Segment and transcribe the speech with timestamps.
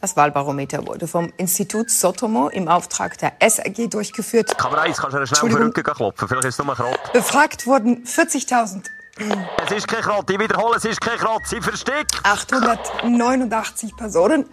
[0.00, 4.56] Das Wahlbarometer wurde vom Institut Sotomo im Auftrag der SRG durchgeführt.
[4.56, 6.26] Kamera 1, kannst du schnell auf den Rücken klopfen?
[6.26, 7.12] Vielleicht ist es nur Krott.
[7.12, 8.86] Befragt wurden 40.000.
[9.66, 12.18] Es ist kein Krott, ich wiederhole, es ist kein Krott, sie versteckt.
[12.22, 14.46] 889 Personen.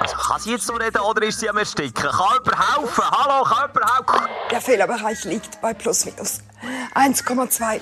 [0.00, 1.92] Also kann sie jetzt noch reden oder ist sie am Ersticken?
[1.92, 3.04] Kann jemand helfen?
[3.10, 4.28] Hallo, kann jemand helfen?
[4.50, 6.40] Der Fehlerbereich liegt bei plus minus
[6.94, 7.80] 1,2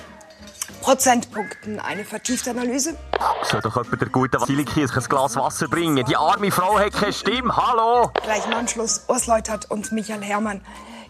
[0.83, 1.79] Prozentpunkten.
[1.79, 2.97] Eine vertiefte Analyse.
[3.43, 6.03] Soll doch jemand der gute Vasiliki ein Glas Wasser bringen?
[6.05, 7.55] Die arme Frau hat keine Stimme.
[7.55, 8.11] Hallo?
[8.21, 10.61] Gleich im Anschluss Urs Leutert und Michael Herrmann.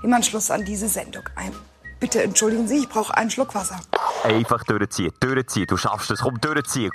[0.03, 1.23] Im Anschluss an diese Sendung.
[1.35, 1.53] Ein
[1.99, 3.79] Bitte entschuldigen Sie, ich brauche einen Schluck Wasser.
[4.23, 5.65] Einfach durchziehen, durchziehen.
[5.67, 6.91] Du schaffst es, komm, durchziehen.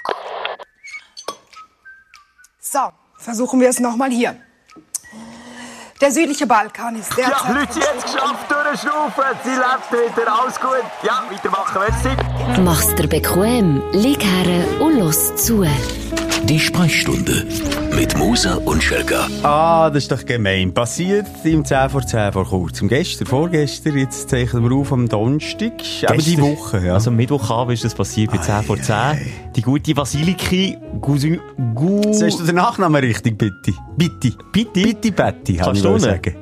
[2.61, 4.37] So, versuchen wir es nochmal hier.
[6.01, 7.55] Der südliche Balkan ist Ja, derzeit...
[7.55, 9.25] Leute, sie hat es geschafft, durchschnaufen.
[9.45, 10.85] Sie lebt wieder, alles gut.
[11.03, 12.61] Ja, weitermachen, merci.
[12.63, 15.65] Mach's dir bequem, lieg her und los zu.
[16.45, 17.47] Die Sprechstunde
[17.95, 19.27] mit Musa und Schelga.
[19.43, 20.73] Ah, das ist doch gemein.
[20.73, 22.89] Passiert im 10 vor 10 vor kurzem.
[22.89, 25.73] Gestern, vorgestern, jetzt zeichnen wir auf am Donnerstag.
[26.07, 26.43] Aber die Gestern.
[26.43, 26.95] Woche, ja.
[26.95, 28.97] Also Mittwochabend ist das passiert bei 10 vor 10.
[29.57, 31.41] Die gute Vasiliki Gusi...
[31.75, 32.13] Gu...
[32.13, 33.75] Sagst du den Nachnamen richtig, bitte?
[33.97, 34.33] Bitte.
[34.53, 34.81] Bitte?
[34.81, 36.37] Bitte, Betty, kann Kannst ich sagen.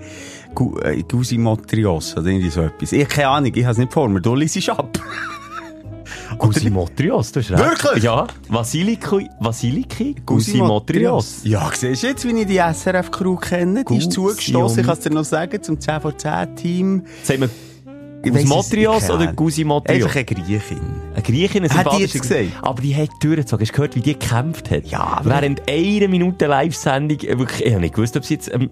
[0.56, 2.90] Gu, äh, Gusi Motrios oder irgendwie so etwas.
[2.90, 4.20] Ich habe keine Ahnung, ich habe es nicht vor mir.
[4.20, 4.98] Du liest es ab.
[6.38, 7.62] Gusi Motrios, du hast recht.
[7.62, 8.02] Wirklich?
[8.02, 8.26] Ja.
[8.48, 9.28] Vasiliki...
[9.38, 11.40] Vasiliki Gusi Motrios.
[11.44, 13.84] Ja, siehst du jetzt, wie ich die SRF-Crew kenne?
[13.84, 17.02] Die ist zugestoßen, ich kann es dir noch sagen, zum 10 vor 10 Team.
[17.26, 19.64] Gusi weiss es Motrios oder Gusi.
[19.64, 20.04] Motrios?
[20.04, 20.80] Einfach eine Griechin.
[21.12, 22.46] Eine Griechin, eine Hat die jetzt gesagt?
[22.62, 23.60] Aber die hat durchgezogen.
[23.62, 24.86] Hast du gehört, wie die gekämpft hat?
[24.86, 28.70] Ja, Während einer Minute Live-Sendung, äh, wirklich, ich habe nicht gewusst, ob sie jetzt ähm,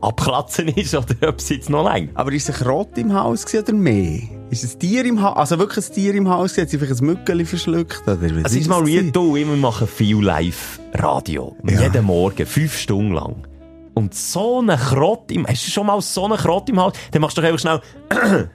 [0.00, 2.08] abklatzen ist oder ob sie jetzt noch lang.
[2.14, 4.20] Aber ist es ein Rot im Haus oder mehr?
[4.50, 5.36] Ist es ein Tier im Haus?
[5.36, 6.58] Also wirklich ein Tier im Haus?
[6.58, 8.02] Hat sie vielleicht ein Mückeli verschluckt?
[8.06, 11.56] Oder Also, ist mal real, du, wir machen viel Live-Radio.
[11.64, 13.36] Jeden Morgen, fünf Stunden lang.
[13.94, 16.96] Und so einen Krott im, hast du schon mal so einen Krott im Hals?
[17.10, 17.80] Dann machst du doch einfach schnell,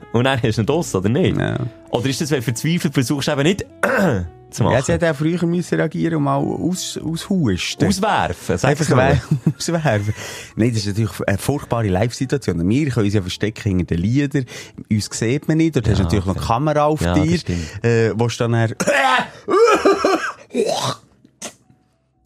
[0.12, 1.36] und dann hast du ihn aus, oder nicht?
[1.38, 1.58] Ja.
[1.90, 3.64] Oder ist das, wenn du verzweifelt versuchst, eben nicht,
[4.50, 4.74] zu machen?
[4.74, 7.86] Ja, sie hätte auch früher müssen reagieren und mal aus, aushusten.
[7.88, 9.20] Auswerfen, sag's Einfach mal.
[9.44, 10.14] we- auswerfen.
[10.56, 12.68] Nein, das ist natürlich eine furchtbare Live-Situation.
[12.68, 14.46] Wir können uns ja verstecken hinter den Liedern.
[14.90, 15.76] Uns sieht man nicht.
[15.76, 17.38] Dort hast du natürlich noch eine Kamera auf Ja, dir.
[17.82, 18.54] Äh, wo du dann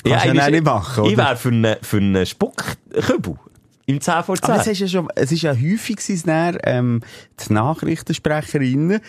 [0.05, 1.25] ich ja bin- nicht machen, Ich oder?
[1.25, 3.34] wäre für einen, für einen Spuckkübel.
[3.87, 4.44] Im 10 vor 10.
[4.50, 7.00] Aber es ist ja schon, es ist ja häufig gewesen, ähm,
[7.41, 9.00] die Nachrichtensprecherinnen,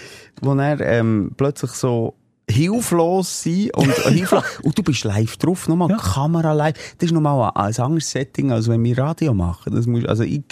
[0.41, 2.15] wo dann, ähm, plötzlich so
[2.49, 6.95] hilflos sind und, hilflos, und du bist live drauf, nochmal Kamera live.
[6.97, 9.73] Das ist nochmal ein, ein anderes Setting, als wenn wir Radio machen.
[9.73, 10.43] Das muss, also ich,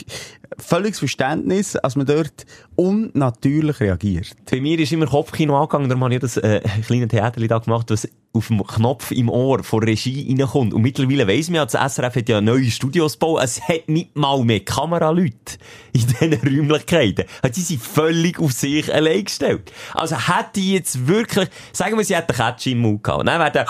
[0.58, 2.46] völliges Verständnis, als man dort
[2.76, 4.36] unnatürlich reagiert.
[4.50, 7.90] Bei mir ist immer Kopfkino angegangen, darum habe ich das äh, kleine Theater da gemacht,
[7.90, 10.74] was auf dem Knopf im Ohr von Regie reinkommt.
[10.74, 14.16] Und mittlerweile weiss man ja, das SRF hat ja neue Studios gebaut, es hat nicht
[14.16, 15.58] mal mehr Kameraleute
[15.94, 17.26] in diesen Räumlichkeiten.
[17.42, 19.72] Also Die sind völlig auf sich allein gestellt.
[19.94, 23.28] Also hätte ich jetzt wirklich, sagen wir, sie hätte einen Catch im Mund gehabt.
[23.28, 23.66] Dann wäre der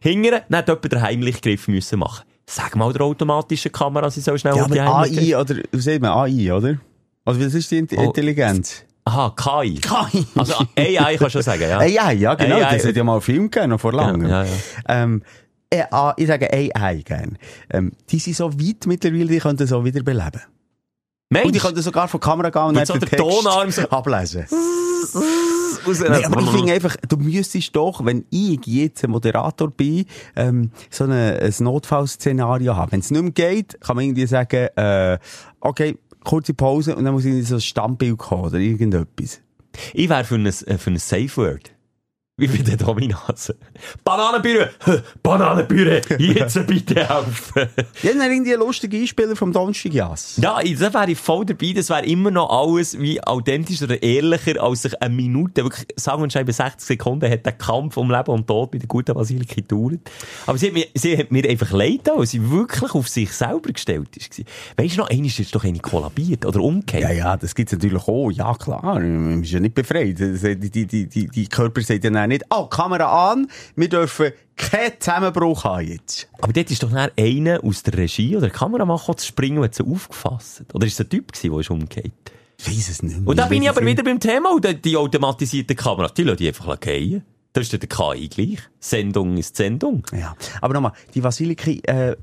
[0.00, 2.24] hingern, dann hätte jemand den Heimlichgriff müssen machen.
[2.46, 6.10] Sag mal der automatischen Kamera, sie soll schnell Ja, die AI, oder, wie sagt man,
[6.10, 6.76] AI, oder?
[7.24, 8.02] Also, was ist die Oh.
[8.02, 8.84] Intelligenz?
[9.06, 9.80] Aha, KI.
[9.80, 10.26] KI.
[10.34, 11.78] Also AI kannst du schon sagen, ja.
[11.78, 12.56] AI, ja, genau.
[12.56, 12.76] AI.
[12.76, 14.28] Das hat ja mal einen Film gegeben, noch vor langem.
[14.28, 14.50] Ja, ja,
[14.88, 15.22] Ähm,
[15.70, 17.38] ich sage AI gern.
[17.70, 20.40] Ähm, die sind so weit mittlerweile, die können das so wieder beleben.
[21.30, 23.70] Mensch, Und die können sogar von der Kamera gehen und dann so den Text Tonarm
[23.70, 24.46] so- ablesen.
[25.86, 30.70] Nein, aber ich finde einfach, du müsstest doch, wenn ich jetzt ein Moderator bin, ähm,
[30.90, 32.92] so eine, ein Notfallszenario haben.
[32.92, 35.18] Wenn es nicht mehr geht, kann man irgendwie sagen, äh,
[35.60, 39.40] okay, kurze Pause und dann muss irgendwie so ein Standbild kommen oder irgendetwas.
[39.92, 41.70] Ich wäre für ein, äh, für ein Safe Word.
[42.36, 43.54] Wie bei der Dominase.
[44.02, 44.66] Bananenpüree!
[45.22, 46.00] Bananenpüree!
[46.18, 47.68] Jetzt bitte helfen!
[48.02, 50.36] Ja, dann irgendwie ein lustiger Einspieler vom Donnerstag, Jas.
[50.42, 51.72] Ja, ich- da wäre ich voll dabei.
[51.76, 56.22] Das wäre immer noch alles wie authentischer oder ehrlicher, als sich eine Minute, wirklich, sagen
[56.24, 59.54] wir schreiben 60 Sekunden, hat der Kampf um Leben und Tod bei der guten Basilika
[59.54, 60.00] gedauert.
[60.48, 63.70] Aber sie hat mir, sie hat mir einfach leid weil sie wirklich auf sich selber
[63.72, 64.42] gestellt ist.
[64.76, 67.04] Weißt du noch, einmal ist doch eine kollabiert oder umgekehrt.
[67.04, 68.30] Ja, ja, das gibt's natürlich auch.
[68.32, 68.82] Ja, klar.
[68.98, 70.18] Man ist ja nicht befreit.
[70.18, 74.32] Die, die, die, die, die Körper sagen ja dann nicht, oh, Kamera an, wir dürfen
[74.56, 76.28] keinen Zusammenbruch haben jetzt.
[76.40, 79.64] Aber dort ist doch dann einer aus der Regie oder der Kameramann zu springen und
[79.64, 80.64] hat sie aufgefasst.
[80.72, 82.12] Oder ist es ein Typ gewesen, der ist umgekehrt?
[82.58, 83.28] Ich weiss es nicht mehr.
[83.28, 86.78] Und da bin ich aber wieder beim Thema, die- automatisierten Kameras, die lassen die einfach
[86.78, 87.24] gehen.
[87.52, 88.58] Das ist der KI gleich.
[88.80, 90.02] Sendung ist Sendung.
[90.12, 90.34] Ja.
[90.60, 92.16] Aber nochmal, die Vasiliki, äh,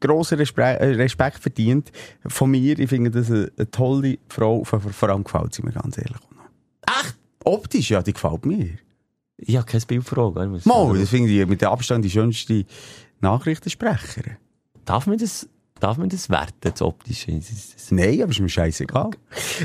[0.00, 1.92] grosser äh, Respekt verdient
[2.26, 2.78] von mir.
[2.78, 4.64] Ich finde das eine, eine tolle Frau.
[4.64, 6.16] Vor allem gefällt sie mir ganz ehrlich.
[6.86, 7.16] Echt?
[7.44, 8.70] Optisch, ja, die gefällt mir.
[9.38, 10.42] Ich habe kein Bild vor Augen.
[10.42, 12.66] ich muss Mal, das finde ich mit dem Abstand die schönste
[13.20, 14.36] Nachrichtensprecher.
[14.84, 15.48] Darf man das,
[15.80, 17.38] darf man das werten, das optische?
[17.90, 19.10] Nein, aber ist mir scheißegal.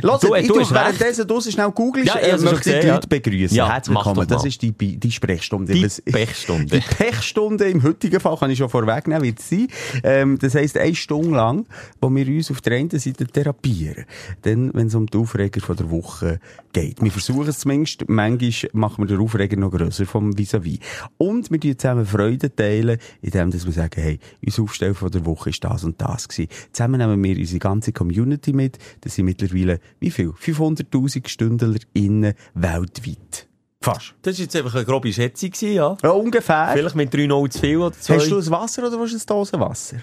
[0.01, 2.87] Lass, Du, äh, ich du währenddessen du schnell googelst, Ja, ich äh, möchte die.
[2.87, 3.55] Leute begrüßen.
[3.57, 4.27] Ja, Herzlich willkommen.
[4.27, 5.73] Das ist die, die, Sprechstunde.
[5.73, 6.79] Die Pechstunde.
[6.79, 9.67] Die Pechstunde im heutigen Fall kann ich schon vorwegnehmen, wird es sein.
[10.03, 11.65] Ähm, das heisst, eine Stunde lang,
[12.01, 14.05] wo wir uns auf der einen Seite therapieren.
[14.43, 16.39] Dann, wenn es um die Aufreger von der Woche
[16.71, 17.01] geht.
[17.01, 18.07] Wir versuchen es zumindest.
[18.07, 20.79] Manchmal machen wir den Aufreger noch grösser vom Vis-à-vis.
[21.17, 25.49] Und wir teilen zusammen Freude teilen, indem wir sagen, hey, unser Aufstell von der Woche
[25.49, 26.47] ist das und das gewesen.
[26.71, 28.77] Zusammen nehmen wir unsere ganze Community mit.
[29.01, 30.29] Das sind mittlerweile, wie viel?
[30.29, 33.47] 500.000 StündlerInnen weltweit.
[33.81, 34.15] Fast.
[34.21, 35.97] Das war jetzt einfach eine grobe Schätzung, ja.
[36.01, 36.69] Ja, ungefähr.
[36.73, 38.15] Vielleicht mit 3 0 zu viel oder 2.
[38.15, 39.97] Hast du ein Wasser oder willst du ein Dosenwasser?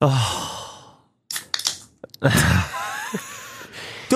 [0.00, 0.08] du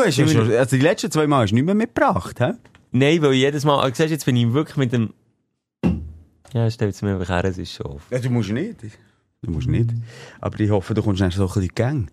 [0.00, 2.52] hast ja schon, also die letzten zwei Mal hast du nicht mehr mitgebracht, hä?
[2.92, 5.12] Nein, weil jedes Mal, siehst du, jetzt bin ich wirklich mit dem...
[6.52, 8.02] Ja, stellt es mir einfach her, es ist schon auf.
[8.10, 8.76] Ja, du musst nicht.
[9.44, 9.90] Du musst nicht.
[10.40, 12.10] Aber ich hoffe, du kommst dann so ein bisschen in die Gang.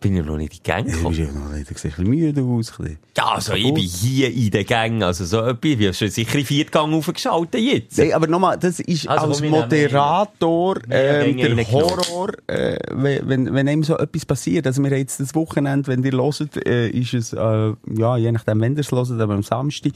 [0.00, 1.16] Bin ich noch nicht in die Gang gekommen?
[1.16, 2.70] bist ja noch nicht, du siehst ein bisschen müde aus.
[2.70, 2.98] Ein bisschen.
[3.18, 6.38] Ja, also ich bin hier in der Gang, also so etwas, wie hast du sicher
[6.38, 7.98] in Viertgang aufgeschaltet jetzt?
[7.98, 11.70] Nein, aber nochmal, das ist Also, als wir Moderator Wir ähm, haben der.
[11.70, 14.66] Horror, äh, wenn, wenn, einem so etwas passiert.
[14.66, 18.32] Also wir haben jetzt das Wochenende, wenn ihr hört, äh, ist es, äh, ja, je
[18.32, 19.92] nachdem, wenn ihr es hört, aber am Samstag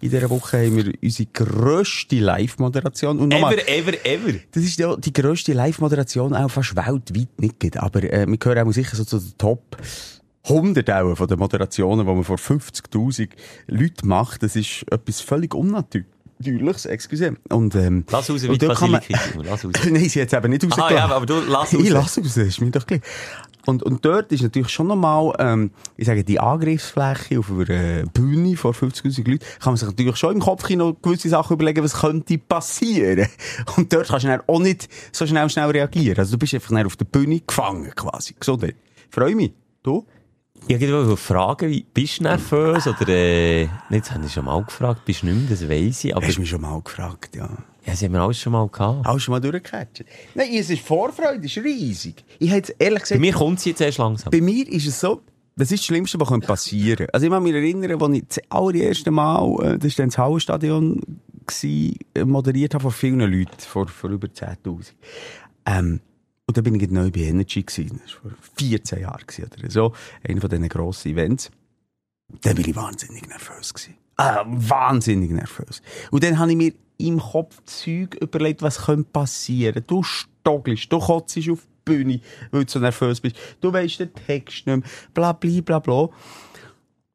[0.00, 3.18] in dieser Woche haben wir unsere grösste Live-Moderation.
[3.18, 4.38] Und nochmal, Ever, ever, ever.
[4.52, 7.76] das ist ja die grösste Live-Moderation auch fast weltweit nicht.
[7.76, 9.76] Aber äh, wir gehören auch sicher so zu Top
[10.44, 13.30] 100 auch von den Moderationen, die man vor 50'000
[13.66, 14.44] Leuten macht.
[14.44, 17.34] Das ist etwas völlig unnatürliches, excuse.
[17.48, 19.02] Und, ähm, Lass raus, wie kann man-.
[19.42, 19.72] Lass raus.
[19.90, 20.96] Nein, sie hat eben nicht Ah rausgelassen.
[20.96, 21.82] ja, aber du lass raus.
[21.82, 23.00] Ich lass raus, ist mir doch gleich.
[23.66, 28.56] Und, und dort ist natürlich schon nochmal, ähm, ich sage, die Angriffsfläche auf einer Bühne
[28.56, 31.94] vor 50.000 Leuten, kann man sich natürlich schon im Kopf noch gewisse Sachen überlegen, was
[31.94, 33.26] könnte passieren.
[33.76, 36.18] Und dort kannst du dann auch nicht so schnell, schnell reagieren.
[36.18, 38.34] Also du bist einfach auf der Bühne gefangen, quasi.
[38.38, 38.76] Gesundheit.
[39.12, 39.52] Freue mich.
[39.82, 40.06] Du?
[40.68, 45.04] Ich wollte fragen, wie- bist du nervös oder, äh, jetzt habe ich schon mal gefragt,
[45.04, 47.50] bist du nicht mehr, das weiss ich, aber, Hast du mich schon mal gefragt, ja.
[47.84, 49.04] ja, sie haben wir alles schon mal gehabt.
[49.06, 50.04] Du schon mal durchgecatcht?
[50.34, 52.24] Nein, es ist Vorfreude, es ist riesig.
[52.38, 54.30] Ich hätte ehrlich Bei gesagt, mir kommt sie jetzt erst langsam.
[54.30, 55.20] Bei mir ist es so,
[55.56, 57.12] das ist das Schlimmste, was passieren könnte.
[57.12, 60.18] Also ich kann mich erinnern, als ich das allererste Mal, äh, das war dann das
[60.18, 61.00] Hallenstadion,
[62.14, 64.94] äh, moderiert habe vor vielen Leuten, vor, vor über 10'000.
[65.66, 66.00] Ähm,
[66.52, 68.02] und dann bin ich neu bei Energy gewesen.
[68.04, 69.94] Das war vor 14 Jahren oder so.
[70.22, 71.50] Einer von diesen grossen Events.
[72.42, 73.94] Dann bin ich wahnsinnig nervös gewesen.
[74.18, 75.80] Ah, wahnsinnig nervös.
[76.10, 79.82] Und dann habe ich mir im Kopf Zeug überlegt, was könnte passieren.
[79.86, 82.20] Du stoggelst, du kotzt auf die Bühne,
[82.50, 83.36] weil du so nervös bist.
[83.62, 84.82] Du weisst den Text nicht mehr,
[85.14, 86.10] bla, bla, bla, bla.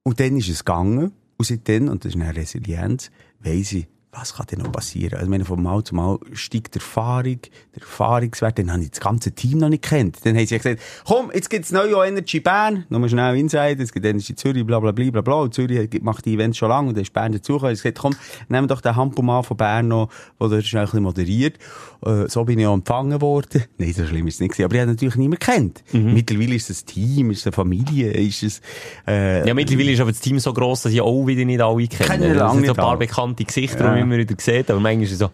[0.02, 1.12] Und dann ist es gegangen.
[1.38, 3.86] Und seitdem, und das ist eine Resilienz, weiss ich,
[4.20, 5.14] was kann denn noch passieren?
[5.14, 7.40] Also, ich meine, von Mal zu Mal steigt die Erfahrung,
[7.76, 10.26] der Erfahrungswert, dann habe ich das ganze Team noch nicht kennt.
[10.26, 13.92] Dann haben sie gesagt, komm, jetzt gibt's neu auch Energy Bern, nochmal schnell Inside, es
[13.92, 15.36] gibt Energy Zürich, bla, bla, bla, bla, bla.
[15.36, 17.74] Und Zürich macht die Events schon lange und dann ist Bern dazugekommen.
[17.74, 18.16] Ich gesagt, komm,
[18.50, 20.10] nehmen doch den Hampomann von Bern noch,
[20.40, 21.58] der dort schnell ein bisschen moderiert.
[22.06, 23.64] Äh, so bin ich auch empfangen worden.
[23.78, 24.66] Nein, so schlimm ist es nicht gewesen.
[24.66, 25.84] Aber ich habe natürlich niemand kennt.
[25.92, 28.62] Mittlerweile ist es ein Team, ist es eine Familie, ist es,
[29.08, 31.88] äh, Ja, mittlerweile ist aber das Team so gross, dass ich auch wieder nicht alle
[31.88, 32.10] kenne.
[32.10, 34.07] Kennen Es lange sind so ein paar bekannte Gesichter, Ja.
[34.08, 35.30] Immer wieder sieht, aber manchmal ist es so,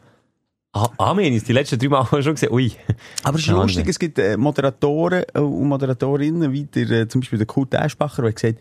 [0.74, 2.72] ah, ah, wir haben uns die letzten drei Mal schon gesehen, ui.
[3.24, 3.90] Aber es ist Ja, lustig, Wahnsinn.
[3.90, 8.24] es gibt äh, Moderatoren äh, und Moderatorinnen, wie der, äh, zum Beispiel der Kurt Eschbacher,
[8.24, 8.60] der hat gesagt,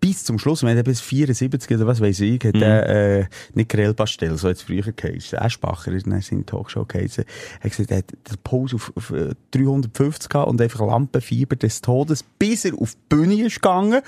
[0.00, 3.70] bis zum Schluss, wenn er bis 74 oder was weiß ich, hat er, äh, nicht
[3.70, 5.38] Grell Pastel, so es früher geheißen.
[5.38, 7.24] Eschbacher ist in seiner Talkshow geheißen.
[7.60, 11.56] Er hat gesagt, er hat den Puls auf, auf äh, 350 gehabt und einfach Lampenfieber
[11.56, 14.02] des Todes, bis er auf die Bühne ist gegangen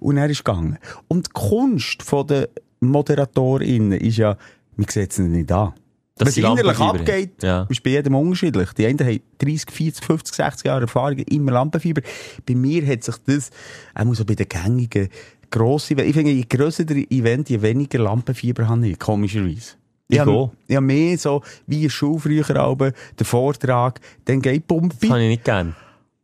[0.00, 0.76] und er ist gegangen.
[1.08, 2.50] Und die Kunst von der
[2.80, 4.36] Moderatorinnen ist ja,
[4.78, 5.74] man sieht es nicht an.
[6.20, 7.66] Was innerlich abgeht, Ja.
[7.68, 8.72] ist bei jedem unterschiedlich.
[8.72, 12.02] Die einen haben 30, 40, 50, 60 Jahre Erfahrung, immer Lampenfieber.
[12.44, 13.50] Bei mir hat sich das,
[13.94, 15.08] auch so bei den gängigen,
[15.50, 19.74] grossen, ich finde, je grösser der Event, je weniger Lampenfieber habe ich, komischerweise.
[20.08, 24.66] Ich habe ich habe mehr so, wie ein Schul früher der Vortrag, dann geht Das
[24.66, 25.06] Pumpi.
[25.08, 25.74] kann ich nicht gerne.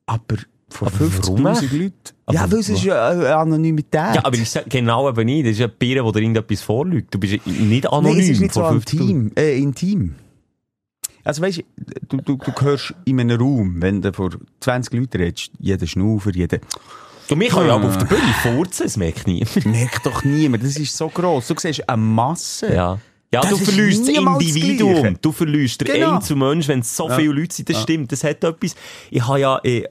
[0.06, 0.36] Aber
[0.80, 1.08] warum
[1.46, 1.72] 50'000 echt?
[1.72, 1.94] Leuten.
[2.26, 4.14] Aber ja, weil es ist ja eine Anonymität.
[4.16, 5.46] Ja, aber ich sag genau eben nicht.
[5.46, 7.14] Das ist ein Bier, wo dir irgendetwas vorlügt.
[7.14, 8.12] Du bist nicht anonym.
[8.12, 8.92] Nein, es ist nicht so vor 50'000.
[9.00, 9.32] intim.
[9.36, 10.14] Äh, intim.
[11.22, 11.62] Also weißt
[12.08, 16.30] du, du, du hörst in einem Raum, wenn du vor 20 Leuten redest, jeder Schnaufer,
[16.34, 16.58] jeder...
[17.28, 17.76] Du, mich kann ja Ah.
[17.76, 19.64] aber auf der Bühne furzen, das merkt niemand.
[19.64, 21.48] Merkt doch niemand, das ist so gross.
[21.48, 22.74] Du siehst eine Masse.
[22.74, 22.98] Ja.
[23.34, 24.94] Ja, Das du verlierst das das Individuum.
[25.02, 25.18] Gleiche.
[25.20, 26.14] Du verlierst den Genau.
[26.14, 27.68] Einzelmensch, wenn so viele Leute sind.
[27.70, 28.74] Das stimmt, das hat etwas.
[29.10, 29.82] Ich habe ja äh,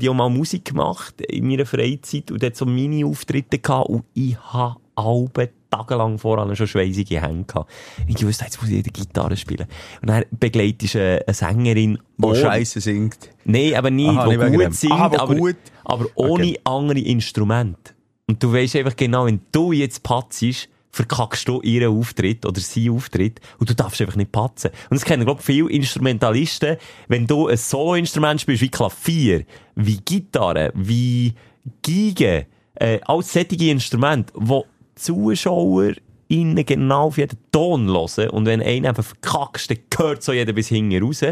[0.00, 4.36] die auch mal Musik gemacht in meiner Freizeit und dort so Mini-Auftritte gehabt und ich
[4.38, 7.70] habe alle tagelang voran schon schweissige Hände gehabt.
[8.08, 9.66] Ich wusste, jetzt muss ich die Gitarre spielen.
[10.02, 13.30] Und dann begleitest du eine, eine Sängerin, Wo ohne- Scheiße singt.
[13.44, 15.56] Nein, aber nicht, Aha, die nicht gut singt, Aha, aber, gut.
[15.84, 16.60] aber ohne Okay.
[16.64, 17.92] andere Instrumente.
[18.26, 22.90] Und du weißt einfach genau, wenn du jetzt patzest, verkackst du ihren Auftritt oder seinen
[22.90, 24.70] Auftritt und du darfst einfach nicht patzen.
[24.90, 26.76] Und das kennen, glaube ich, viele Instrumentalisten.
[27.08, 29.44] Wenn du ein Solo-Instrument spielst, wie Klavier,
[29.76, 31.34] wie Gitarre, wie
[31.82, 35.92] Geige, äh, alles solche Instrumente, wo Zuschauer
[36.28, 38.30] innen genau auf jeden Ton hören.
[38.30, 41.24] Und wenn einer einfach verkackst, dann gehört so jeder bis hinten raus.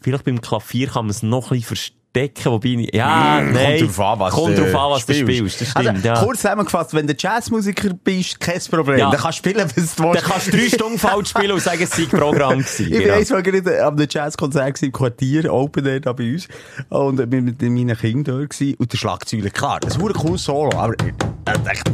[0.00, 3.52] Vielleicht beim Klavier kann man es noch ein bisschen verstecken, wobei, ich- ja, nein.
[3.52, 5.60] Mm, Kommt drauf an, was, Kommt du drauf an, was du spielst.
[5.60, 6.14] Das stimmt, also, ja.
[6.24, 8.98] Kurz zusammengefasst, wenn du Jazzmusiker bist, kein Problem.
[8.98, 9.10] Ja.
[9.10, 10.24] Dann kannst du spielen, was du Dann willst.
[10.26, 12.84] kannst du drei Stunden falsch spielen und sagen, es sei Programm gewesen.
[12.86, 13.32] Ich bin Genau.
[13.32, 16.48] Mal gerade am Jazzkonzert im Quartier, Open Air da bei uns.
[16.90, 18.74] Und ich bin mit meinen Kindern dort gewesen.
[18.78, 21.90] Und der Schlagzeuger, klar, das ist ein cooles Solo, aber, äh, echt.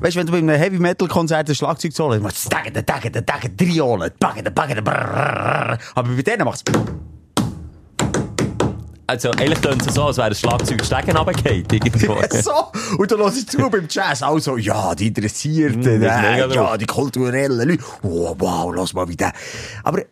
[0.00, 2.48] Weißt du, wenn du bei einem Heavy Metal Konzert ein Schlagzeug solo hast, machst du
[2.50, 4.44] Taggen, Taggen, Taggen, Triolen, Baggen,
[4.84, 5.78] brrrr.
[5.94, 6.72] Aber bei denen machst du
[9.08, 12.16] Also, eigentlich klingt es so, als wäre das Schlagzeug Stegen runtergefallen, irgendwo.
[12.42, 12.50] so.
[12.98, 16.86] Und dann hörst du zu beim Jazz, also, ja, die Interessierten, Mm, äh, ja, die
[16.86, 17.82] kulturellen Leute.
[18.02, 19.32] Oh, wow, lass mal wieder.
[19.84, 20.02] Aber,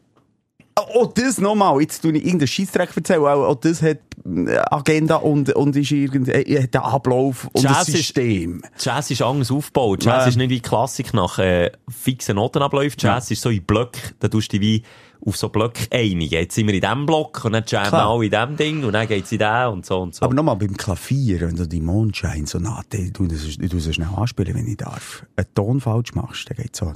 [0.76, 5.16] auch das nochmal, jetzt tue ich irgendeinen Scheissdreck erzählen, auch, auch das hat äh, Agenda
[5.16, 8.62] und, und ist irgend, äh, hat einen Ablauf und Jazz ein ist- System.
[8.80, 10.04] Jazz ist anders aufgebaut.
[10.04, 10.26] Jazz Ja.
[10.26, 12.96] ist nicht wie Klassik nach äh, fixen Notenabläufen.
[12.98, 14.00] Jazz ist so in Blöcken.
[14.18, 14.82] Da tust du wie
[15.26, 16.32] auf so Blöcke einigen.
[16.32, 18.10] Jetzt sind wir in diesem Block und dann jammen Klar.
[18.10, 20.24] alle in diesem Ding und dann geht's in den und so und so.
[20.24, 24.66] Aber nochmal beim Klavier, wenn du die Mondschein-Sonate, das, ich tu das schnell anspielen, wenn
[24.66, 26.92] ich darf, einen Ton falsch machst, dann geht's so.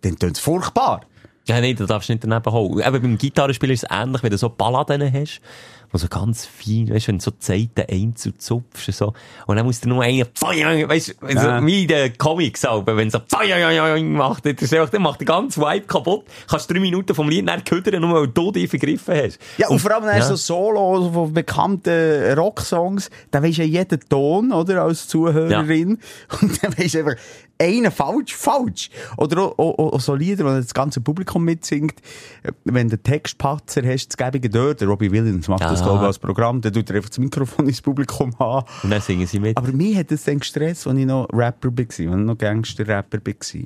[0.00, 1.00] Dann tönt's furchtbar.
[1.46, 2.86] Ja, nein, da darfst du nicht daneben holen.
[2.86, 5.40] Eben beim Gitarrespielen ist es ähnlich, wenn du so Balladen hast,
[5.92, 9.12] wo so ganz fein, weißt du, wenn du so die Seiten einzeln zupfst, so.
[9.46, 11.60] Und dann musst du nur einen, weißt du, Ja.
[11.60, 13.18] so, wie in den Comics auch, wenn so,
[14.16, 16.24] macht, das ist einfach, dann macht der ganze Vibe kaputt.
[16.48, 19.38] Kannst drei Minuten vom Lied nicht ködern, nur weil du dich vergriffen hast.
[19.58, 20.24] Ja, und, vor allem dann ja.
[20.24, 25.98] so Solo von bekannten Rocksongs, da weisst du ja jeden Ton, oder, als Zuhörerin.
[26.40, 27.16] Und dann weisst du einfach,
[27.60, 28.90] einen falsch, falsch.
[29.16, 31.94] Oder auch, auch, auch so Lieder, wo das ganze Publikum mitsingt.
[32.64, 35.86] Wenn du Textpatzer hast, das Gäbige dort, der Robbie Williams macht das, Ja.
[35.86, 38.66] glaube ich, als Programm, dann tut er einfach das Mikrofon ins Publikum haben.
[38.82, 39.56] Und dann singen sie mit.
[39.56, 43.18] Aber mir hat das dann gestresst, als ich noch Rapper war, als ich noch Gangster-Rapper
[43.24, 43.62] war.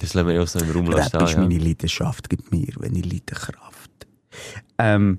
[0.00, 1.40] Das lassen wir ja auch so im Raum Rap stehen, ist ja.
[1.40, 4.06] meine Leidenschaft, gibt mir, wenn ich leide Kraft.
[4.78, 5.18] Ähm,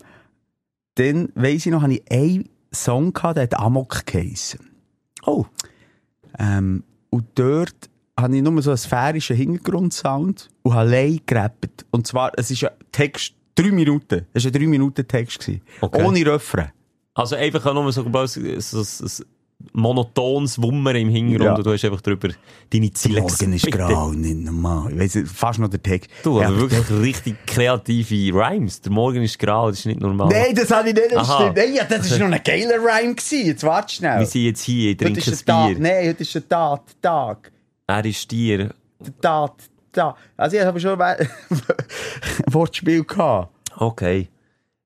[0.95, 4.69] dann weiss ich noch, habe ich einen Song gehabt, der hat Amok geheissen.
[5.25, 5.45] Oh.
[6.37, 7.89] Ähm, und dort
[8.19, 11.85] habe ich nur so einen sphärischen Hintergrundsound und habe allein gerappt.
[11.91, 14.25] Und zwar, es ist ein Text, drei Minuten.
[14.33, 15.39] Es war ein drei Minuten Text.
[15.39, 15.61] gewesen.
[15.81, 16.03] Okay.
[16.03, 16.71] Ohne Refrain.
[17.13, 19.23] Also einfach nur so, so, so, so,
[19.73, 21.55] monotones Wummer im Hintergrund Ja.
[21.55, 22.29] und du hast einfach drüber
[22.71, 24.91] deine Ziele Morgen ist grau, nicht normal.
[24.93, 26.09] Ich weiss, fast noch der Text.
[26.23, 28.79] Du, Ja, aber aber wirklich richtig kreative Rhymes.
[28.81, 30.29] Der Morgen ist grau, das ist nicht normal.
[30.29, 31.35] Nein, das habe ich nicht, das Aha.
[31.41, 31.57] stimmt.
[31.57, 33.15] Nein, ja, das war noch ein geiler Rhyme.
[33.15, 33.45] Gewesen.
[33.47, 34.19] Jetzt warte schnell.
[34.19, 35.67] Wir sind jetzt hier, ich Heute trinke ist ein Tag.
[35.67, 35.79] Bier.
[35.79, 37.51] Nein, heute ist ein Tat, Tag.
[37.87, 38.57] Er ist Tier.
[38.99, 39.53] Der Tat,
[39.91, 40.15] Tag.
[40.37, 41.27] Also ich habe schon ein
[42.51, 43.49] Wortspiel gehabt.
[43.75, 44.29] Okay.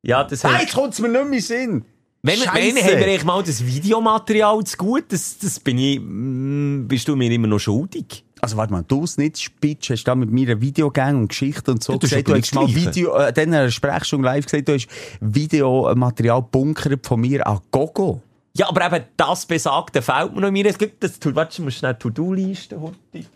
[0.02, 1.86] Ja, das Nein, heißt, jetzt kommt es mir nicht mehr in den Sinn.
[2.26, 6.88] Wenn, wenn haben wir eigentlich mal das Videomaterial zu gut, das, das bin ich, mm,
[6.88, 8.24] bist du mir immer noch schuldig.
[8.40, 11.84] Also warte mal, du nicht spitzt, hast da mit mir eine Videogang und Geschichte und
[11.84, 12.68] so Ja, ist gesagt, du hast mal.
[12.74, 14.88] Video, äh, dann in einer Sprechstunde live gesagt, du hast
[15.20, 18.22] Videomaterial bunkert von mir an Gogo.
[18.56, 20.66] Ja, aber eben das Besagte fehlt mir noch mir.
[20.66, 22.78] Es gibt das, warte, ich muss schnell To-Do-Liste,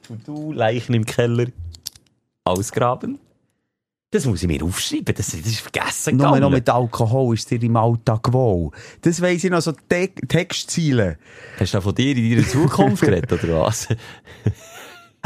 [0.07, 1.47] To-Do, Leichen im Keller,
[2.45, 3.19] ausgraben.
[4.09, 6.41] Das muss ich mir aufschreiben, das, das ist vergessen Nur gegangen.
[6.41, 8.71] noch mit Alkohol ist dir im Alltag wohl.
[9.01, 11.17] Das weiss ich noch, so Te Textziele.
[11.59, 13.89] Hast du von dir in deiner Zukunft geredet, oder was?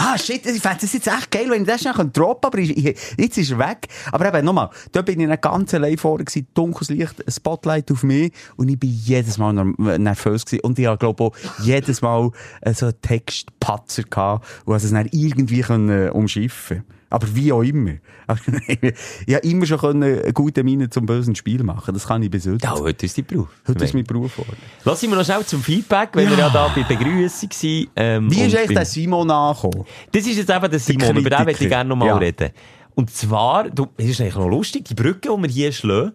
[0.03, 2.75] Ah, shit, ich fände das jetzt echt geil, wenn ich das schnell droppen aber ich,
[2.75, 3.87] ich, jetzt ist er weg.
[4.11, 7.91] Aber eben, nochmal, da bin ich nicht ganz allein vorne gewesen, dunkles Licht, ein Spotlight
[7.91, 10.61] auf mich und ich bin jedes Mal nervös gewesen.
[10.63, 14.93] Und ich habe, glaube auch jedes Mal äh, so einen Textpatzer gehabt und also es
[14.93, 17.91] dann irgendwie können, äh, umschiffen aber wie auch immer.
[18.67, 21.93] ich habe immer schon können, eine gute Miene zum bösen Spiel machen.
[21.93, 22.63] Das kann ich bis heute.
[22.63, 23.49] Ja, heute ist dein Beruf.
[23.67, 24.57] Heute ist mein Beruf geworden.
[24.85, 27.87] Lass noch schnell zum Feedback, wenn wir ja da bei Begrüßung waren.
[27.97, 29.85] Ähm, Wie ist eigentlich der Simon angekommen?
[30.11, 31.43] Das ist jetzt eben der Simon, über den Kritiker.
[31.45, 32.17] möchte ich gerne noch mal Ja.
[32.17, 32.51] reden.
[32.95, 36.13] Und zwar, du, es ist eigentlich noch lustig, die Brücke, die wir hier schlagen,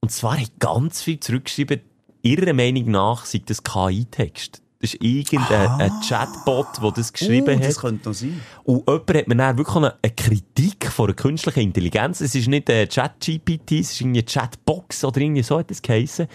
[0.00, 1.80] und zwar hat ganz viel zurückgeschrieben,
[2.22, 4.62] ihrer Meinung nach sei das KI-Text.
[4.80, 7.52] Das ist irgendein ein Chatbot, der das geschrieben Ah.
[7.52, 7.64] Uh, hat.
[7.68, 8.40] das könnte noch sein.
[8.62, 12.20] Und jemand hat mir dann wirklich eine, eine Kritik von einer künstlichen Intelligenz.
[12.20, 15.82] Es ist nicht ein Chat-GPT, es ist irgendwie eine Chatbox oder irgendwie so hat es
[15.82, 16.28] geheissen.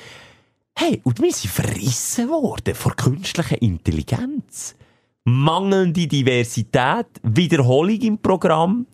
[0.75, 4.75] Hey, und wir sind verrissen worden von künstlicher Intelligenz.
[5.23, 8.87] Mangelnde Diversität, Wiederholung im Programm,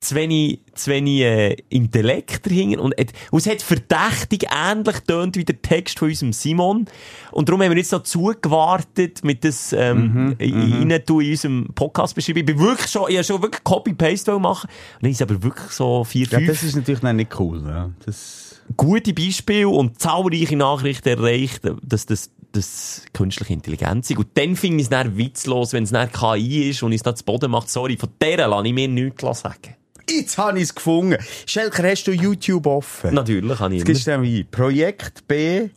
[0.00, 2.80] zu wenig, zu wenig äh, Intellekt dahinter.
[2.82, 6.86] Und, et- und es hat verdächtig ähnlich tönt wie der Text von unserem Simon.
[7.32, 11.68] Und darum haben wir jetzt noch zugewartet mit das ähm, mhm, rein tun in unserem
[11.74, 12.38] Podcast beschreiben.
[12.40, 14.68] Ich bin wirklich schon, ich habe schon wirklich Copy-Paste machen.
[14.96, 17.62] Und dann ist aber wirklich so vier, Ja, fünf das ist natürlich noch nicht cool.
[17.66, 17.90] Ja.
[18.06, 24.18] Das gute Beispiele und zahlreiche Nachrichten erreicht, dass das, das künstliche Intelligenz ist.
[24.18, 27.14] Und dann finde ich es dann witzlos, wenn es dann KI ist und es da
[27.14, 27.68] zu Boden macht.
[27.68, 29.74] Sorry, von der lasse ich mir nichts sagen.
[30.08, 31.16] Jetzt habe ich es gefunden.
[31.46, 33.14] Schelker, hast du YouTube offen?
[33.14, 35.68] Natürlich habe ich Jetzt gibst du wie Projekt B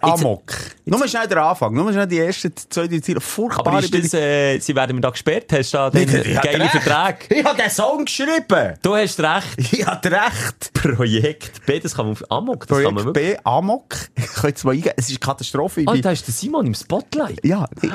[0.00, 0.52] Amok.
[0.84, 1.72] Nur mal schnell den Anfang.
[1.72, 3.16] Nur schnell die ersten zwei, drei Ziele.
[3.18, 5.46] Aber Furchtbare ist das, äh, sie werden mir da gesperrt?
[5.52, 6.68] Hast du da den Ich geilen.
[6.68, 7.24] Vertrag?
[7.30, 8.74] Ich habe den Song geschrieben.
[8.82, 9.46] Du hast recht.
[9.72, 10.72] Ich habe recht.
[10.74, 13.12] Projekt B, das kann man auf Amok, das Projekt.
[13.14, 13.94] B Amok.
[14.16, 14.94] Ich kann jetzt mal eingeben.
[14.98, 15.80] Es ist eine Katastrophe.
[15.82, 17.40] Ich Oh, da ist der Simon im Spotlight.
[17.42, 17.90] Ja, ich,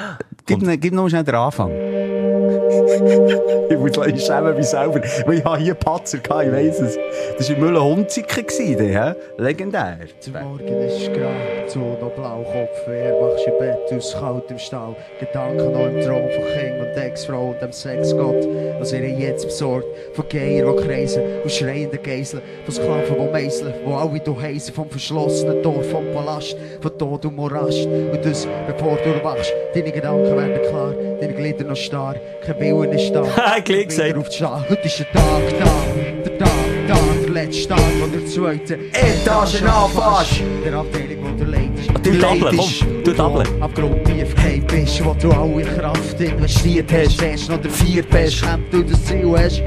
[0.48, 1.70] gib, ne- gib noch schnell den Anfang.
[3.70, 6.98] ich muss leider schämen mich selber, weil ich habe hier Patzer gehabt, ich weiss es.
[7.38, 9.14] Das war in Müller-Hunziker, gewesen, hä?
[9.38, 9.98] Legendär.
[10.26, 14.96] Der Morgen ist grau, zu noch Blaukopf, wer machst im Bett aus kaltem Stall?
[15.20, 18.48] Gedanken noch im Traum von King und Ex-Frau und dem Sexgott,
[18.80, 23.74] was ihr jetzt besorgt, von Geier, die kreisen und schreienden Geiseln, von Sklaven, die meißeln,
[23.86, 27.86] wo alle du heisen, vom verschlossenen Tor, vom Palast, von Tod und Morast.
[27.86, 32.92] Und das, bevor du erwachst, deine Gedanken werden klar, deine Glieder noch starr, kein Willen
[32.94, 33.22] ist da.
[33.64, 34.10] Gleich gesagt.
[34.10, 34.70] Wieder auf die Schlag.
[34.70, 36.50] Heute ist der Tag da, der Tag
[36.88, 40.42] da, der letzte Tag, wo der zweite Etage anfasst.
[40.64, 41.90] Der Abteilung, wo der leidest.
[42.04, 43.62] Du doppeln, komm, du doppeln.
[43.62, 47.22] Ab Grundtief gefallen bist, wo du alle Kraft investiert hast.
[47.22, 49.64] Erst noch der vierte bist, wenn du das Ziel hast.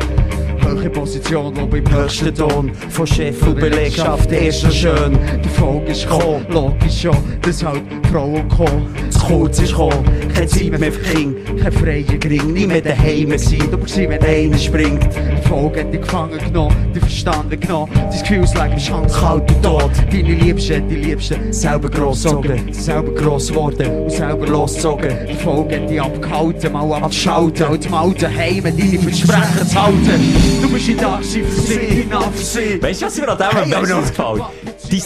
[0.65, 5.19] Höhere Position, wo beim höchsten Ton Von Chef und Belegschaft erst noch schön.
[5.43, 7.07] Der Folge ist gekommen, logisch
[7.43, 8.89] dass halt Frauen kommen.
[9.11, 10.05] Zu kurz ist gekommen,
[10.35, 11.37] keine Zeit mehr für King.
[11.61, 15.09] Kein freier Gring, Nie mehr daheim sein, du bist wenn einer springt.
[15.15, 17.91] Die Folge hat dich gefangen genommen, dich verstanden genommen.
[17.95, 19.91] Dein Gefühlsleben ist kalt und tot.
[20.11, 25.11] Deine Liebste hat die Liebste Selber grossgezogen, selber gross geworden und selber losgezogen.
[25.31, 30.52] Die Folge hat dich abgehalten, mal abzuschalten und mal daheim deine Versprechen zu halten.
[30.61, 30.97] Du bist in
[31.45, 32.83] für sie, nach für sie.
[32.83, 34.43] Weißt du, was mir an dem am besten noch- gefällt?
[34.91, 35.01] Dein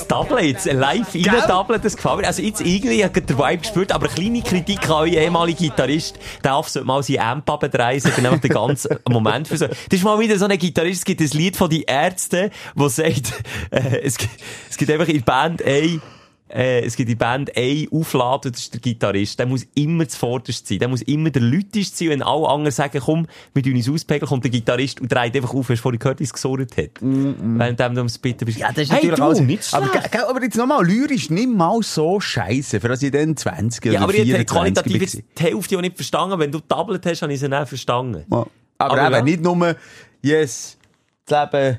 [0.44, 2.26] jetzt, live rein Double, das gefällt mir.
[2.26, 6.16] Also jetzt irgendwie, ich habe den Vibe gespürt, aber kleine Kritik an euren ehemaligen Gitarrist,
[6.42, 9.66] der darf sollte mal seine Amp abdrehen, sollte einfach den ganzen Moment für so.
[9.68, 12.88] Das ist mal wieder so ein Gitarrist, es gibt ein Lied von die Ärzte, wo
[12.88, 13.32] sagt,
[13.70, 14.32] äh, es, gibt-
[14.70, 16.00] es gibt einfach in der Band ein
[16.48, 19.38] äh, es gibt der Band ein Aufladen, das ist der Gitarrist.
[19.38, 20.78] Der muss immer zuvorderst sein.
[20.78, 22.10] Der muss immer der Lütest sein.
[22.10, 25.52] Wenn alle anderen sagen, komm, wir tun uns auspegeln, kommt der Gitarrist und dreht einfach
[25.52, 26.90] auf, hast du vorhin gehört, wie es gesurrt hat.
[27.00, 28.58] Während du ums Bitten bist.
[28.58, 29.40] Ja, das ist hey, natürlich du, alles.
[29.40, 33.84] nicht aber, aber jetzt nochmal, lyrisch nicht mal so scheiße, für das ich dann 20
[33.84, 35.00] Ja, oder aber ich hätte 24 qualitativ war.
[35.00, 36.38] jetzt die Hälfte auch nicht verstanden.
[36.38, 38.24] Wenn du doublet hast, habe ich sie nicht verstanden.
[38.30, 38.46] Ja.
[38.78, 39.22] Aber, Aber eben ja.
[39.22, 39.76] nicht nur,
[40.22, 40.78] yes,
[41.24, 41.78] das Leben,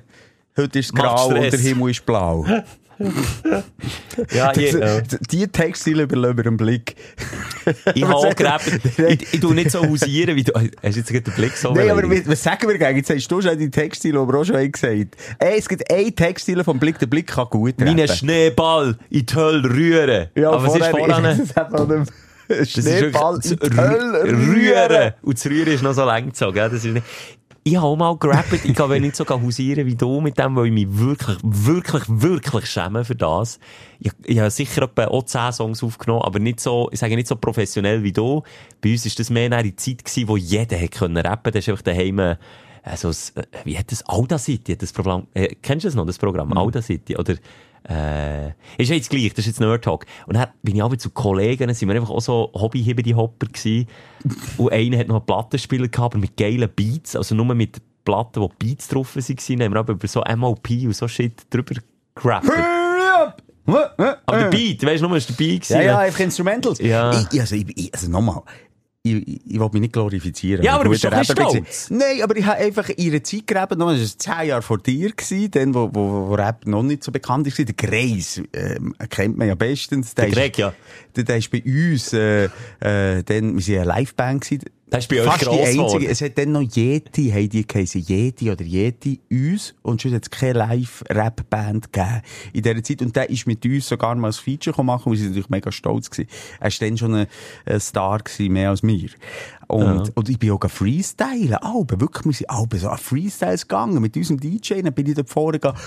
[0.57, 2.45] heute ist grau und der Himmel ist blau.
[4.33, 6.95] Ja, ich, äh, Die Textile überlassen wir einen Blick.
[7.93, 8.71] ich habe auch gerappt.
[8.97, 11.91] Ich, ich tu nicht so hausieren, wie du, hast du jetzt den Blick so Nein,
[11.91, 12.97] aber was sagen wir gegen?
[12.97, 16.15] Jetzt hast du schon die Textile, die wir auch schon gesagt Ey, es gibt ein
[16.15, 18.15] Textile vom Blick, der Blick kann gut Meinen rappen.
[18.15, 20.27] Schneeball in die Hölle rühren.
[20.35, 22.05] Ja, aber was ist vorher- man dem
[22.47, 25.13] Das ist Schneeball in die Hölle rü- rühren.
[25.21, 26.57] Und das Rühren ist noch so lang gezogen.
[26.57, 27.05] Das ist nicht...
[27.67, 28.63] Ich habe auch mal gerappt.
[28.63, 32.65] Ich kann nicht so hausieren wie du mit dem, weil ich mich wirklich, wirklich, wirklich
[32.67, 33.59] schäme für das.
[33.99, 37.27] Ich, ich habe sicher etwa auch 10 Songs aufgenommen, aber nicht so, ich sage nicht
[37.27, 38.41] so professionell wie du.
[38.79, 41.51] Bei uns war das mehr eine Zeit gewesen, wo jeder hätte können rappen.
[41.51, 42.37] Das ist einfach daheim,
[42.83, 43.11] also,
[43.65, 46.47] wie hat das Audacity, hat das Programm, äh, kennst du das noch, das Programm?
[46.47, 46.57] Mhm.
[46.57, 47.35] Audacity, oder,
[47.89, 50.05] äh, ist ja jetzt gleich, das ist jetzt Nerd Talk.
[50.25, 53.47] Und dann bin ich aber zu Kollegen, sind wir einfach auch so hobby die hopper
[53.47, 53.87] gewesen.
[54.57, 58.41] Und einer hat noch einen Plattenspieler gehabt, aber mit geilen Beats, also nur mit Platten,
[58.41, 61.75] wo Beats drauf waren, haben wir aber über so MOP und so Shit drüber
[62.15, 62.49] gerappt.
[63.67, 65.73] Aber der Beat, weißt du, nur ist der Beat gewesen.
[65.73, 66.79] Ja, ja, einfach Instrumentals.
[66.79, 67.11] Ja.
[67.31, 68.41] Ich, also, ich, also nochmal.
[69.15, 70.63] Ich, ich, will mich nicht glorifizieren.
[70.63, 71.65] Ja, aber du bist doch gewesen.
[71.89, 75.11] Nein, aber ich habe einfach in einer Zeit gerappen, das war zehn Jahre vor dir,
[75.11, 77.65] gewesen, dann, wo, wo, wo Rap noch nicht so bekannt war.
[77.65, 78.41] Der Greis,
[79.09, 80.13] kennt man ja bestens.
[80.15, 80.73] Der ist- Greg, ja.
[81.15, 84.65] Der, der ist bei uns, äh, äh, dann, wir waren eine Liveband gewesen.
[84.89, 85.83] Der ist bei euch Fast die gross einzige.
[85.83, 86.07] geworden.
[86.09, 88.01] Es hat dann noch Yeti, haben die geheißen.
[88.01, 89.75] Yeti oder Yeti uns.
[89.81, 92.21] Und schon hat es keine Live-Rap-Band gegeben
[92.53, 93.01] in dieser Zeit.
[93.01, 95.71] Und der ist mit uns sogar mal ein Feature machen, und wir sind natürlich mega
[95.73, 96.29] stolz gewesen.
[96.61, 97.27] Er war dann schon ein,
[97.65, 99.09] ein Star gewesen, mehr als wir.
[99.67, 101.55] Und, und ich bin auch freestylen.
[101.55, 104.81] Alben, wirklich, wir sind Alben so an Freestyles gegangen mit unserem DJ.
[104.81, 105.77] Dann bin ich dort vorne gegangen.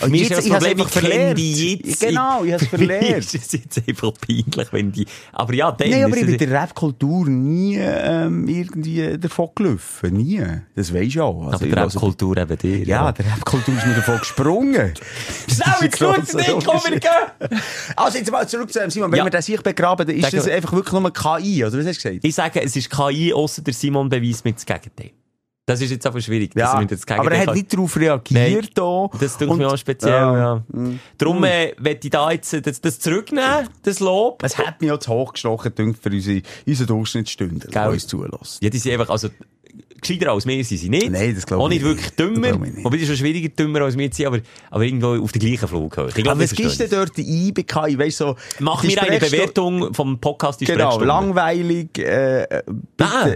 [0.00, 0.06] Ja, ja, ja.
[0.06, 1.38] Für mich ist jetzt- das ich hab's Problem, ich verliere verlernt.
[1.38, 2.00] die jetzt.
[2.00, 3.16] Genau, ich Für mich verlernt.
[3.18, 5.06] ist es jetzt einfach peinlich, wenn die...
[5.32, 5.90] Aber ja, dann...
[5.90, 10.12] Nein, aber ist ich es- bin der Rap-Kultur nie ähm, irgendwie davon gelaufen.
[10.16, 10.42] Nie.
[10.74, 11.46] Das weisst du auch.
[11.46, 12.78] Also, aber ich die höre- Rap-Kultur eben dir.
[12.84, 14.94] Ja, der Rap-Kultur ist mir davon gesprungen.
[15.48, 17.60] Schnell, jetzt schaut sie dich, komm, wir gehen!
[17.96, 19.10] Also jetzt mal zurück zu dem Simon.
[19.12, 19.24] Wenn Ja.
[19.24, 22.08] wir das sich begraben, dann ist das einfach wirklich nur KI, oder was hast du
[22.08, 22.24] gesagt?
[22.24, 25.10] Ich sage, es ist KI, ausser der Simon beweist mir das Gegenteil.
[25.66, 28.70] Das ist jetzt aber schwierig, Ja, er aber er hat nicht darauf reagiert.
[28.74, 29.08] da.
[29.18, 30.36] Das tut mir auch speziell, Ja.
[30.36, 30.64] ja.
[31.16, 34.42] Darum äh, möchte ich da jetzt äh, das, das zurücknehmen, das Lob.
[34.42, 38.58] Es hat mich auch zu hoch gestochen, für unsere, unsere Durchschnittsstunden, die uns zulassen.
[38.62, 39.30] Ja, die sind einfach, also,
[40.02, 41.10] gescheiter als wir sind sie nicht.
[41.10, 42.20] Nein, das glaub Auch ich nicht wirklich nicht.
[42.20, 42.66] Das dümmer.
[42.66, 42.84] ich.
[42.84, 46.08] Wobei, ist schon schwieriger dümmer als wir sein, aber, aber irgendwo auf der gleichen Flughöhe.
[46.08, 47.98] Ich glaub, Aber was gibst du dort ein KI?
[47.98, 48.36] Weißt du, so.
[48.60, 53.10] Mach mir eine Bewertung vom Podcast die Genau, langweilig, äh, äh, bitte.
[53.10, 53.34] Ah.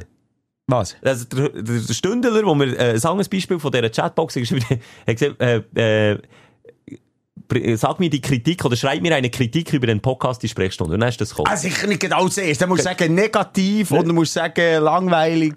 [0.68, 0.96] Was?
[1.02, 4.64] Also der, der, der Stündler, wo mir äh, sagen ein Beispiel von dieser Chatbox geschrieben
[4.68, 9.86] hat, hat gesagt, äh, äh, sag mir die Kritik oder schreib mir eine Kritik über
[9.86, 10.94] den Podcast die Sprechstunde.
[10.94, 11.48] Und dann ist das gekommen.
[11.50, 12.60] Ah, sicher nicht genau zuerst.
[12.60, 15.54] Dann musst du sagen negativ und dann musst du sagen langweilig.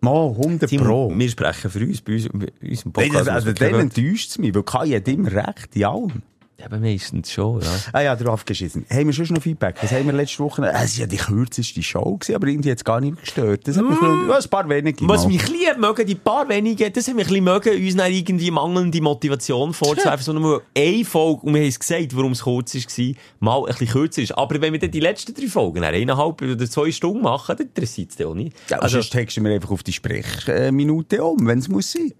[0.00, 1.12] Mal 100 Simon, Pro.
[1.14, 3.26] Wir sprechen für uns, bei uns, bei unserem Nein, Podcast.
[3.26, 6.08] das, also dann enttäuscht es mich, weil KI hat immer recht, in allem.
[6.08, 6.31] Ja,
[6.64, 7.68] aber meistens schon, ja.
[7.92, 8.86] Ah ja, drauf geschissen.
[8.90, 9.76] Haben wir schon noch Feedback?
[9.82, 10.62] Was haben wir letzte Woche?
[10.66, 13.66] Es war ja die kürzeste Show, gewesen, aber irgendwie hat es gar nicht gestört.
[13.66, 14.30] Das hat mich mm.
[14.30, 15.08] ein paar wenige.
[15.08, 17.96] Was mich ein bisschen mögen, die paar wenigen, das haben mich ein bisschen mögen, uns
[17.96, 22.32] dann irgendwie mangelnde Motivation vorzuwerfen, sondern nur eine Folge, und wir haben es gesagt, warum
[22.32, 24.32] es kurz war, mal ein bisschen kürzer ist.
[24.32, 28.10] Aber wenn wir dann die letzten drei Folgen, eineinhalb oder zwei Stunden machen, dann interessiert
[28.10, 28.56] es dich auch nicht.
[28.68, 32.12] Ja, also, sonst texten wir einfach auf die Sprechminute um, wenn es muss sein.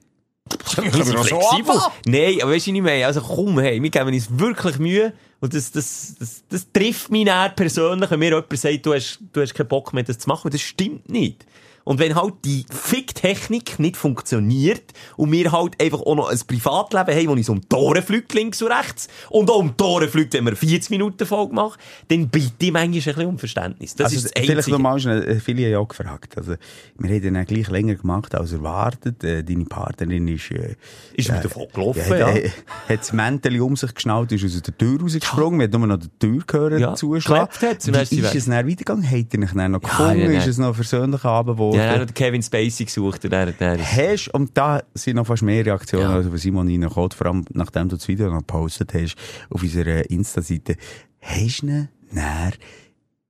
[0.51, 1.81] Flexibel.
[2.07, 3.07] Nein, aber weißt du nicht mehr?
[3.07, 5.13] Also komm, hey, wir geben uns wirklich Mühe.
[5.41, 9.19] Und das, das, das, das trifft mich näher persönlich, wenn mir jemand sagt, du hast,
[9.33, 10.47] du hast keinen Bock mehr, das zu machen.
[10.47, 11.45] Und das stimmt nicht.
[11.85, 17.15] Und wenn halt die Ficktechnik nicht funktioniert und wir halt einfach auch noch ein Privatleben
[17.15, 20.09] haben, wo uns um die Tore fliegt, links und rechts, und auch um die Tore
[20.09, 23.95] fliegt, wenn wir 40 Minuten Folge machen, dann bitte ich manchmal ein bisschen um Verständnis.
[23.95, 24.77] Das also, ist das vielleicht Einzige.
[24.77, 26.37] nochmal schnell, äh, viele haben ja auch gefragt.
[26.37, 26.55] Also,
[26.99, 29.23] wir haben dann auch gleich länger gemacht als erwartet.
[29.25, 30.77] Äh, deine Partnerin ist, äh,
[31.15, 32.27] Ist wieder davon gelaufen, ja, ja.
[32.29, 32.49] hat, äh,
[32.89, 35.61] hat das Mäntel um sich geschnallt, ist aus der Tür rausgesprungen.
[35.61, 36.43] Wir haben nur noch den
[36.79, 37.49] Ja, zugeschlagen.
[37.53, 39.05] geklebt hat's und dann ist ist es dann weitergegangen?
[39.05, 40.21] Hat er ihn dann noch Ja, gefunden?
[40.21, 40.51] ja, ist ja.
[40.51, 41.87] es noch ein versöhnlicher Abend geworden?
[41.87, 43.61] Ja, dann hat Kevin Spacey gesucht und dann ist
[43.97, 46.15] Hast, und da sind noch fast mehr Reaktionen, Ja.
[46.17, 49.17] als von Simon reingekommen, vor allem nachdem du das Video noch gepostet hast,
[49.51, 50.77] auf unserer Insta-Seite.
[51.21, 52.53] Hast du ihn näher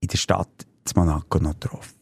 [0.00, 0.48] in der Stadt
[0.85, 1.94] zu Monaco noch getroffen?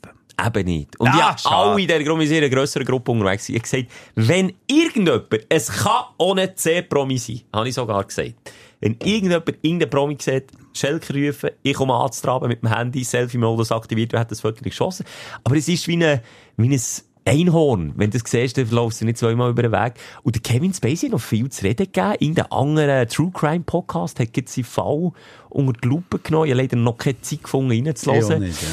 [0.42, 0.98] Eben nicht.
[0.98, 3.46] Und Ah, ja, alle in dieser Gruppe, sind in einer grösseren Gruppe unterwegs.
[3.50, 8.34] Ich habe gesagt, wenn irgendjemand, es kann ohne C-Promi sein, habe ich sogar gesagt.
[8.80, 14.14] Wenn irgendjemand irgendeinen Promi sieht, Schelker rufen, ich komme anzutraben mit dem Handy, Selfie-Modus aktiviert,
[14.14, 15.04] und hat das Foto geschossen.
[15.44, 16.22] Aber es ist wie, eine,
[16.56, 16.80] wie ein
[17.26, 17.92] Einhorn.
[17.96, 19.94] Wenn du das siehst, dann läufst du nicht zweimal über den Weg.
[20.22, 22.14] Und der Kevin Spacey hat noch viel zu reden gegeben.
[22.18, 25.12] Irgendein anderer True Crime Podcast hat jetzt seinen Fall
[25.50, 26.46] unter die Lupe genommen.
[26.46, 28.40] Ich habe leider noch keine Zeit gefunden, reinzuhören.
[28.42, 28.68] nicht, ja.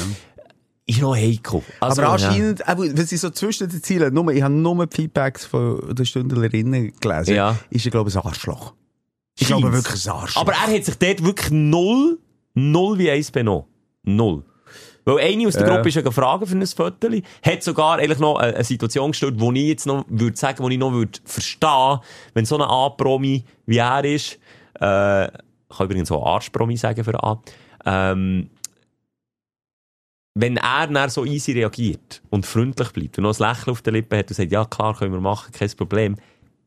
[0.86, 1.62] Ist noch heikel.
[1.80, 2.78] Also, Aber anscheinend, ja.
[2.78, 6.94] was ich so zwischen den Zielen, nur, ich habe nur die Feedbacks von den Stündlerinnen
[6.98, 7.58] gelesen, Ja.
[7.68, 8.72] ist er, glaube ich, ein Arschloch.
[9.40, 9.62] Ich Scheint's.
[9.62, 10.42] glaube wirklich ein Arschloch.
[10.42, 12.18] Aber er hat sich dort wirklich null,
[12.54, 13.64] null wie eins benommen.
[14.02, 14.44] Null.
[15.04, 15.74] Weil eine aus der Ja.
[15.76, 17.08] Gruppe ist ja gefragt für ein Foto,
[17.42, 20.68] hat sogar eigentlich noch eine, eine Situation gestellt, wo ich jetzt noch würde sagen, wo
[20.68, 22.00] ich noch würde verstehen,
[22.34, 24.38] wenn so ein A-Promi wie er ist,
[24.80, 27.40] äh, ich kann übrigens auch Arschpromi sagen für A,
[27.86, 28.50] ähm,
[30.34, 33.94] wenn er dann so easy reagiert und freundlich bleibt und noch ein Lächeln auf den
[33.94, 36.16] Lippen hat und sagt, ja klar, können wir machen, kein Problem.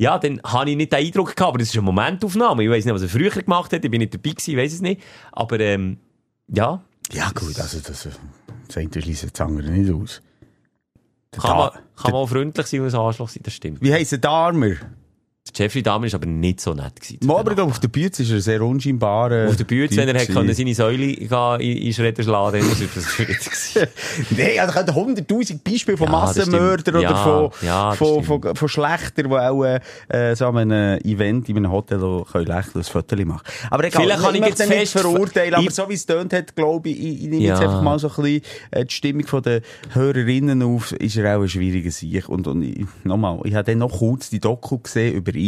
[0.02, 2.64] Ja, dann habe ich nicht den Eindruck gehabt, aber das ist eine Momentaufnahme.
[2.64, 4.74] Ich weiß nicht, was er früher gemacht hat, ich bin nicht dabei gewesen, ich weiß
[4.74, 5.00] es nicht.
[5.32, 6.00] Aber, ähm,
[6.48, 8.08] ja, ja, gut, also das,
[8.68, 10.24] das eine schließt das andere nicht aus.
[11.32, 13.80] Der kann man, kann man auch freundlich sein und ein Arschloch sein, das stimmt.
[13.80, 14.74] Wie heisst der Darmer?
[15.58, 17.20] Der Jeffrey Dahmer ist aber nicht so nett gewesen.
[17.24, 19.48] Mo, aber ich glaube, auf der Bühne ist er sehr unscheinbarer.
[19.50, 22.72] auf der Bühne, wenn er hätte können, seine Säule gehen, in, in Schredder schlagen, dann
[22.72, 23.40] ist das schwierig.
[24.32, 24.86] Nein, also ich
[25.26, 28.44] 100'000 Beispiele von Ja, Massenmördern oder Ja, von, ja, von, stimmt.
[28.46, 32.00] von, von Schlechtern, die auch äh, so an einem Event in einem Hotel
[32.32, 35.54] können lächeln und ein Foto machen Aber egal, Vielleicht kann ich möchte jetzt nicht verurteilen,
[35.54, 38.00] aber ich- so wie es tönt hat, glaube ich, ich, ich nehme jetzt einfach mal
[38.00, 39.62] so ein bisschen äh, die Stimmung von den
[39.92, 42.28] Hörerinnen auf, ist er auch ein schwieriger Sieg.
[42.30, 45.42] Und, und ich, nochmal, ich habe dann noch kurz die Doku gesehen über ihn,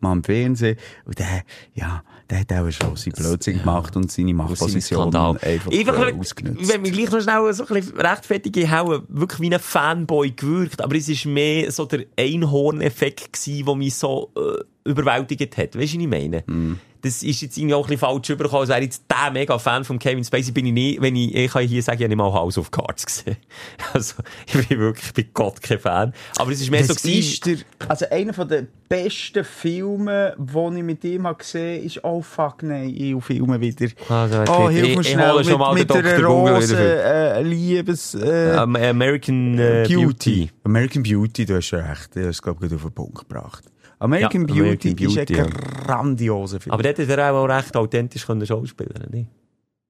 [0.00, 1.42] mal am Fernsehen, und der,
[1.74, 6.72] ja, der hat auch schon seinen Blödsinn gemacht und seine Machtposition einfach Einfach, ausgenutzt.
[6.72, 10.80] wenn wir gleich noch schnell so ein bisschen rechtfertigen, haben wirklich wie ein Fanboy gewirkt,
[10.82, 15.76] aber es ist mehr so der Einhorn-Effekt gewesen, der mich so äh, überwältigt hat.
[15.76, 16.44] Weißt du, was ich meine?
[16.46, 16.78] Mhm.
[17.04, 19.58] Das ist jetzt irgendwie auch ein bisschen falsch übergekommen, als wäre ich jetzt der mega
[19.58, 22.08] Fan von Kevin Spacey, bin ich nie, wenn ich, ich kann hier sagen, ich habe
[22.08, 23.36] nicht mal House of Cards gesehen.
[23.92, 24.14] Also,
[24.46, 26.12] ich bin wirklich, ich bin Gott kein Fan.
[26.38, 27.56] Aber es ist mehr so Das gewesen, ist der,
[27.88, 32.62] also einer von der besten Filme, die ich mit ihm habe gesehen ist «Oh fuck,
[32.62, 33.88] nein, ich filme wieder».
[34.08, 36.02] Also, oh, hilf ich- mir ich schnell, hole schon mit, mal mit den.
[36.02, 38.14] Google Rose, äh, Liebes...
[38.14, 40.50] Äh, ähm, American äh, Beauty.
[40.64, 42.16] American Beauty, du hast recht.
[42.16, 43.64] Du hast, glaube ich, auf den Punkt gebracht.
[43.98, 45.50] American, Ja, Beauty, American Beauty, ist ein
[45.86, 46.72] grandioser Film.
[46.72, 49.28] Aber dort hat er auch recht authentisch können schauspielen, nicht?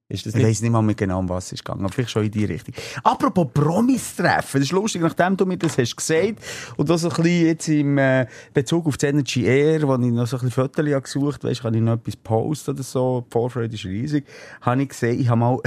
[0.07, 2.11] Ist das ich weiss nicht mal mehr genau, um was es ist gegangen, aber vielleicht
[2.11, 2.75] schon in die Richtung.
[3.03, 6.35] Apropos Promis treffen, das ist lustig, nachdem du mir das hast gesagt
[6.77, 10.11] und das so ein bisschen jetzt im äh, Bezug auf die Energy Air, wo ich
[10.11, 13.31] noch so ein bisschen Fotos gesucht habe, kann ich noch etwas posten oder so, die
[13.31, 14.27] Vorfreude ist riesig,
[14.61, 15.57] habe ich gesehen, ich habe mal,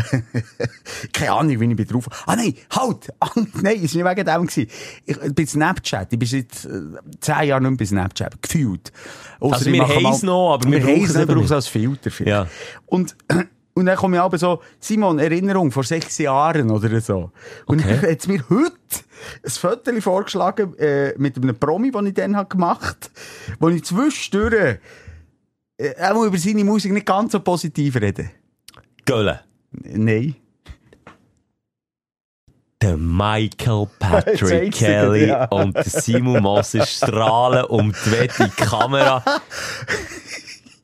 [1.12, 4.26] keine Ahnung, wie ich bin drauf, ah nein, halt, ah, nein, es war nicht wegen
[4.26, 4.66] dem gewesen.
[5.04, 8.92] Ich bin Snapchat, ich bin seit äh, zehn Jahren nicht mehr bei Snapchat, gefühlt.
[9.40, 12.12] Ausser Also wir haben es noch, aber wir wir brauchen es als Filter.
[12.24, 12.46] Ja.
[12.86, 13.16] Und,
[13.78, 17.30] und dann komme ich aber so, Simon, Erinnerung vor sechs Jahren oder so.
[17.66, 17.98] Und Okay.
[18.00, 18.72] dann hat mir heute
[19.44, 23.10] ein Foto vorgeschlagen, äh, mit einem Promi, den ich dann habe gemacht
[23.60, 24.78] wo ich zwischendurch,
[25.78, 28.30] äh, auch über seine Musik nicht ganz so positiv reden.
[29.04, 29.40] Gölle.
[29.70, 30.34] Nein.
[32.82, 35.44] Der Michael Patrick Kelly ja.
[35.46, 39.22] und der Simon Moser strahlen um die wette Kamera.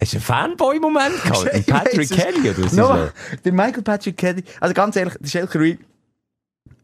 [0.04, 1.66] Hast du einen Fanboy-Moment gehabt?
[1.66, 2.10] Patrick.
[2.10, 3.12] Kelly oder ist No, das?
[3.42, 5.78] der Michael Patrick Kelly, also ganz ehrlich, der Schelker Reed,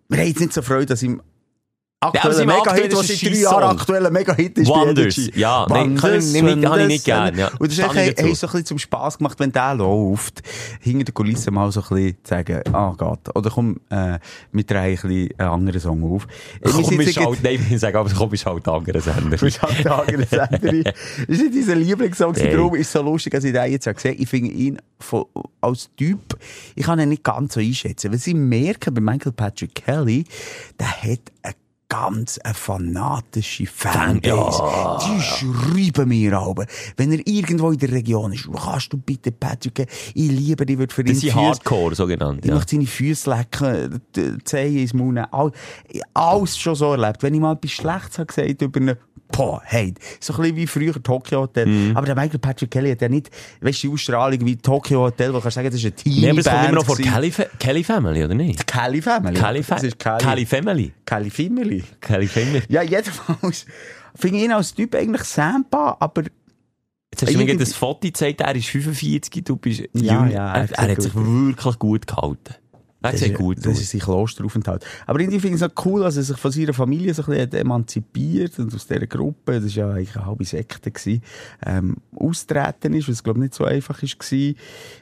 [0.08, 1.22] wir haben jetzt nicht so Freude, dass ihm
[2.02, 3.36] sein Mega-Hit, was seit drei.
[3.40, 4.68] Jahren aktueller Mega-Hit ist.
[4.68, 5.20] Wonders.
[5.34, 7.48] Ja, nein, kann ich nicht mit- habe ich nicht gern, ja.
[7.58, 7.94] Und das ist dazu.
[7.94, 10.40] hey, so ein bisschen zum Spass gemacht, wenn der läuft,
[10.80, 14.18] hinter der Kulisse mal so ein bisschen zu sagen, ah Gott, oder komm, äh,
[14.52, 16.26] wir drehen ein bisschen einen anderen Song auf.
[16.60, 19.36] Äh, wir Komm, halt, nein, ich sage aber, komm, ist halt ein anderer Sender.
[19.36, 20.84] Du bist halt der andere Senderin.
[20.84, 22.32] Das ist dieser Lieblingssong.
[22.32, 22.50] Nein.
[22.52, 24.16] Darum ist es so lustig, dass ich den jetzt gesehen.
[24.18, 25.26] Ich finde ihn von,
[25.60, 26.38] als Typ,
[26.74, 28.10] ich kann ihn nicht ganz so einschätzen.
[28.10, 30.24] Weil sie merken, bei Michael Patrick Kelly,
[30.78, 31.54] der hat eine
[31.90, 34.62] ganz eine fanatische Fanbase.
[35.04, 36.64] Die schreiben mir aber,
[36.96, 39.80] wenn er irgendwo in der Region ist, kannst du bitte Patrick,
[40.14, 42.40] ich liebe dich, wird für ihn Das sind Hardcore, so genannt.
[42.44, 42.54] ich Ja.
[42.54, 45.18] möchte seine Füße lecken, die Zehen ins Mund.
[45.32, 45.50] All,
[46.14, 47.22] alles schon so erlebt.
[47.22, 48.96] Wenn ich mal etwas Schlechtes habe gesagt über einen,
[49.32, 51.66] boah, hey, so ein bisschen wie früher Tokyo Hotel.
[51.66, 51.96] Mhm.
[51.96, 55.30] Aber der Michael Patrick Kelly hat ja nicht, weißt du, die Ausstrahlung wie Tokyo Hotel,
[55.30, 56.20] wo du kannst sagen, das ist ein Team.
[56.20, 58.66] Nee, aber es kommt immer noch vor Kelly, Kelly Family, oder nicht?
[58.66, 59.34] Kelly Family.
[59.34, 60.18] Kelly, Fa Kelly.
[60.18, 60.92] Kelly Family.
[61.06, 61.84] Kelly Family.
[62.00, 62.62] Kelly Family.
[62.68, 63.66] Ja, jedenfalls
[64.14, 66.24] finde ich ihn als Typ eigentlich Sampa, aber
[67.12, 70.30] Jetzt hast du mir gerade das Foto gezeigt, er ist 45, du bist Ja, jung.
[70.30, 72.54] ja, er, er er hat sich wirklich gut gehalten.
[73.02, 74.84] Das sieht ist- gut Das ist sein Klosteraufenthalt.
[75.06, 77.26] Aber irgendwie finde ich es auch cool, dass er sich von seiner Familie so ein
[77.28, 81.22] bisschen hat emanzipiert und aus dieser Gruppe, das war ja eigentlich eine halbe Sekte, gewesen,
[81.64, 84.54] ähm, austreten ist, was, glaube ich, nicht so einfach war.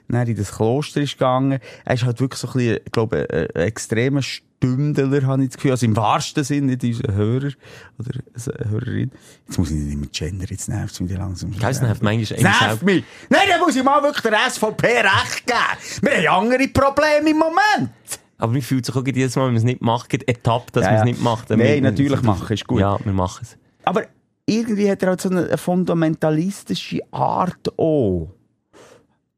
[0.08, 1.58] Dann in das Kloster ist gegangen.
[1.84, 4.22] Er ist halt wirklich so ein bisschen, glaube ich, ein, ein extremer
[4.58, 5.70] Stündler, habe ich das Gefühl.
[5.70, 7.50] Also im wahrsten Sinn, nicht unser Hörer
[7.98, 9.10] oder eine Hörerin.
[9.46, 11.52] Jetzt muss ich nicht mehr gender, jetzt nervt es mich langsam.
[11.52, 13.04] Es nervt manchmal Es nervt mich!
[13.30, 16.02] Nein, dann muss ich mal wirklich der SVP recht geben.
[16.20, 17.90] Wir haben andere Probleme im Moment.
[18.38, 20.90] Aber mir fühlt sich auch jedes Mal, wenn man es nicht macht, ertappt, dass Ja,
[20.90, 21.04] man es ja.
[21.06, 21.50] nicht macht.
[21.50, 22.80] Nein, Wir- natürlich machen, ist gut.
[22.80, 23.56] Ja, wir machen es.
[23.84, 24.02] Aber
[24.46, 28.28] irgendwie hat er halt so eine fundamentalistische Art auch.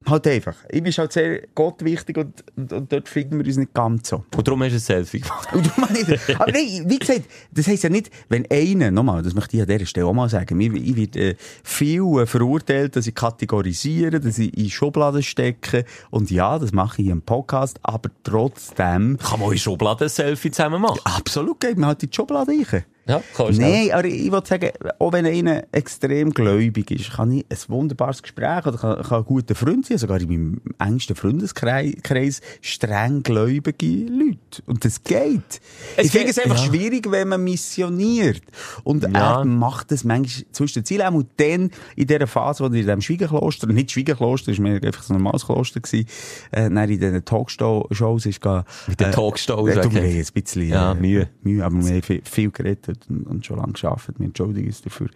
[0.09, 0.57] Halt einfach.
[0.73, 4.09] Ihm ist halt sehr Gott wichtig und, und, und dort finden wir uns nicht ganz
[4.09, 4.25] so.
[4.35, 5.49] Und darum hast du ein Selfie gemacht.
[6.39, 9.69] Aber nein, wie gesagt, das heisst ja nicht, wenn einer, nochmal, das möchte ich an
[9.69, 14.21] dieser Stelle auch mal sagen, ich, ich werde äh, viel äh, verurteilt, dass ich kategorisiere,
[14.21, 15.85] dass ich in Schubladen stecke.
[16.11, 20.51] Und ja, das mache ich im Podcast, aber trotzdem, Kann man in Schubladen ein Selfie
[20.51, 20.99] zusammen machen?
[21.05, 22.85] absolut geht man halt in die Schublade rein.
[23.11, 23.63] Ja, kannst du.
[23.63, 28.23] Nein, aber ich wollte sagen, auch wenn einer extrem gläubig ist, kann ich ein wunderbares
[28.23, 33.87] Gespräch oder kann, kann ein guter Freund sein, sogar in meinem engsten Freundeskreis streng gläubige
[33.87, 34.63] Leute.
[34.67, 35.61] Und das geht.
[35.97, 36.65] Es ich finde es einfach ja.
[36.65, 38.43] schwierig, wenn man missioniert.
[38.85, 39.41] Und Ja.
[39.41, 41.15] er macht das manchmal zwischen den Zielen.
[41.15, 45.03] Und dann, in dieser Phase, wo er in diesem Schwiegerkloster, nicht Schwiegerkloster, es war einfach
[45.03, 46.07] so ein normales Kloster gewesen,
[46.53, 48.65] äh, dann in diesen Talkshows ist gegangen.
[48.87, 49.95] Mit den Talkshows, Äh, du, okay.
[49.95, 51.29] wir haben ein bisschen, Ja, äh, Mühe.
[51.43, 54.19] Mühe, aber wir haben viel, viel geredet und, und schon lange gearbeitet.
[54.19, 55.09] Wir entschuldigen uns dafür.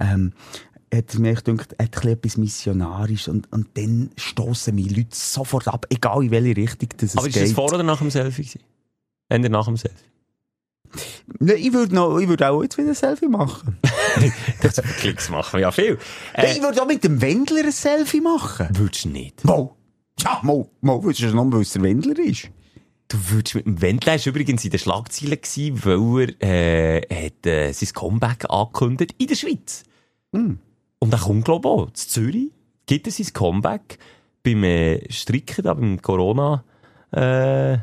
[0.00, 0.32] Ähm,
[0.94, 5.86] hat mir echt gedacht, hat etwas Missionarisches und, und dann stoßen mich Leute sofort ab,
[5.90, 7.44] egal in welche Richtung das Aber es ist geht.
[7.44, 8.60] das vor oder nach dem Selfie gewesen?
[9.28, 9.96] Ende nach dem Selfie.
[11.38, 13.78] Nein, ich würde würde auch jetzt wieder ein Selfie machen.
[14.60, 15.98] Das Klicks machen wir ja viel.
[16.34, 18.68] Äh, ich würde auch mit dem Wendler ein Selfie machen.
[18.72, 19.42] würdest du nicht.
[19.42, 19.74] Mo.
[20.20, 20.70] Ja, Mo.
[20.82, 22.50] Mo, würdest du noch, weil es der Wendler ist?
[23.12, 27.46] Du würdest mit dem Wendler, ist übrigens in den Schlagzeilen gewesen, weil er, äh, hat,
[27.46, 29.82] äh, sein Comeback angekündigt in der Schweiz.
[30.34, 30.58] Hm.
[30.98, 32.52] Und er kommt, glaube ich, auch zu Zürich.
[32.86, 33.98] gibt er sein Comeback
[34.42, 36.64] beim äh, Stricken, da, beim Corona,
[37.10, 37.76] äh,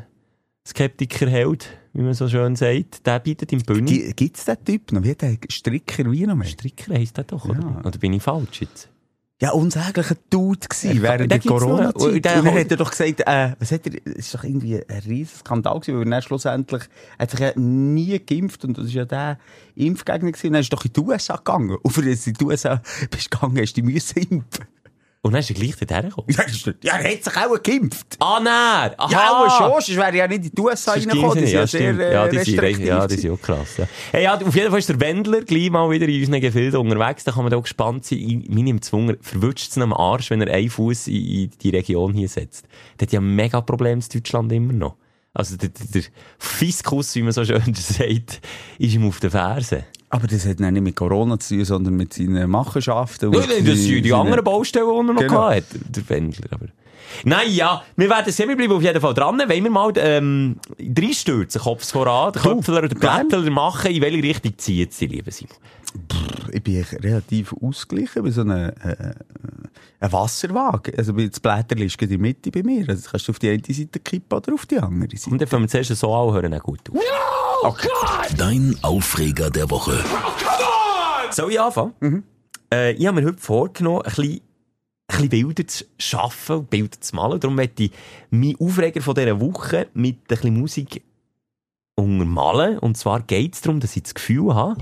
[0.66, 3.06] Skeptiker-Held, wie man so schön sagt.
[3.06, 4.12] Der bietet im Bühne.
[4.14, 5.04] Gibt es den Typ noch?
[5.04, 6.48] Wie der Stricker wie noch mehr?
[6.48, 7.60] Stricker heisst der doch, oder?
[7.60, 7.80] Ja.
[7.84, 8.88] Oder bin ich falsch jetzt?
[9.42, 11.38] Ja, unsäglicher Dude gewesen, Ja, während der.
[11.40, 12.12] Corona-Zeit.
[12.12, 14.98] Und dann hat- er doch gesagt, äh, was hat er, es ist doch irgendwie ein
[15.06, 16.82] riesen Skandal gewesen, weil er dann schlussendlich,
[17.16, 19.38] er hat sich ja nie geimpft und das ist ja der
[19.76, 21.76] Impfgegner gewesen, und dann ist doch in die USA gegangen.
[21.82, 24.66] Und für das in die USA bist gegangen, hast du dich müssen impfen.
[25.22, 26.28] Und dann ist er gleich dorthin gekommen.
[26.82, 28.16] Ja, er hat sich auch geimpft.
[28.20, 28.94] Ah, nein!
[28.96, 29.10] Aha!
[29.10, 31.44] Ja, auch schon, sonst wäre ja nicht in die USA reingekommen.
[31.44, 33.76] ist Ja, sehr äh, Ja, die sind, ja, die sind auch krass.
[33.76, 33.88] Ja.
[34.12, 37.24] Hey, ja, auf jeden Fall ist der Wendler gleich mal wieder in unseren Gefilden unterwegs.
[37.24, 38.44] Da kann man auch gespannt sein.
[38.48, 42.14] Mich nimmt Zwunger, verwutscht es am Arsch, wenn er einen Fuß in, in die Region
[42.14, 42.64] hier setzt.
[42.98, 44.96] Der hat ja mega Problem in Deutschland immer noch.
[45.34, 46.02] Also der, der, der
[46.38, 48.40] Fiskus, wie man so schön sagt,
[48.78, 49.84] ist ihm auf den Fersen.
[50.12, 53.30] Aber das hat nicht mit Corona zu tun, sondern mit seinen Machenschaften.
[53.30, 55.48] Nein, das sind die anderen Baustellen, die er noch Genau.
[55.50, 56.48] hatte, der Wendler.
[56.50, 56.66] Aber.
[57.24, 59.38] Nein, ja, wir werden sehen, wir bleiben auf jeden Fall dran.
[59.38, 62.98] Wollen wir mal ähm, reinstürzen, Kopf voran, den Köpfler oder den.
[62.98, 65.54] Blättler machen, in welche Richtung zieht sie, liebe Simon?
[66.52, 69.14] Ich bin echt relativ ausgeglichen bei so einem äh,
[70.00, 70.94] ein Wasserwagen.
[70.96, 72.88] Also bei das Blätterli ist in der Mitte bei mir.
[72.88, 75.30] Also kannst du auf die eine Seite kippen oder auf die andere Seite.
[75.30, 76.96] Und dann fangen wir zuerst so an, hören auch gut auf.
[78.36, 80.02] Dein Aufreger der Woche.
[81.30, 82.24] Soll ich anfangen?
[82.72, 84.40] Äh, ich habe mir heute vorgenommen, ein bisschen, ein
[85.08, 87.38] bisschen Bilder zu schaffen und Bilder zu malen.
[87.38, 87.92] Darum möchte ich
[88.30, 91.02] meinen Aufreger von dieser Woche mit ein bisschen Musik
[92.00, 92.78] untermalen.
[92.78, 94.76] Und zwar geht es darum, dass ich das Gefühl habe,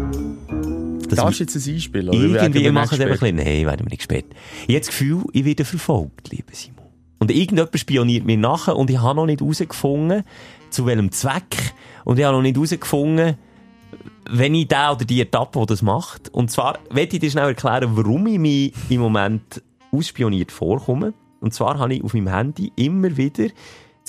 [1.09, 2.09] dass Darfst du jetzt ein Einspiel?
[2.09, 4.27] oder Irgendwie, wir ich mache es einfach ein bisschen, nein, werden wir nicht spät.
[4.67, 6.85] Ich habe das Gefühl, ich werde verfolgt, liebe Simon.
[7.19, 10.23] Und irgendjemand spioniert mir nachher und ich habe noch nicht herausgefunden,
[10.71, 11.75] zu welchem Zweck.
[12.05, 13.37] Und ich habe noch nicht herausgefunden,
[14.31, 16.33] wenn ich der oder die Etappe, die das macht.
[16.33, 21.15] Und zwar, möchte ich dir schnell erklären, warum ich mich im Moment ausspioniert vorkomme.
[21.41, 23.49] Und zwar habe ich auf meinem Handy immer wieder,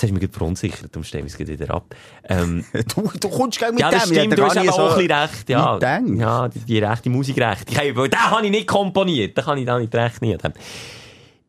[0.01, 1.95] jetzt hast du mich verunsichert, darum stellen wir es wieder ab.
[2.27, 2.63] Ähm,
[2.95, 4.15] Du, du kommst gleich mit ja, das dem.
[4.15, 5.73] Stimmt, du hast eben so auch ein bisschen recht, ja.
[5.75, 6.03] gedacht.
[6.15, 7.69] Ja, die, die rechte Musik recht.
[7.69, 10.37] Ich habe, weil den habe ich nicht komponiert, da kann ich da nicht rechnen.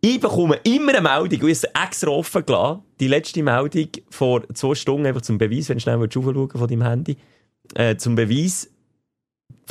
[0.02, 4.42] Ich bekomme immer eine Meldung, und ich habe extra offen gelassen, die letzte Meldung vor
[4.54, 7.16] zwei Stunden, einfach zum Beweis, wenn du schnell aufschauen von deinem Handy,
[7.74, 8.70] äh, zum Beweis,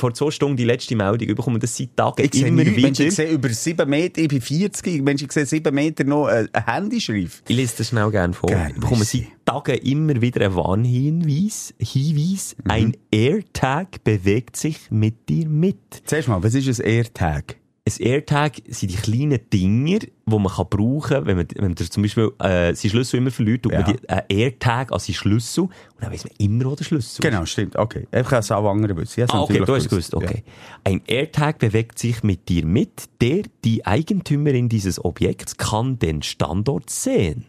[0.00, 2.64] vor zwei Stunden die letzte Meldung, ich bekomme das seit Tagen Ich immer.
[2.64, 3.06] Mensch, wieder.
[3.08, 6.48] ich sehe über 7 Meter, ich bin 40, Mensch, ich sehe 7 Meter noch eine,
[6.52, 7.44] eine Handyschrift.
[7.48, 8.48] Ich lese das schnell gerne vor.
[8.48, 11.74] Gerne, ich bekomme seit Tagen immer wieder einen Warnhinweis.
[11.78, 12.70] Hinweis, Mhm.
[12.70, 15.78] ein AirTag bewegt sich mit dir mit.
[16.04, 17.56] Zuerst mal, was ist ein AirTag?
[17.86, 21.76] Ein AirTag sind die kleinen Dinger, die man kann brauchen kann, wenn man, wenn man
[21.76, 23.80] zum Beispiel äh, seinen Schlüssel immer verliert, tut Ja.
[23.80, 27.22] man die, einen AirTag an seinen Schlüssel und dann weiss man immer, wo der Schlüssel
[27.22, 27.76] Genau, stimmt.
[27.76, 28.06] Okay.
[28.12, 29.24] Einfach ein Sauwanger wissen.
[29.28, 30.14] Ah, okay, du hast gewusst.
[30.14, 30.44] Okay.
[30.84, 33.08] Ein AirTag bewegt sich mit dir mit.
[33.22, 37.46] Der, die Eigentümerin dieses Objekts kann den Standort sehen.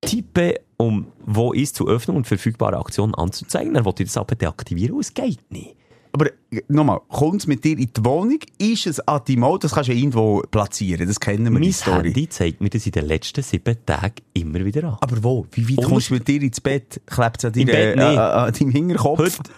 [0.00, 3.74] Tippe, um wo ist zu öffnen und verfügbare Aktionen anzuzeigen.
[3.74, 5.74] Dann wollte ich das aber deaktivieren und es geht nicht.
[6.12, 8.38] Aber äh, nochmal, kommt es mit dir in die Wohnung?
[8.58, 9.58] Ist es an deinem Auto?
[9.58, 11.06] Das kannst du ja irgendwo platzieren.
[11.06, 12.04] Das kennen wir, die Mein Story.
[12.04, 14.96] Handy zeigt mir das in den letzten sieben Tagen immer wieder an.
[15.00, 15.46] Aber wo?
[15.52, 17.00] Wie weit kommst du mit dir ins Bett?
[17.06, 18.16] Klebt es an, Im deiner- Bett äh, nicht.
[18.16, 19.18] äh, an deinem Hinterkopf?
[19.18, 19.50] Heute-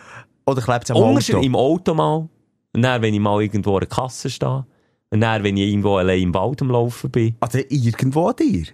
[0.47, 1.41] Oder klebt es am Auto?
[1.41, 2.29] im Auto mal.
[2.73, 4.65] Und dann, wenn ich mal irgendwo an der Kasse stehe.
[5.11, 7.35] Und dann, wenn ich irgendwo allein im Wald am Laufen bin.
[7.41, 8.65] Also irgendwo an dir?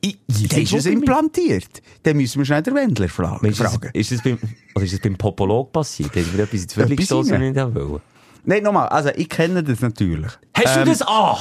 [0.00, 0.18] Ich,
[0.56, 1.82] ist es implantiert.
[2.02, 3.90] Dann müssen wir schnell den Wendler fra Ist das, fragen.
[3.92, 4.38] ist, das beim,
[4.74, 6.14] oder ist das beim Popolog passiert?
[6.14, 6.90] Hat mir etwas rein.
[6.90, 6.90] was
[7.30, 8.00] ich nicht haben wollte?
[8.44, 10.30] Nein, nochmal, also ich kenne das natürlich.
[10.54, 11.02] Hast Ähm, du das?
[11.02, 11.36] Ah!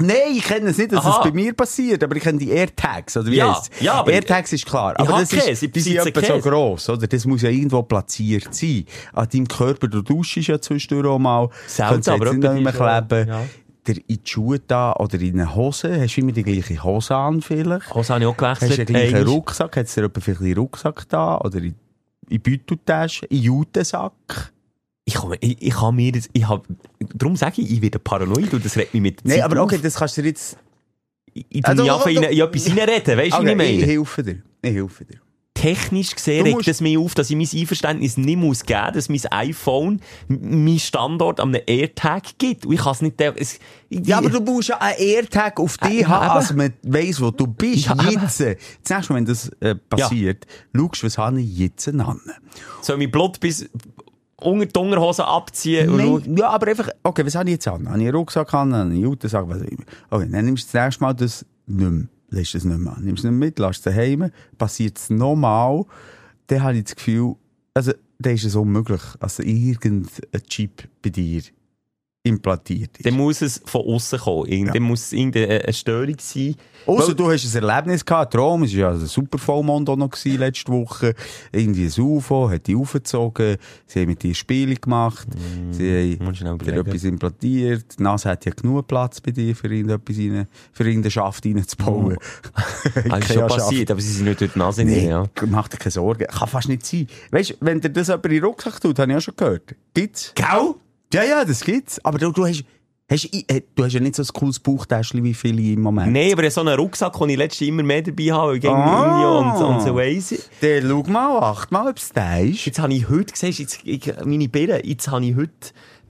[0.00, 3.16] Nein, ich kenne es nicht, dass es bei mir passiert, aber ich kenne die AirTags,
[3.16, 3.70] oder wie Ja, heisst's?
[3.80, 4.94] ja, aber- AirTags ist klar.
[4.98, 7.06] Aber das ist, Käse, ich die sind etwa so gross, oder?
[7.06, 8.84] Das muss ja irgendwo platziert sein.
[9.12, 11.48] An deinem Körper, du duschst ja zwischendurch auch mal.
[11.78, 13.28] Aber jetzt nicht schon, kleben.
[13.28, 13.42] ja.
[13.86, 16.00] Der in die Schuhe da, oder in eine Hose.
[16.00, 17.92] Hast du immer die gleiche Hose an, vielleicht?
[17.92, 18.88] Hose habe ich auch Hast du gewechselt.
[18.88, 19.32] den gleichen einmal.
[19.34, 19.76] Rucksack?
[19.76, 21.38] Hat es dir vielleicht einen Rucksack da?
[21.38, 21.74] Oder in,
[22.28, 23.26] in Beuteltasche?
[23.26, 24.52] In Jutensack?
[25.04, 26.64] Ich, komme, ich, ich habe mir das, ich hab,
[27.14, 29.60] darum sage ich, ich werde paranoid und das regt mich mit der Nein, Zeit aber
[29.62, 29.82] okay, auf.
[29.82, 30.56] das kannst du dir jetzt...
[31.34, 33.70] Ich, ich Also, einfach in, in etwas reinreden, weißt du, Okay, wie ich meine?
[33.70, 34.42] ich helfe dir.
[34.62, 35.18] Ich helfe dir.
[35.54, 39.20] Technisch gesehen regt es mich auf, dass ich mein Einverständnis nicht muss geben, dass mein
[39.30, 42.66] iPhone m- mein Standort an einem AirTag gibt.
[42.66, 43.20] Und ich kann es nicht...
[43.20, 46.32] Es, ich, Ja, aber du musst ja einen AirTag auf dich Äh, haben, eben.
[46.32, 47.86] als man weiss, wo du bist.
[47.86, 48.40] Ja, jetzt.
[48.40, 52.20] Mal, wenn das äh, passiert, schaust du, was habe ich jetzt an.
[52.80, 53.68] soll mein Blut bis
[54.36, 57.86] unter die Unterhose abziehen und Nein, ja, aber einfach, okay, was habe ich jetzt an?
[57.88, 59.44] Habe ich einen Rucksack an, habe ich einen Jutensack.
[60.10, 62.06] Okay, dann nimmst du das nächste Mal das nicht mehr.
[62.32, 63.04] Lässt es nicht mehr an.
[63.04, 65.84] Nimmst es nicht mit, lässt es daheim, passiert es nochmal,
[66.46, 67.36] dann habe ich das Gefühl,
[67.74, 70.08] also, dann ist es unmöglich, also irgendein
[70.48, 71.42] Chip bei dir
[72.24, 73.06] implantiert ist.
[73.06, 74.66] Dann muss es von außen kommen.
[74.66, 76.54] Dann muss es irgendeine Störung sein.
[76.86, 80.10] Außer du hast ein Erlebnis gehabt, Traum, es war ja ein super Vollmond auch noch
[80.10, 81.14] gewesen letzte Woche.
[81.52, 83.56] Irgendwie ein UFO, hat die aufgezogen,
[83.86, 85.28] sie haben mit dir Spiele gemacht,
[85.70, 89.54] sie muss schnell haben dir etwas implantiert, die Nase hat ja genug Platz bei dir,
[89.54, 92.16] für irgendetwas rein, für irgendeinen Schaft reinzubauen.
[93.08, 95.46] Das ist schon passiert, aber sie sind nicht durch die Nase Nee, rein, ja.
[95.46, 96.26] mach dir keine Sorgen.
[96.26, 97.06] Kann fast nicht sein.
[97.30, 99.74] Weißt du, wenn dir das jemand in den Rucksack tut, habe ich auch schon gehört.
[99.94, 100.32] Gibt's?
[100.34, 100.76] Gau?
[101.12, 102.02] Ja, ja, das gibt's.
[102.04, 102.64] Aber du, du hast,
[103.10, 106.12] hast, äh, du hast ja nicht so ein cooles Bauchtäschchen wie viele im Moment.
[106.12, 109.52] Nein, aber so einen Rucksack, den ich letztes immer mehr dabei habe, ich Ah.
[109.52, 110.40] irgendwie und, und so weiss ich.
[110.60, 112.64] Dann schau mal, acht mal, ob es da ist.
[112.66, 115.50] Jetzt habe ich heute gesehen, jetzt, ich, meine Birne, jetzt habe ich heute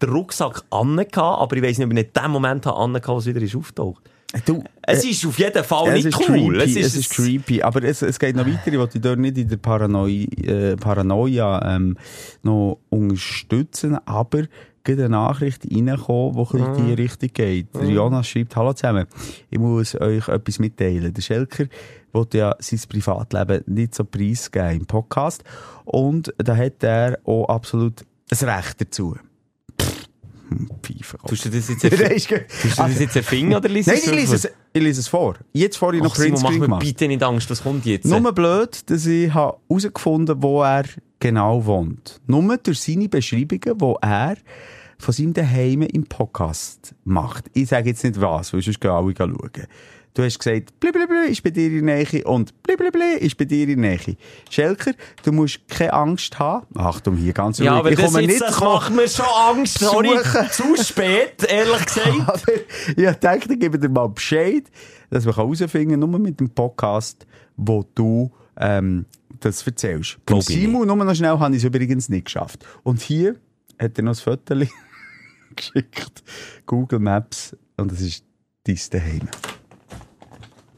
[0.01, 3.09] den Rucksack angehabt, aber ich weiss nicht, ob ich nicht in dem Moment habe angehabt,
[3.09, 4.03] was wieder ist auftaucht.
[4.47, 6.57] Du, Es ist auf jeden Fall Ja, nicht es ist cool.
[6.57, 7.63] Creepy, es ist, creepy.
[7.63, 8.69] Aber es, es geht noch weiter.
[8.73, 11.99] Ich wollte dich dort nicht in der Paranoi äh, Paranoia ähm,
[12.43, 14.45] noch unterstützen, aber
[14.89, 17.75] eine Nachricht reinkommen, die bisschen in die Richtung geht.
[17.75, 19.07] Der Jonas schreibt, hallo zusammen,
[19.51, 21.13] ich muss euch etwas mitteilen.
[21.13, 21.67] Der Schelker
[22.13, 25.45] wollte ja sein Privatleben nicht so preisgeben im Podcast
[25.85, 29.17] und da hat er auch absolut ein Recht dazu.
[30.83, 31.19] Pfeife.
[31.27, 32.45] Tust du das jetzt, Nein, erf ist gut.
[32.49, 35.37] tust du das jetzt erfinden oder liest Nein, ich lese es, ich lese es vor.
[35.53, 38.05] Jetzt vorhin noch Ach, Simon, mach mir bitte nicht Angst, was kommt jetzt?
[38.05, 40.85] Nur blöd, dass ich habe herausgefunden wo er
[41.23, 42.21] genau wohnt.
[42.27, 44.37] Nur durch seine Beschreibungen, die er
[44.99, 47.45] von seinem Daheim im Podcast macht.
[47.55, 49.39] Ich sage jetzt nicht was, weil sonst gehen alle schauen.
[50.15, 53.81] Du hast gesagt, blablabla ist bei dir in Nähe und blablabla ist bei dir in
[53.81, 54.17] Nähe.
[54.51, 56.67] Schelker, du musst keine Angst haben.
[56.75, 57.81] Achtung, hier ganz ja, ruhig.
[57.81, 59.79] aber ich das, jetzt, nicht das macht mir schon Angst.
[59.79, 60.11] Sorry,
[60.51, 62.09] zu spät, ehrlich gesagt.
[62.27, 62.53] Aber
[62.97, 64.65] ich dachte, ich gebe dir mal Bescheid,
[65.09, 69.07] dass wir herausfinden kann, nur mit dem Podcast, wo du ähm,
[69.45, 70.19] das erzählst.
[70.27, 72.65] Beim Simon, nur noch schnell, habe ich es übrigens nicht geschafft.
[72.83, 73.37] Und hier
[73.79, 74.55] hat er noch ein Foto
[75.57, 76.23] geschickt.
[76.67, 77.57] Google Maps.
[77.77, 78.25] Und das ist
[78.65, 79.29] dein Daheim.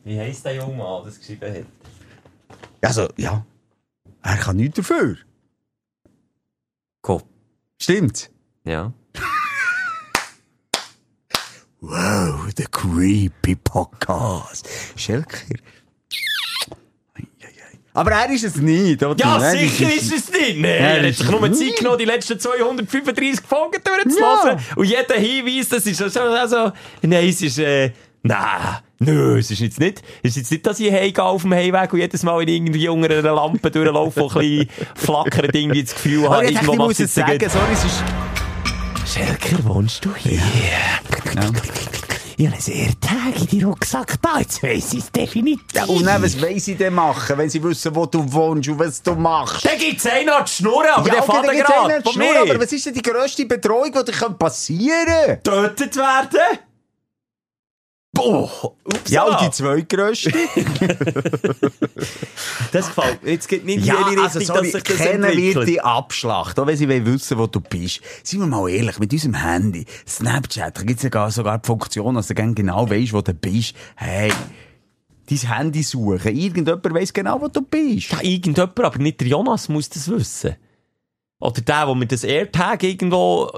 [0.05, 1.67] Wie heisst der junge Mann, der das geschrieben hat?
[2.83, 3.45] Also, ja.
[4.23, 5.17] Er kann nichts dafür.
[7.03, 7.23] Komm.
[7.81, 8.31] Stimmt.
[8.65, 8.93] Ja.
[11.81, 14.67] Wow, the creepy Podcast.
[14.97, 15.57] Schelker.
[17.97, 19.25] Aber er ist es nicht, oder?
[19.25, 20.57] Ja, Er sicher ist es nicht.
[20.59, 24.59] Nee, Ja, er hat sich ist- nur Zeit genommen, die letzten 235 Folgen durchzulassen.
[24.75, 26.73] Und jeder Hinweis, das ist schon also,
[27.03, 27.93] nein, es ist, äh,
[28.25, 31.55] nein, nö, es ist jetzt nicht, es ist jetzt nicht, dass ich heimgehe auf dem
[31.55, 35.85] Heimweg und jedes Mal in irgendwie unter einer Lampe durchlaufe und ein bisschen flackert irgendwie
[35.85, 38.03] das Gefühl Aber habe, ich, dachte, ich muss es sagen, sorry, es ist...
[39.15, 40.41] Schelker, wohnst du hier?
[41.35, 41.43] Ja.
[42.37, 45.63] Ich habe einen AirTag in die Rucksack da, jetzt weiss ich es definitiv.
[45.73, 48.79] Ja, und dann, was wollen sie denn machen, wenn sie wissen, wo du wohnst und
[48.79, 49.65] was du machst?
[49.65, 52.87] Dann gibt's einen an die Schnurren, aber der okay, fährt gerade Schnurr, aber was ist
[52.87, 55.43] denn die grösste Bedrohung, die dir passieren könnte?
[55.45, 56.59] Tötet werden?
[58.15, 60.33] Boah, ups, Ja, und die zweitgrösste?
[62.73, 63.31] Das gefällt mir.
[63.33, 65.69] Jetzt geht nicht ja, jede also Richtung, sorry, dass sich das kennen wird entwickelt.
[65.69, 68.01] die Abschlacht, auch wenn sie wollen wissen, wo du bist.
[68.23, 72.15] Seien wir mal ehrlich, mit unserem Handy, Snapchat, da gibt's ja gar, sogar die Funktion,
[72.15, 73.75] dass du genau weisst, wo du bist.
[73.95, 74.33] Hey,
[75.29, 78.11] dein Handy suchen, irgendjemand weiss genau, wo du bist.
[78.11, 80.57] Ja, irgendjemand, aber nicht der Jonas muss das wissen.
[81.39, 83.51] Oder der, der mit das AirTag irgendwo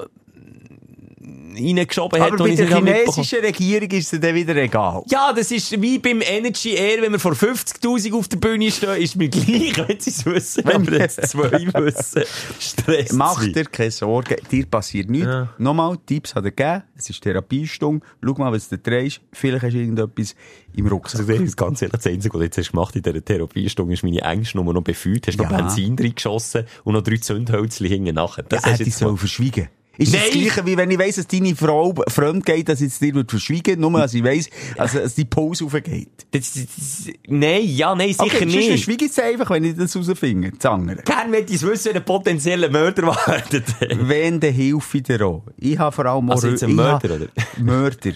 [1.57, 5.03] reingeschoben hat Aber bei der chinesischen Regierung ist es dann wieder egal.
[5.09, 8.97] Ja, das ist wie beim Energy Air, wenn wir vor 50.000 auf der Bühne stehen,
[9.01, 12.23] ist mir gleich, wenn sie es wissen, Wenn- aber jetzt zwei wissen.
[12.59, 13.13] Stress.
[13.13, 15.27] Mach dir keine Sorgen, dir passiert nichts.
[15.27, 15.49] Ja.
[15.59, 19.73] Nochmal, Tipps hat er gegeben, es ist Therapiestunde, schau mal, was du drehst, vielleicht hast
[19.75, 20.35] du irgendetwas
[20.75, 21.29] im Rucksack.
[21.29, 24.03] Also, das ganz ehrlich, das Einzige, was du jetzt hast gemacht in dieser Therapiestunde, ist
[24.03, 25.57] meine Ängste nur noch befühlt, hast noch Ja.
[25.57, 28.43] Benzin reingeschossen und noch drei Zündhölzchen hinten nachher.
[28.45, 29.69] Das ja, hast du jetzt mal- verschwiegen.
[29.99, 30.31] Ist das Nein!
[30.31, 33.31] gleiche, wie wenn ich weiss, dass deine Frau fremd geht, dass ich es dir würde
[33.31, 36.27] verschwiegen nur dass ich weiss, also, dass die Pause aufgeht.
[36.33, 38.69] Das, das, das, nein, ja, nein, sicher okay, nicht.
[38.69, 41.03] verschwiege ich es einfach, wenn ich das rausfinde, das andere.
[41.03, 43.65] Gern möchte ich es wissen, wenn ein potenzieller Mörder wartet.
[44.01, 45.43] Wenn, dann hilfe ich dir auch.
[45.57, 47.27] Ich habe vor allem auch Also jetzt ein Mörder, oder?
[47.59, 48.13] Mörder.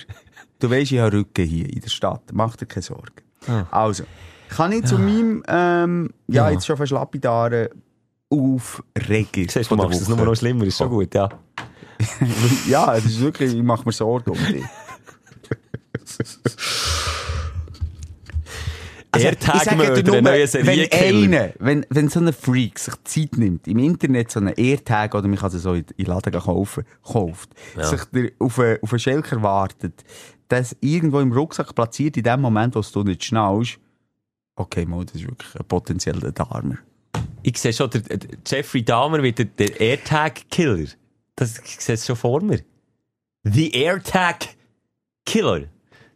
[0.58, 2.22] Du weisst, ich habe Rücken hier in der Stadt.
[2.32, 3.10] Mach dir keine Sorgen.
[3.70, 4.04] Also,
[4.50, 6.50] kann ich zu meinem, ähm, ja, Ja.
[6.50, 7.68] jetzt schon fast lapidaren
[8.28, 11.28] Aufreger Siehst du, machst es nur noch schlimmer, ist schon gut, ja.
[12.68, 14.64] Ja, es ist wirklich, ich mache mir Sorgen um dich.
[19.12, 21.24] Also, AirTag-Mörder, nur, neuer wenn Serienkiller.
[21.24, 25.26] einer, wenn, wenn so ein Freak sich Zeit nimmt, im Internet so einen AirTag, oder
[25.26, 29.00] man kann es so in, in Laden kaufen, kauft, sich der auf einen, auf einen
[29.00, 30.04] Schelker wartet,
[30.46, 33.78] das irgendwo im Rucksack platziert, in dem Moment, wo du nicht schnallst,
[34.54, 36.78] okay, mal, das ist wirklich ein potenzieller Darmer.
[37.42, 40.86] Ich sehe schon, der, der Jeffrey Dahmer wird der, der AirTag-Killer.
[41.40, 42.60] Das ich sehe es schon vor mir.
[43.44, 44.46] The AirTag
[45.24, 45.62] Killer.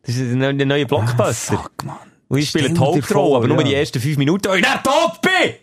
[0.03, 1.55] Das ist der neue- Blockbuster.
[1.55, 1.97] Ah, fuck, Mann.
[2.29, 3.65] Und ich spiele Hauptrolle, aber nur ja.
[3.65, 5.55] die ersten fünf Minuten, weil ich dann tot bin!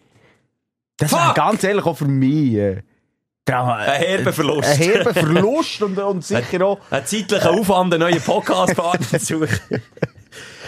[0.98, 1.36] Das Fuck!
[1.36, 2.82] ganz ehrlich auch für mich äh,
[3.46, 4.70] Ein herber Verlust.
[4.70, 6.80] Ein herber Verlust und, und sicher auch...
[6.90, 9.60] Ein zeitlicher Aufwand, einen neuen Podcast-Partner zu suchen.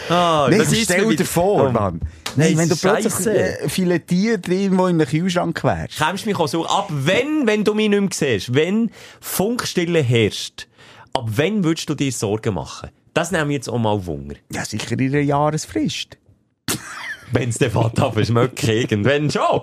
[0.09, 1.71] Ah, Nein, das ist stell dir vor, Oh.
[1.71, 2.01] Mann.
[2.35, 3.61] Nein, wenn du plötzlich scheisse.
[3.61, 5.97] äh, filetiert irgendwo in einem Kühlschrank wärst.
[5.97, 10.67] Kämst mich auch so ab, wenn, wenn du mich nicht mehr siehst, wenn Funkstille herrscht,
[11.13, 12.89] ab wenn würdest du dir Sorgen machen?
[13.13, 14.35] Das nehmen wir jetzt auch mal Wunder.
[14.51, 16.17] Ja, sicher in einer Jahresfrist.
[17.31, 19.61] Wenn es den Fall verschmeckt, irgendwann schon.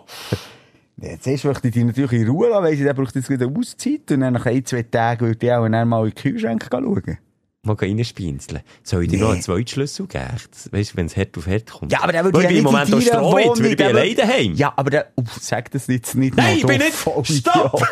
[1.03, 3.47] Ja, zuerst möchte ich dich natürlich in Ruhe lassen, weil sie dann braucht jetzt wieder
[3.47, 7.19] Auszeit und dann nach ein, zwei Tagen würde ich auch mal in den Kühlschrank schauen.
[7.63, 8.63] Mal reinspinseln.
[8.83, 9.23] Soll ich dir Nee.
[9.23, 10.25] noch einen zweiten Schlüssel geben?
[10.71, 11.93] Weißt du, wenn es hart auf hart kommt?
[11.93, 13.77] Ja, aber der würde ich ja bin im nicht Moment auch Stroh jetzt, weil ich
[13.77, 14.55] bin allein daheim.
[14.55, 16.95] Ja, aber der, uff, sag das jetzt nicht Nein, ich bin nicht.
[16.97, 17.87] Stopp!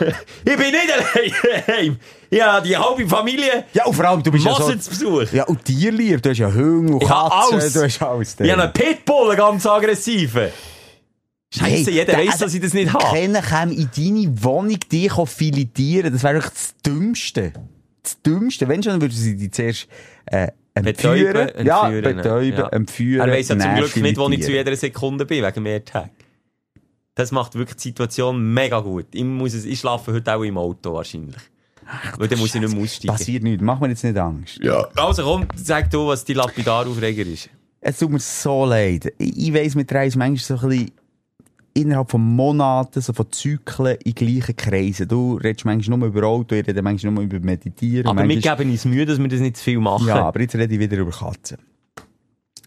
[0.46, 1.32] Ich bin nicht allein
[1.66, 1.96] daheim.
[2.30, 3.64] Ja, die halbe Familie.
[3.74, 4.74] Ja, und vor allem, du bist ja so...
[4.74, 5.32] zu Besuch.
[5.34, 8.36] Ja, und Tierlieb, du hast ja Hunde und Katzen, du hast alles.
[8.40, 10.48] Ich habe einen Pitbull, einen ganz aggressiven.
[11.54, 13.04] Scheiße, Hey, jeder der- weiss, dass ich das nicht habe.
[13.04, 16.10] Keiner kann in deine Wohnung dich filetieren.
[16.12, 17.52] Das wäre doch das Dümmste.
[18.08, 18.68] Das Dümmste.
[18.68, 19.88] Wenn schon, würden sie dich zuerst
[20.26, 21.32] äh, entführen.
[21.32, 22.68] Betäuben, ja, betäuben, ja.
[22.68, 23.28] entführen.
[23.28, 26.10] Er weiss ja zum Glück nicht, wo ich zu jeder Sekunde bin, wegen mehr Tag.
[27.14, 29.06] Das macht wirklich die Situation mega gut.
[29.12, 31.36] Ich, muss es, ich schlafe heute auch im Auto wahrscheinlich.
[32.16, 33.08] Weil dann muss ich nicht mehr aussteigen.
[33.08, 33.62] Passiert nichts.
[33.62, 34.60] Mach mir jetzt nicht Angst.
[34.94, 37.50] Also komm, sag du, was die Lapidaraufreger ist.
[37.80, 39.12] Es tut mir so leid.
[39.18, 40.90] Ich, ich weiss, mit Reis manchmal so ein bisschen
[41.80, 45.08] innerhalb von Monaten, so von Zyklen in gleichen Kreisen.
[45.08, 48.06] Du redest manchmal nur über Auto, ich rede manchmal nur über Meditieren.
[48.06, 50.08] Aber wir manchmal- geben uns Mühe, dass wir das nicht zu viel machen.
[50.08, 51.58] Ja, aber jetzt rede ich wieder über Katzen.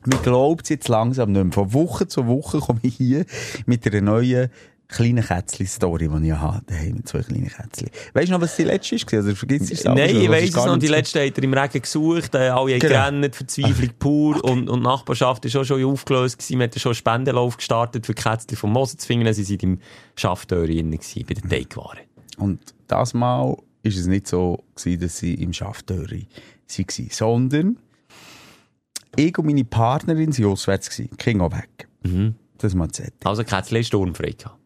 [0.05, 1.53] Mir glaubt jetzt langsam nicht mehr.
[1.53, 3.25] Von Woche zu Woche komme ich hier
[3.67, 4.49] mit einer neuen
[4.91, 6.61] kleinen Kätzli-Story, die ich habe.
[6.67, 7.87] Daheim mit zwei kleinen Kätzli.
[8.13, 9.23] Weißt du noch, was die letzte war?
[9.23, 10.77] Oder vergisst du es Nein, ich weiss es noch.
[10.77, 12.93] Die letzte hat er im Regen gesucht, äh, alle haben Genau.
[12.93, 16.59] gerannt, Verzweiflung pur und, und die Nachbarschaft ist auch schon aufgelöst gewesen.
[16.59, 19.33] Wir hatten schon einen Spendenlauf gestartet für die Kätzchen zu finden.
[19.33, 19.79] Sie waren im
[20.15, 21.99] Schaftöri bei den Teigwaren.
[22.37, 26.27] Und das Mal war es nicht so, gewesen, dass sie im Schaftöri
[26.77, 27.77] waren, sondern
[29.15, 31.01] ich und meine Partnerin waren auswärts.
[31.17, 31.87] Ging auch weg.
[32.03, 32.35] Mhm.
[32.57, 34.60] Das mal zu Also Kätzchen ist sturmfrei gehabt.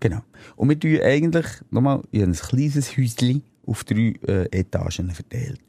[0.00, 0.20] Genau.
[0.56, 5.60] Und wir tun eigentlich, nochmal, habe ein kleines Häuschen auf drei äh, Etagen verteilt.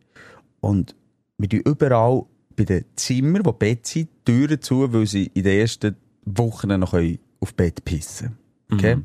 [0.60, 0.96] Und
[1.38, 5.44] wir tun überall bei den Zimmern, wo Bett sind, die Türen zu, weil sie in
[5.44, 5.96] den ersten
[6.26, 8.38] Wochen noch können auf Bett pissen
[8.72, 8.98] Okay?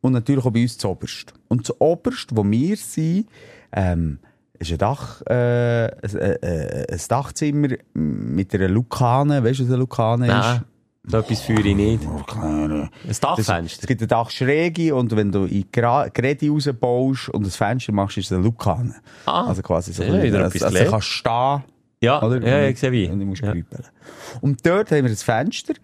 [0.00, 1.32] Und natürlich auch bei uns zu oberst.
[1.48, 3.28] Und zu oberst, wo wir sind,
[3.70, 4.18] ähm,
[4.58, 9.44] ist ein Dach, äh, ein, äh, ein Dachzimmer mit einer Lukane.
[9.44, 10.62] Weißt du, was eine Lukane Nein, ist?
[11.04, 12.02] So etwas führe ich nicht.
[12.06, 12.22] Oh.
[12.36, 13.80] Ein Das, Dachfenster.
[13.82, 18.26] es gibt eine Dachschräge und wenn du in Gredi rausbaust und ein Fenster machst, ist
[18.26, 18.94] es eine Lukane.
[19.26, 20.02] Ah, also quasi so.
[20.04, 21.64] sehr, wieder also, also kannst stehen,
[22.00, 22.40] Ja, oder?
[22.46, 23.08] ja, ich sehe wie.
[23.08, 23.52] Und du musst Ja.
[23.52, 23.84] grübeln.
[24.40, 25.74] Und dort haben wir ein Fenster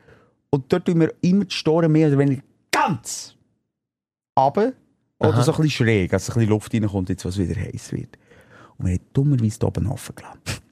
[0.51, 3.35] und dort tun wir immer die Storen mehr oder weniger ganz
[4.39, 4.73] runter
[5.19, 5.43] oder Aha.
[5.43, 8.16] so ein bisschen schräg, also ein bisschen Luft reinkommt, jetzt was wieder heiß wird.
[8.77, 10.62] Und wir haben dummerweise da oben offen gelassen.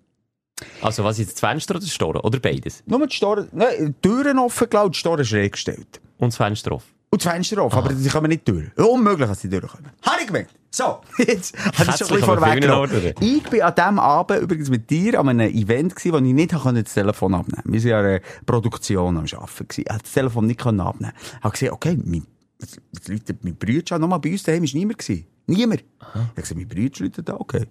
[0.83, 2.21] Also was jetzt das Fenster oder das Storen?
[2.21, 2.83] Oder beides?
[2.87, 6.01] Nur die Storen, nein, die Türen offen gelassen die Storen schräg gestellt.
[6.19, 6.97] Und das Fenster offen?
[7.11, 8.77] Und das Fenster auf, aber sie kommen nicht durch.
[8.77, 9.91] Unmöglich, dass sie durchkommen.
[10.03, 10.55] Habe ich gemerkt.
[10.71, 13.13] So, jetzt habe ich schon ein oder?
[13.21, 16.53] Ich bin an diesem Abend übrigens mit dir an einem Event gewesen, wo ich nicht
[16.53, 17.83] konnte das Telefon abnehmen konnte.
[17.83, 19.67] Wir waren ja eine Produktion am Arbeiten.
[19.71, 21.15] Ich konnte das Telefon nicht können abnehmen.
[21.17, 22.27] Ich habe gesehen, okay, mein,
[22.61, 24.01] jetzt läutet mein Bruder an.
[24.01, 24.99] Nochmal bei uns daheim war niemand.
[24.99, 25.27] Gewesen.
[25.49, 25.85] Niemand.
[26.01, 27.67] Ich habe gesagt, mein Bruder läutet an, okay.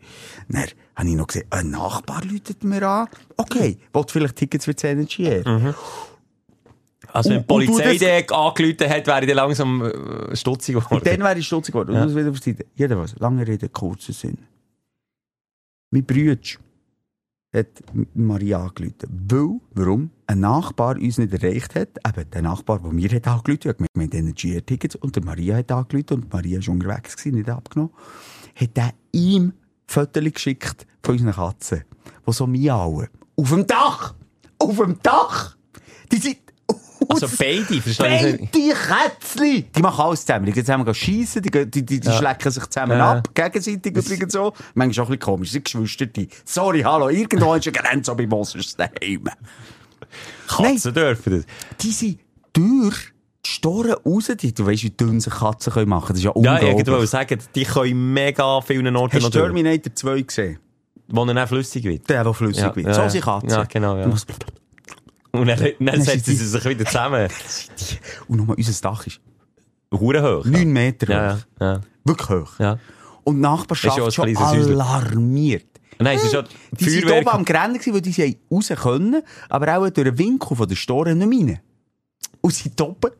[0.47, 0.63] Dann
[0.95, 3.07] habe ich noch gesehen, ein Nachbar läutet mir an.
[3.35, 5.75] Okay, wollte vielleicht Tickets für die Energy Air.
[7.11, 10.95] Also wenn die Polizei den angerufen hat, wäre ich dann langsam äh, stutzig geworden.
[10.95, 11.91] Und dann wäre ich stutzig geworden.
[11.91, 12.15] Und Ja.
[12.15, 12.65] wieder auf die Seite.
[12.75, 14.37] Jedenfalls, lange Rede, kurzer Sinn.
[15.91, 16.37] Mein Bruder
[17.55, 17.67] hat
[18.13, 18.95] Maria angerufen.
[19.09, 20.09] Weil, warum?
[20.27, 21.89] Ein Nachbar uns nicht erreicht hat.
[22.05, 26.23] Eben, der Nachbar, der mir hat angerufen hat, mit Energy-Tickets, und der Maria hat angerufen,
[26.23, 27.93] und Maria war unterwegs, gewesen, nicht abgenommen,
[28.55, 29.53] hat er ihm
[29.87, 31.83] Fotos geschickt von unseren Katzen,
[32.27, 33.07] die so miauen.
[33.35, 34.15] Auf dem Dach!
[34.57, 35.55] Auf dem Dach!
[36.11, 36.37] Die sind...
[37.09, 38.37] Also beide, verstehst du?
[38.51, 39.61] Beide Kätzli!
[39.75, 40.45] Die machen alles zusammen.
[40.45, 42.13] Die gehen zusammen schiessen, die, die, die, die Ja.
[42.17, 43.13] schlecken sich zusammen Ja.
[43.13, 44.53] ab, gegenseitig übrigens so.
[44.73, 46.21] Manchmal auch ein bisschen komisch, sie sind Geschwister.
[46.45, 49.29] Sorry, hallo, irgendwo ist eine Grenze, aber bei Mosers daheim.
[50.47, 51.77] Katzen dürfen das.
[51.81, 52.19] Die sind
[52.53, 52.95] durch
[53.45, 56.31] die Storen raus, die, du weißt, wie dünn sich Katzen können machen Das ist ja
[56.35, 56.79] Ja, unglaublich.
[56.81, 60.59] ich wollte sagen, die können mega vielen Orten Hast du Terminator 2 gesehen?
[61.07, 62.09] wo er flüssig wird.
[62.09, 62.87] Der, der flüssig Ja, wird.
[62.87, 63.09] ja, so ja.
[63.09, 63.49] sind Katzen.
[63.49, 64.07] Ja, genau, ja.
[65.37, 67.27] Und dann, dann Dann setzen die- sie sich wieder zusammen.
[68.27, 69.19] Und nochmal, unser Dach ist
[69.91, 70.45] Hure hoch.
[70.45, 71.39] 9 Meter Ja, hoch.
[71.59, 71.81] ja, ja.
[72.03, 72.59] Wirklich hoch.
[72.59, 72.79] ja.
[73.23, 74.73] Und die Nachbarschaft Ist schon Häuschen.
[74.81, 75.65] alarmiert.
[75.97, 79.89] Nein, es ist schon Die sind oben am gewesen, weil die raus können, aber auch
[79.89, 81.59] durch den Winkel von der Store nicht mehr rein.
[82.45, 83.11] Und sind oben.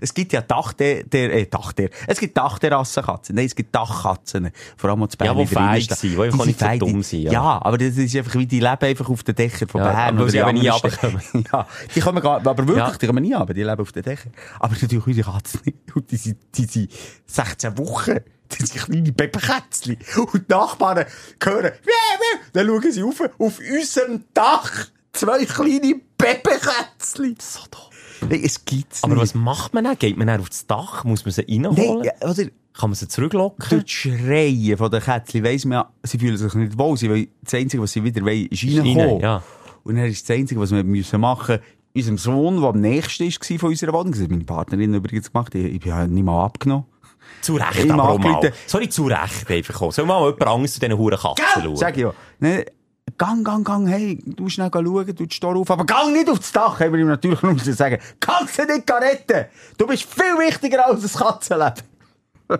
[0.00, 3.34] Es gibt ja Dach der, der, äh, Dach der, es gibt Dachterrassenkatzen.
[3.34, 4.50] Nein, es gibt Dachkatzen.
[4.76, 5.36] Vor allem auch zu Bern.
[5.36, 5.98] Ja, die Innenstadt.
[5.98, 7.32] sind, die einfach nicht so dumm die- sind, Ja.
[7.32, 7.62] ja.
[7.62, 10.20] aber das ist einfach wie, die leben einfach auf den Dächern von Ja, Bern.
[10.20, 11.20] oder sie eben nie runterkommen.
[11.52, 12.92] Ja, die kommen gar, aber wirklich, Ja.
[12.96, 14.32] die kommen nie runter, die leben auf den Dächern.
[14.60, 15.78] Aber natürlich unsere Katzen nicht.
[15.96, 16.92] Und die sind, die sind
[17.26, 18.18] 16 Wochen.
[18.50, 19.96] Das sind kleine Babykätzchen.
[20.16, 21.04] Und die Nachbarn
[21.42, 21.72] hören,
[22.52, 24.70] dann schauen sie auf, auf unserem Dach.
[25.12, 27.36] Zwei kleine Babykätzchen.
[27.40, 27.89] So doof.
[28.28, 29.22] Nein, es gibt's Aber nicht.
[29.22, 29.98] was macht man dann?
[29.98, 31.04] Geht man dann aufs Dach?
[31.04, 31.74] Muss man sie reinholen?
[31.76, 32.44] Nein, oder,
[32.74, 33.66] Kann man sie zurücklocken?
[33.68, 36.96] durch das Schreien von den Kätzchen weiss man ja, sie fühlen sich nicht wohl.
[36.96, 38.98] Sie wollen, das Einzige, was sie wieder wollen, ist reinkommen.
[38.98, 39.42] rein, ja.
[39.84, 41.58] Und dann ist das Einzige, was wir müssen machen
[41.94, 45.54] unserem Sohn, der am nächsten war von unserer Wohnung, das hat meine Partnerin übrigens gemacht,
[45.56, 46.84] ich, ich ja nicht mal abgenommen.
[47.40, 48.52] Zu Recht, aber auch mal.
[48.66, 49.92] Sorry, zu Recht einfach.
[49.92, 51.76] Soll mal jemand Angst zu diesen huren Katzen schauen?
[51.76, 52.12] Sag ich ja.
[53.16, 56.80] Gang, gang, gang, hey, du schnell schauen, du die auf, aber gang nicht aufs Dach,
[56.80, 57.98] haben wir ihm natürlich nur müssen sagen.
[58.18, 58.26] Du
[58.66, 59.46] nicht retten?
[59.78, 61.82] Du bist viel wichtiger als das Katzenleben.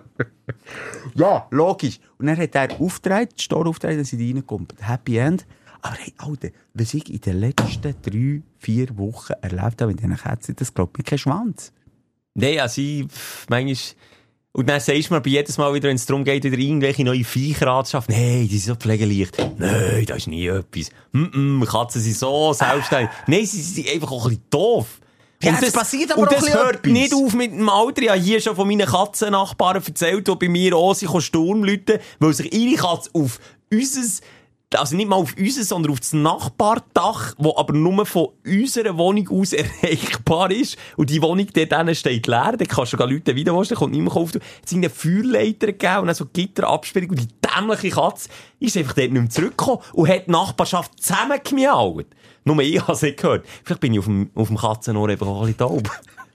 [1.14, 1.98] ja, logisch.
[2.18, 4.68] Und dann hat er aufgetragen, die Store aufgetragen, dass sie da reinkommen.
[4.80, 5.46] Happy End.
[5.82, 10.16] Aber hey, Alter, was ich in den letzten drei, vier Wochen erlebt habe mit diesen
[10.16, 11.72] Kätzchen, das glaubt mir kein Schwanz.
[12.34, 13.96] Nein, sie, pff, manchmal,
[14.52, 17.04] und dann sagst du mir bei jedes Mal wieder, wenn es darum geht, wieder irgendwelche
[17.04, 19.36] neue Viecher anzuschaffen, nein, die sind so pflegeleicht.
[19.58, 20.90] Nein, das ist nie etwas.
[21.12, 23.10] Mm -mm, Katzen sind so selbstständig.
[23.26, 24.86] Nein, sie sind einfach auch ein bisschen doof.
[25.42, 26.92] Ja, Und es passiert aber und auch das hört etwas.
[26.92, 28.02] nicht auf mit dem Alter.
[28.02, 32.34] Ich habe hier schon von meinen Katzennachbarn erzählt, die bei mir auch sind, Sturmleute, weil
[32.34, 33.38] sich ihre Katze auf
[33.72, 34.22] unser,
[34.78, 39.28] also nicht mal auf unser, sondern auf das Nachbardach, wo aber nur von unserer Wohnung
[39.28, 40.76] aus erreichbar ist.
[40.96, 42.54] Und die Wohnung dort drinnen steht leer.
[42.56, 44.30] Dann kannst du sogar Leute wieder waschen, kommt niemand auf.
[44.34, 47.10] Es sind eine Feuerleiter gegeben und dann so Gitterabsperrung.
[47.10, 48.28] Und die dämliche Katze
[48.60, 52.06] ist einfach dort nicht mehr zurückgekommen und hat die Nachbarschaft zusammengemiaut.
[52.44, 53.46] Nur ich habe es nicht gehört.
[53.64, 55.90] Vielleicht bin ich auf dem, auf dem Katzenohr einfach auch ein bisschen taub.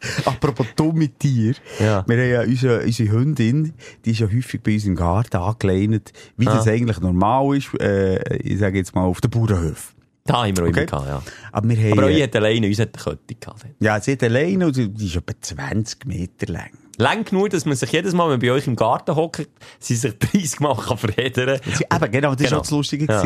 [0.26, 1.56] Apropos dumme Tiere.
[1.80, 2.04] Ja.
[2.08, 3.74] Wir haben ja unsere, unsere Hündin,
[4.06, 6.56] die ist ja häufig bei uns im Garten angelehnt, wie Ah.
[6.56, 9.94] das eigentlich normal ist, äh, ich sage jetzt mal auf den Bauernhof.
[10.28, 10.86] Da haben wir auch Okay.
[10.88, 11.22] gehabt, ja.
[11.52, 13.66] Aber wir haben, Aber äh, euch hat alleine, uns hat eine Kette gehabt.
[13.80, 16.72] ja, sie hat alleine und die ist etwa 20 Meter lang.
[16.98, 19.48] Lang genug, dass man sich jedes Mal, wenn man bei euch im Garten hockt,
[19.80, 22.52] sie sich 30 Mal kann verheddern Sie, eben, genau, das Genau.
[22.58, 23.06] war das Lustige.
[23.06, 23.24] Ja.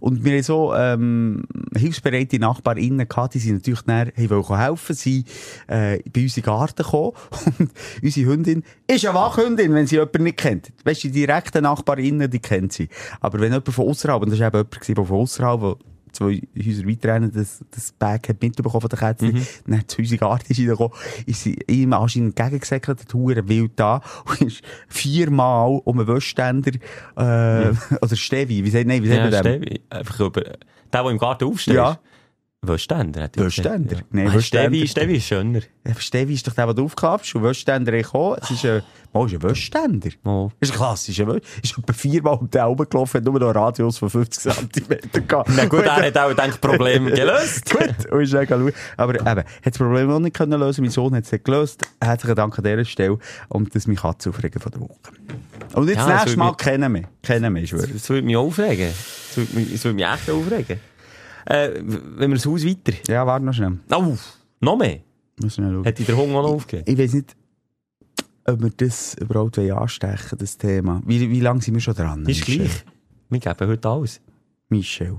[0.00, 1.44] Und wir haben so, ähm,
[1.76, 5.24] hilfsbereite NachbarInnen gehabt, die sind natürlich näher, hey, wollen helfen, sie,
[5.66, 7.12] äh, bei uns in den Garten gekommen.
[7.58, 7.70] Und
[8.02, 10.72] unsere Hündin ist eine Wachhündin, wenn sie jemanden nicht kennt.
[10.84, 12.88] Weißt du, die direkten NachbarInnen, die kennt sie.
[13.20, 15.78] Aber wenn jemand von außerhalb, und das war eben jemand der von außerhalb,
[16.12, 19.46] zwei Häuser weiter das, das Bag hat mitbekommen von der Kätzchen, Mhm.
[19.66, 20.92] dann zu unserem Garten ist reingekommen,
[21.26, 26.72] ist sie ihm anscheinend entgegengesäckelt, hat Huren wild da, und ist viermal um einen Wäschständer,
[27.16, 29.62] äh, oder Stevi, wie sagt, nein, wie sagt Ja, man dem?
[29.62, 29.80] Stevi.
[29.90, 30.58] Einfach über, der,
[30.92, 31.74] der im Garten aufsteht.
[31.74, 31.98] Ja.
[32.62, 33.88] Wäschständer, hat er Wäschständer?
[33.88, 34.40] gesagt, Nein, Ah.
[34.40, 35.60] Stevi, Stevi ist schöner.
[35.86, 38.82] Ja, Stevi ist doch der, den du aufklappst, und Wäschständer ist gekommen, es ist ein,
[39.14, 40.10] mal, ist ein Wäschständer.
[40.24, 40.50] Oh.
[40.60, 40.68] Das
[41.08, 44.52] ist ein etwa viermal um den Augen gelaufen, hat nur noch einen Radius von 50
[44.52, 45.50] cm gehabt.
[45.56, 47.70] Na gut, er hat auch gedacht, Problem gelöst.
[47.70, 48.72] Gut, und ist schauen.
[48.98, 50.82] Aber eben, hat das Problem auch nicht können lösen.
[50.82, 51.82] Mein Sohn hat es nicht gelöst.
[51.98, 53.18] Herzlichen Dank an dieser Stelle.
[53.48, 54.90] Und das ist meine Katze aufregen von der Woche.
[55.72, 57.04] Und jetzt Ja, das nächste Mal mich- kennen wir.
[57.22, 57.86] Kennen wir, ich schwöre.
[57.88, 58.90] Das würde mich aufregen.
[59.28, 60.80] Das würde mich, das würde mich echt aufregen.
[61.46, 62.92] Äh, wenn wir das Haus weiter.
[63.08, 63.78] Ja, warte noch schnell.
[63.90, 64.16] Oh,
[64.60, 65.00] noch mehr.
[65.40, 65.84] Muss schnell schauen.
[65.84, 66.90] Hätte der Hunger noch aufgegeben?
[66.90, 67.36] Ich weiß nicht,
[68.44, 71.02] ob wir das überhaupt anstechen das Thema.
[71.04, 72.20] Wie, wie lange sind wir schon dran?
[72.26, 72.56] Ist Michel?
[72.58, 72.84] gleich.
[73.30, 74.20] Wir geben heute alles.
[74.68, 75.18] Michel.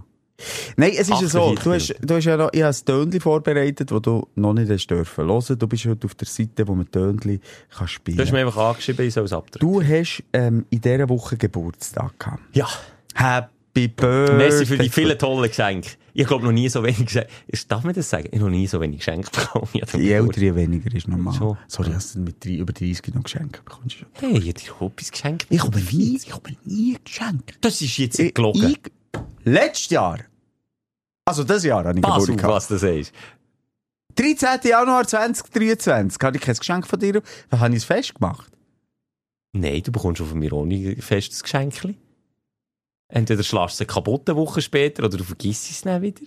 [0.75, 2.85] Nein, es ist ja so, 48 du hast, du hast ja noch, ich habe ein
[2.85, 5.59] Tönli vorbereitet, das du noch nicht hast dürfen hören.
[5.59, 8.57] Du bist heute auf der Seite, wo man Tönli kann spielen Du hast mir einfach
[8.57, 9.59] angeschrieben, ich soll es abdrücken.
[9.59, 12.41] Du hast ähm, in dieser Woche Geburtstag gehabt.
[12.53, 12.67] Ja.
[13.73, 14.37] Happy Birthday.
[14.37, 15.91] Merci für die vielen tollen Geschenke.
[16.13, 17.29] Ich glaube noch nie so wenig Geschenke.
[17.69, 18.27] Darf man das sagen?
[18.31, 19.69] Ich habe noch nie so wenig Geschenke bekommen.
[19.73, 21.33] Je älter, je weniger ist normal.
[21.33, 21.57] So.
[21.67, 23.97] Sorry, dass du mit drei, über 30 noch Geschenke bekommst.
[24.13, 25.47] Hey, ich habe dir etwas geschenkt.
[25.49, 27.55] Ich habe nie, ich habe nie Geschenke.
[27.61, 28.71] Das ist jetzt Ich, gelogen.
[28.71, 28.79] ich,
[29.45, 30.19] letztes Jahr.
[31.25, 32.55] Also das Jahr habe ich Pass auf, Geburtstag gehabt.
[32.55, 33.13] was das ist.
[34.15, 34.69] 13.
[34.69, 37.21] Januar 2023 hatte ich kein Geschenk von dir.
[37.49, 38.51] Da habe ich es fest gemacht.
[39.53, 41.73] Nein, du bekommst von mir ohne festes Geschenk.
[43.13, 46.21] Entweder schlägst du kaputt eine Woche später oder du vergisst es dann wieder.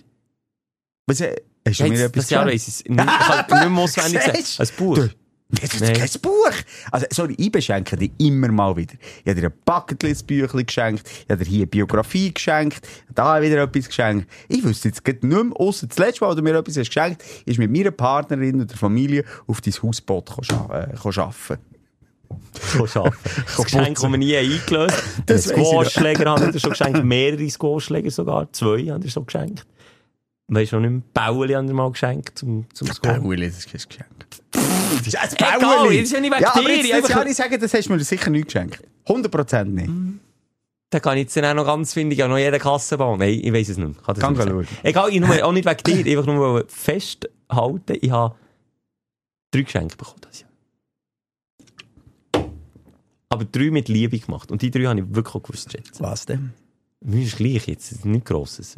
[1.07, 1.35] Was, äh,
[1.67, 2.67] hast du mir Jetzt, etwas Jahr geschenkt?
[2.67, 3.03] weiss ich es nicht.
[3.03, 4.69] Ich nicht mehr auswendig sagen.
[4.69, 4.95] Ein Buch.
[4.95, 5.09] Du-
[5.49, 6.51] Das ist kein Buch.
[6.91, 8.95] Also, sorry, ich beschenke dir immer mal wieder.
[9.23, 13.61] Ich habe dir ein Bucketlist-Büchlein geschenkt, ich habe dir hier eine Biografie geschenkt, da wieder
[13.61, 14.27] etwas geschenkt.
[14.49, 17.23] Ich wüsste jetzt nicht mehr, ausser das letzte Mal, wo du mir etwas hast geschenkt,
[17.45, 21.59] ist mit meiner Partnerin und der Familie auf dein Hausboot äh, arbeiten.
[22.77, 25.23] Das Geschenk, das wir nie eingelöst haben.
[25.25, 25.43] Das.
[25.45, 27.03] Squashschläger haben wir schon geschenkt.
[27.03, 28.51] Mehrere Squashschläger sogar.
[28.53, 29.65] Zwei haben wir so geschenkt.
[30.47, 31.01] Weisst du noch nicht mehr?
[31.13, 33.19] Bauli haben wir mal geschenkt zum, zum Squash.
[33.19, 34.07] Bäueli, das ist kein Geschenk.
[34.51, 35.97] Das ist ein Egal, Bäueli.
[35.97, 37.73] das ist ja nicht wegen ja, aber dir, jetzt, ich jetzt kann ich sagen, das
[37.73, 38.83] hast du mir sicher nicht geschenkt.
[39.07, 39.89] 100% nicht.
[40.91, 43.17] Da kann ich jetzt dann auch noch ganz finden, ja noch jeden Kassenbahn.
[43.17, 44.03] Nein, ich weiss es nicht.
[44.03, 44.67] Kann das Kann nicht schauen.
[44.83, 48.35] Egal, ich nur, auch nicht wegen dir, einfach nur festhalten, ich habe
[49.51, 50.49] drei Geschenke bekommen das Jahr.
[53.35, 54.51] Aber drei mit Liebe gemacht.
[54.51, 55.95] Und die drei habe ich wirklich auch gewusst schätzen.
[55.99, 56.53] Was denn?
[57.01, 58.75] Mir ist gleich jetzt, das ist nichts Grosses.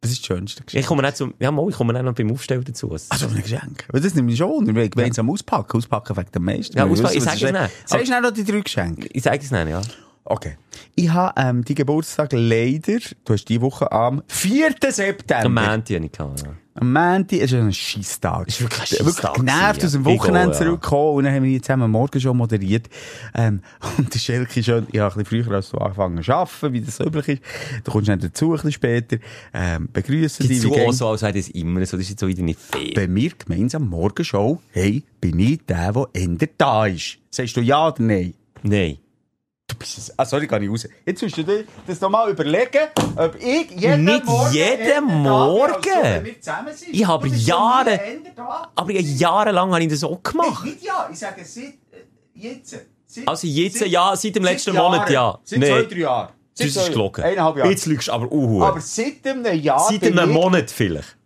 [0.00, 0.80] Das ist das schönste Geschenk.
[0.80, 2.90] Ich komme nicht zum, ja mal, ich komme noch beim Aufstellen dazu.
[2.90, 3.84] Also ein Geschenk.
[3.88, 4.66] Aber das nehme ich schon.
[4.66, 5.76] Wir wollen gemeinsam auspacken.
[5.76, 6.78] Auspacken wegen dem meisten.
[6.78, 7.88] Ja, auspacken, ich sage es nicht.
[7.88, 9.08] Sagst du schnell noch die drei Geschenke?
[9.12, 9.82] Ich sage es nicht, ja.
[10.24, 10.56] Okay.
[10.94, 14.74] Ich habe ähm, die Geburtstag leider, du hast die Woche am 4.
[14.90, 15.46] September.
[15.46, 16.54] Am Montag habe ich gehabt, ja.
[16.74, 18.46] Am Montag ist ein Scheisstag.
[18.46, 20.04] Ist wirklich ein Wirklich Scheisstag genervt aus dem.
[20.04, 20.58] Wochenende ja.
[20.58, 22.88] zurückgekommen und dann haben wir zusammen morgen schon moderiert.
[23.34, 23.60] Ähm,
[23.98, 26.80] und der Schelke schon, ich habe ein bisschen früher als du angefangen zu arbeiten, wie
[26.80, 27.42] das so üblich ist.
[27.84, 29.16] Du kommst dann dazu ein bisschen später,
[29.52, 30.60] ähm, begrüßen Die dich.
[30.62, 30.98] so auch geht's?
[30.98, 32.92] so, als wäre das immer so, das ist jetzt so wieder nicht fair.
[32.94, 37.18] Bei mir gemeinsam Morgenshow, hey, bin ich der, der ändert da ist.
[37.30, 38.34] Sagst du ja oder nein?
[38.62, 38.98] Nein.
[39.70, 40.18] Du bist es.
[40.18, 40.88] Ah, sorry, gar nicht raus.
[41.06, 45.00] Jetzt musst du dir das nochmal überlegen, ob ich jeden Nicht Morgen jeden ändert da
[45.00, 46.24] bin, Morgen.
[46.24, 46.94] wir zusammen sind.
[46.94, 48.00] Ich habe Jahre-.
[48.74, 50.64] Aber ich, jahrelang habe ich das auch gemacht.
[50.64, 51.74] Nicht ja, ich sage seit, äh,
[52.34, 52.76] jetzt.
[53.06, 54.92] Seit, Also jetzt, ja, seit dem letzten Jahren.
[54.92, 55.38] Monat, ja.
[55.44, 55.66] Seit Nee.
[55.68, 56.28] zwei, drei Jahren.
[56.54, 57.24] Seit Das ist gelogen.
[57.24, 57.70] Eineinhalb Jahre.
[57.70, 61.16] Jetzt lügst du aber uh, Aber seit einem Jahr Seit einem Monat vielleicht.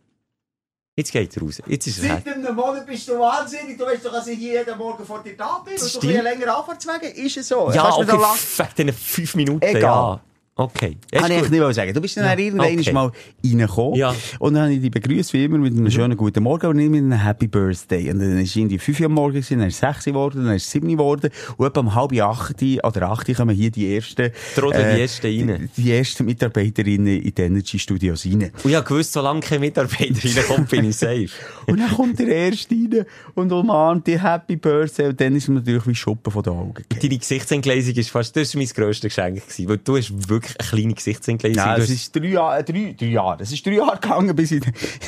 [0.96, 1.60] Jetzt geht er raus.
[1.66, 3.76] Jetzt ist es Seit einem Monat bist du wahnsinnig.
[3.76, 5.74] Du weißt doch, dass ich hier jeden Morgen vor dir da bin.
[5.74, 7.08] Und du länger Anfahrtswege.
[7.08, 7.68] Ist es so?
[7.72, 9.82] Ja, okay, wegen diesen fünf Minuten, Egal.
[9.82, 10.20] ja.
[10.56, 10.96] Okay.
[11.10, 11.92] Kann ich nicht sagen.
[11.92, 12.92] Du bist dann Ja, irgendwann okay.
[12.92, 13.10] mal
[13.44, 13.98] reingekommen.
[13.98, 14.14] Ja.
[14.38, 16.90] Und dann habe ich dich begrüßt, wie immer, mit einem schönen guten Morgen und nicht
[16.90, 18.08] mit einem Happy Birthday.
[18.12, 20.44] Und dann ist irgendwie 5 Uhr am Morgen gewesen, dann ist es 6 Uhr geworden,
[20.44, 21.30] dann ist es 7 Uhr geworden.
[21.56, 25.26] Und etwa um halb 8 oder 8 Uhr kommen hier die ersten, Trotzdem die ersten
[25.26, 25.70] rein.
[25.76, 28.52] die, die ersten Mitarbeiterinnen in die Energy Studios rein.
[28.62, 31.30] Und ich habe gewusst, solange kein Mitarbeiter reinkommt, bin ich safe.
[31.66, 35.54] Und dann kommt der Erste rein und umarmt die Happy Birthday und dann ist ihm
[35.54, 36.84] natürlich wie Schuppen von den Augen.
[37.00, 40.68] Deine Gesichtsentgleisung ist fast, das ist mein grösstes Geschenk gewesen, weil du hast wirklich eine
[40.68, 41.56] kleine Gesichtsentgleisung.
[41.56, 43.42] Ja, es ist drei Jahre, äh, drei, drei Jahre.
[43.42, 44.62] Es ist drei Jahre gegangen, bis ich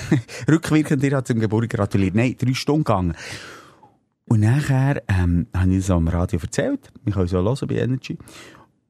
[0.49, 2.14] rückwirkend dir zum Geburtstag gratuliert.
[2.14, 3.16] Nein, drei Stunden gegangen.
[4.28, 6.91] Und nachher, ähm, habe ich es am Radio erzählt.
[7.05, 8.18] Ich kann es auch hören bei Energy.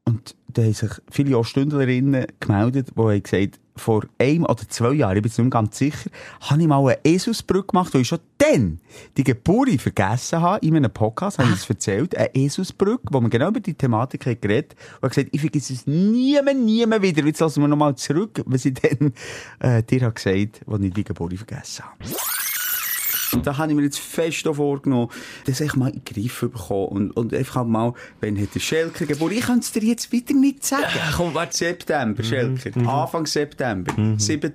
[0.07, 5.17] Und da haben sich viele Ostündlerinnen gemeldet, die haben gesagt, vor einem oder zwei Jahren,
[5.17, 8.09] ich bin jetzt nicht mehr ganz sicher, habe ich mal eine Esusbrücke gemacht, wo ich
[8.09, 8.81] schon dann
[9.17, 10.65] die Geburt vergessen habe.
[10.65, 12.17] In einem Podcast habe ich es erzählt.
[12.17, 15.87] Eine Esusbrücke, wo wir genau über die Thematik haben geredet und gesagt, ich vergesse es
[15.87, 17.25] niemand, niemand wieder.
[17.25, 19.13] Jetzt lassen wir nochmal zurück, was ich dann
[19.61, 22.46] äh, dir habe gesagt habe, als ich die Geburt vergessen habe.
[23.37, 25.11] Und da habe ich mir jetzt fest vorgenommen,
[25.45, 29.07] dass ich mal in den Griff bekomme und, und einfach mal, wenn hat der Schelker
[29.07, 30.87] Geburt, ich kann es dir jetzt wieder nicht sagen.
[31.17, 31.57] komm, warte.
[31.57, 32.89] September, Schelker.
[32.89, 33.93] Anfang September.
[34.17, 34.53] 7.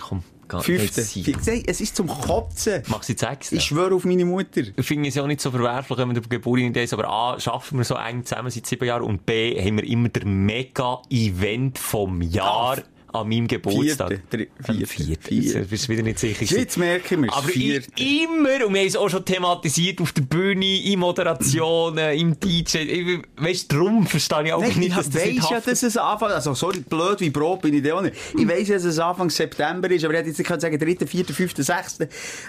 [0.00, 0.82] Komm, geh, 5.
[0.82, 1.36] jetzt sein.
[1.46, 2.82] Nein, es ist zum Kotzen.
[2.88, 3.56] Mach's jetzt extra.
[3.56, 4.62] Ich schwöre auf meine Mutter.
[4.76, 7.38] Ich finde es ja auch nicht so verwerflich, wenn man über Geburtstag ist, aber A,
[7.38, 11.78] schaffen wir so eng zusammen seit sieben Jahren und B, haben wir immer der Mega-Event
[11.78, 12.78] vom Jahr
[13.14, 14.08] an meinem Geburtstag.
[14.08, 15.28] Vierte, vierte, Vierte.
[15.28, 15.58] vierte.
[15.58, 16.44] Jetzt bist wieder nicht sicher.
[16.44, 17.32] Jetzt merken wir.
[17.32, 17.90] Aber ich, Vierte.
[18.02, 22.78] immer, und wir haben es auch schon thematisiert auf der Bühne, in Moderationen, im DJ,
[22.78, 25.60] ich, weißt du, darum verstehe ich auch Nein, nicht, ich dass das nicht weiss ja,
[25.60, 28.16] dass es Anfang, also sorry, blöd wie Brot bin ich da auch nicht.
[28.36, 31.06] Ich weiss ja, dass es Anfang September ist, aber ich hätte jetzt nicht sagen, 3.,
[31.06, 31.98] 4., 5., 6.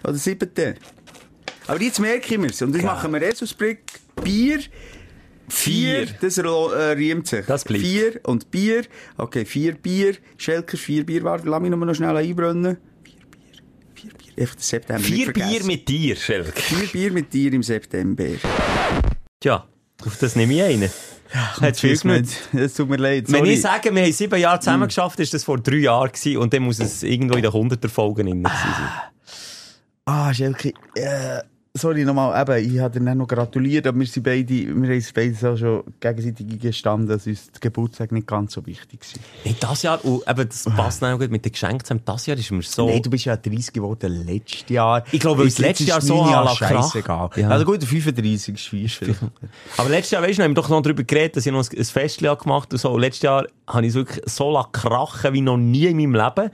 [0.03, 0.49] oder 7.
[1.67, 2.61] Aber jetzt merke ich mir's.
[2.61, 3.83] Und jetzt machen wir Esusbrick,
[4.23, 4.59] Bier,
[5.47, 7.45] Vier, das äh, riemt sich.
[7.45, 7.83] Das bleibt.
[7.83, 8.83] Vier und Bier.
[9.17, 10.15] Okay, vier Bier.
[10.37, 11.23] Schelkers, vier Bier.
[11.23, 12.77] Warte, lass mich nur noch schnell einbrennen.
[13.03, 13.51] Vier Bier.
[13.93, 14.43] Vier Bier.
[14.43, 16.59] Einfach September Vier Bier mit dir, Schelke.
[16.59, 18.25] Vier Bier mit dir im September.
[19.39, 19.67] Tja,
[20.03, 20.89] auf das nehme ich einen.
[21.61, 22.49] Hat viel genützt.
[22.53, 23.25] Es tut mir leid.
[23.27, 23.53] Wenn sorry.
[23.53, 26.53] ich sage, wir haben sieben Jahre zusammen geschafft, ist das vor drei Jahren gewesen und
[26.53, 28.89] dann muss es irgendwo in den 100er Folgen gewesen sein.
[30.05, 31.41] Ah, Schelke, äh,
[31.75, 35.11] sorry nochmal, eben, ich habe dir noch gratuliert, aber wir sind beide, wir haben uns
[35.11, 39.23] beide auch schon gegenseitig gestanden, dass uns der Geburtstag nicht ganz so wichtig war.
[39.43, 42.37] Hey, das Jahr, und eben, das passt auch gut mit den Geschenken zusammen, das Jahr
[42.37, 42.87] ist mir so...
[42.87, 45.03] Nein, du bist ja 30 geworden letztes Jahr.
[45.11, 46.55] Ich glaube, das letzte Jahr so Krach.
[46.55, 47.29] scheissegal.
[47.35, 47.49] Ja.
[47.49, 49.01] Also gut, der 35 ist.
[49.77, 51.85] Aber letztes Jahr, weißt du, haben wir doch noch darüber geredet, dass ich noch ein,
[51.85, 52.91] habe gemacht und so.
[52.91, 56.51] Und letztes Jahr habe ich es wirklich so krachen wie noch nie in meinem Leben.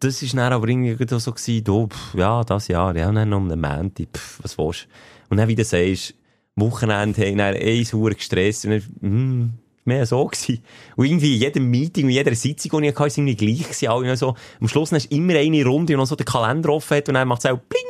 [0.00, 3.28] Das ist dann aber irgendwie so gewesen, du, pff, ja, das Jahr, ja, und dann
[3.30, 5.30] noch den Montag, pff, was willst du?
[5.30, 6.14] Und dann, wie du sagst,
[6.54, 9.50] Wochenende haben dann eins Uhr gestresst und dann, hm,
[9.84, 10.62] mehr so gewesen.
[10.96, 13.88] Und irgendwie in jedem Meeting und jeder Sitzung, die ich hatte, ist irgendwie gleich gewesen.
[13.88, 16.96] Alle so, am Schluss dann ist immer eine Runde, die noch so den Kalender offen
[16.96, 17.82] hat und dann macht es auch bling!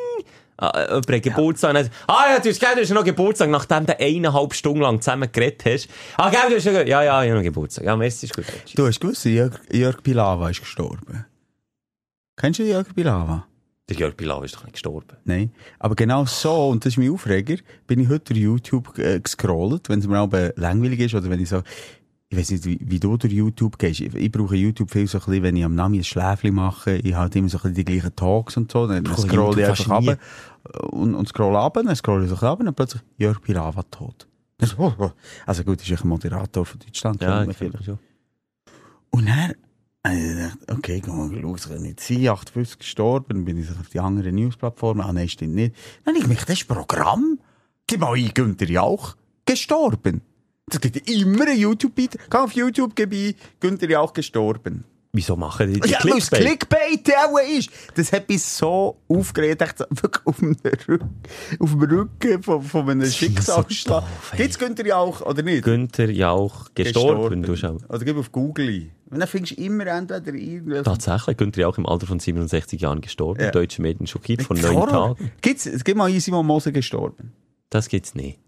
[0.59, 1.69] Ah, äh, hat Geburtstag.
[1.71, 5.01] und dann- Ah ja, du hast, du hast noch Geburtstag, nachdem du eineinhalb Stunden lang
[5.03, 5.89] zusammen geredet hast.
[6.17, 7.85] Ah, gell, du hast noch, ja, ja, ich habe noch Geburtstag.
[7.85, 8.47] Ja, merci, ist gut.
[8.75, 11.27] Du hast gewusst, Jörg, Jörg Pilawa ist gestorben.
[12.37, 13.47] Kennst du Jörg Pilawa?
[13.89, 15.17] Der Jörg Pilaw ist doch nicht gestorben.
[15.25, 15.53] Nein.
[15.79, 17.57] Aber genau so, und das ist mein Aufreger,
[17.87, 21.41] bin ich heute durch YouTube äh, gescrollt, wenn es mir aber langweilig ist oder wenn
[21.41, 21.63] ich so,
[22.29, 24.01] ich weiß nicht, wie, wie du durch YouTube gehst.
[24.01, 26.97] Ich, ich brauche YouTube viel so ein bisschen, wenn ich am Nami ein Schläfchen mache,
[26.97, 29.67] ich habe immer so ein bisschen die gleichen Talks und so, dann brauche scroll ich
[29.67, 30.19] einfach runter
[30.91, 34.27] und, und scroll runter, dann scroll ich so runter und dann plötzlich Jörg Pilawa tot.
[35.47, 37.23] Also gut, ist ja ein Moderator von Deutschland.
[37.23, 37.99] Ja, ich schon.
[39.11, 39.55] und dann,
[40.13, 45.05] äh, okay, geh mal kann nicht sein, 58 gestorben, bin ich auf die anderen Newsplattformen,
[45.05, 45.75] ah nein, stimmt nicht.
[46.05, 47.39] Dann habe ich mich, das ist Programm,
[47.87, 50.23] gib mal ein, Günther Jauch, gestorben.
[50.67, 54.85] Das gibt immer ein YouTube-Beitrag, geh auf YouTube, gib ein, Günther Jauch gestorben.
[55.17, 56.69] Wieso machen die, die Ja, weil es Clickbait?
[56.69, 57.71] Clickbait auch ist.
[57.95, 61.23] Das hat mich so aufgeregt, so wirklich auf dem Rücken,
[61.59, 64.03] auf dem Rücken von, von einem Schicksalsschlag.
[64.03, 64.37] doof, ey.
[64.37, 65.65] Gibt's Günther Jauch oder nicht?
[65.65, 67.43] Günther Jauch gestorben.
[67.43, 67.79] Du schau.
[67.89, 68.91] Oder gib auf Google ein.
[69.11, 70.83] Und dann findest du immer entweder irgendwelche...
[70.83, 73.41] Tatsächlich, Günther Jauch im Alter von 67 Jahren gestorben.
[73.41, 73.51] Ja.
[73.53, 74.87] Deutsche Medien schockiert von neun.
[74.87, 75.31] Tagen.
[75.41, 77.33] Gibt's, es gibt mal einen Simon Moser gestorben.
[77.71, 78.39] Das gibt's nicht.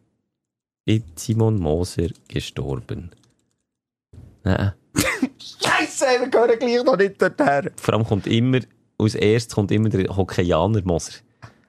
[0.85, 3.13] Ist Simon Moser gestorben?
[4.45, 4.73] Nein.
[4.97, 7.71] Scheiße, wir gehören gleich noch nicht dorthin.
[7.77, 8.61] Vor allem kommt immer,
[8.99, 11.13] als erstes kommt immer der Hockeyaner Moser.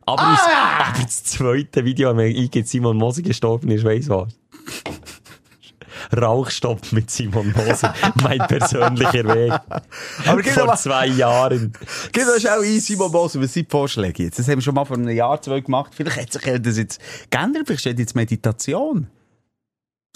[0.05, 0.35] Aber, Ah!
[0.35, 4.29] das, aber das zweite Video, wenn eingeht, Simon Moser gestorben ist, weiss was.
[6.15, 7.93] Rauchstopp mit Simon Moser.
[8.23, 9.51] mein persönlicher Weg.
[10.25, 11.73] Aber Vor mal- zwei Jahren.
[12.11, 14.39] Gib uns auch ein, Simon Moser, was sind die Vorschläge jetzt?
[14.39, 15.91] Das haben wir schon mal vor einem Jahr, zwei gemacht.
[15.95, 16.99] Vielleicht hat sich das jetzt
[17.29, 19.07] geändert, vielleicht steht jetzt Meditation.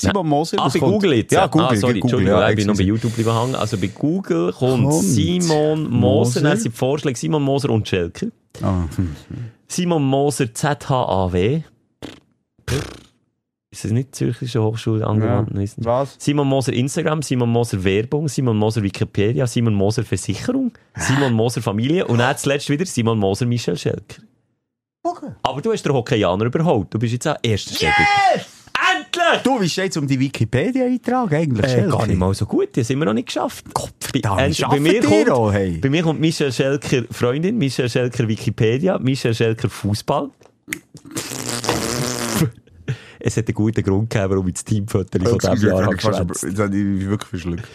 [0.01, 0.91] Simon Moser, Ah, bei kommt?
[0.93, 1.31] Google jetzt?
[1.31, 1.67] Ja, Google.
[1.67, 2.83] Ah, sorry, Google, ja, ich bin noch bei.
[2.83, 3.55] YouTube hängen.
[3.55, 5.03] Also bei Google kommt, Kommt.
[5.03, 6.57] Simon Moser, Moser.
[6.57, 8.27] sind die Vorschläge Simon Moser und Schelker.
[8.61, 9.15] Ah, hm.
[9.67, 11.63] Simon Moser ZHAW.
[13.71, 16.13] Ist das nicht die Zürchische Hochschule angewandte Wissenschaft?
[16.15, 16.23] Was?
[16.23, 22.05] Simon Moser Instagram, Simon Moser Werbung, Simon Moser Wikipedia, Simon Moser Versicherung, Simon Moser Familie
[22.05, 24.21] und dann zuletzt wieder Simon Moser Michel Schelker.
[25.03, 25.31] Okay.
[25.41, 26.87] Aber du hast den Hockeyaner überholt.
[26.91, 27.93] Du bist jetzt auch erster Stelle.
[29.43, 31.73] Du, wie steht es um die Wikipedia-Eintrag eigentlich?
[31.73, 33.65] Äh, gar nicht mal so gut, die sind wir noch nicht geschafft.
[34.21, 35.77] Da Äh, bei, bei, mir kommt, auch, hey.
[35.79, 40.29] bei mir kommt Michel Schelker Freundin, Michel Schelker Wikipedia, Michel Schelker Fußball.
[43.19, 46.43] es hat einen guten Grund gegeben, warum ich das Teamfoto von diesem Jahr habe geschwänzt.
[46.43, 47.67] Jetzt habe ich wirklich verschluckt.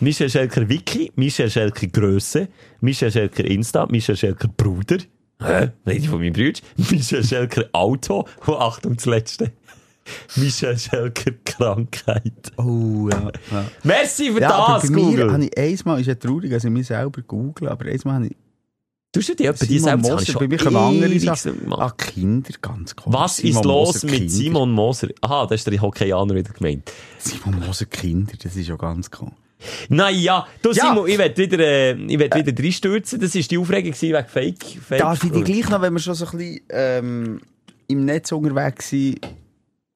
[0.00, 2.48] Michel Schelker Wiki, Michel Schelker Grösse,
[2.80, 4.98] Michel Schelker Insta, Michel Schelker Bruder.
[5.42, 5.70] Hä?
[5.86, 6.60] Rede ich von meinem Bruder?
[6.90, 8.26] Michel Schelker Auto.
[8.46, 9.52] Und Achtung, das letzte.
[10.36, 12.52] Michel Schelker Krankheit.
[12.56, 13.30] Oh, ja.
[13.50, 13.64] ja.
[13.82, 15.32] Merci für Ja, das, bei mir Google.
[15.32, 18.36] habe ich einmal, ist ja traurig, also ich mich selber googeln, aber einmal habe ich
[19.12, 21.72] Du hast ja die Simon selbst Moser, bei mir kommen andere Sachen.
[21.72, 23.18] Ah, Kinder, ganz komisch.
[23.18, 24.32] Was Simon ist los Moser, mit Kinder.
[24.32, 25.08] Simon Moser?
[25.20, 26.92] Aha, das ist der Hockeyaner wieder gemeint.
[27.18, 29.32] Simon Moser Kinder, das ist ja ganz cool.
[29.88, 30.90] Naja, du Ja.
[30.90, 33.20] Simon, ich werde wieder, äh, ich werd wieder reinstürzen.
[33.20, 34.64] Das war die Aufregung wegen Fake.
[34.80, 37.40] Fake Darf ich dich gleich noch, wenn wir schon so ein bisschen ähm,
[37.88, 39.18] im Netz unterwegs sind,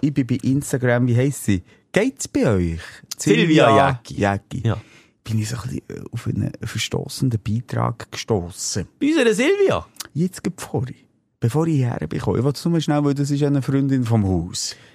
[0.05, 1.63] ich bin bei Instagram, wie heisst sie?
[1.93, 2.81] Geht's bei euch?
[3.17, 4.67] Silvia Jäcki.
[4.67, 4.81] Ja.
[5.23, 8.89] Bin ich so ein bisschen äh, auf einen verstossenden Beitrag gestossen.
[9.01, 9.87] Bei unserer Silvia.
[10.13, 10.97] Jetzt gerade vorhin.
[11.41, 12.19] Bevor ich hierher bin.
[12.19, 14.77] Ich wollte es nur schnell, weil das ist eine Freundin vom Haus.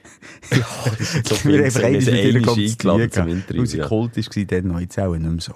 [1.23, 3.27] So Wir haben einfach mit ihr.
[3.27, 3.61] Interview.
[3.61, 3.87] Weil sie ja.
[3.87, 5.53] kultisch war, dann noch jetzt auch nicht mehr so.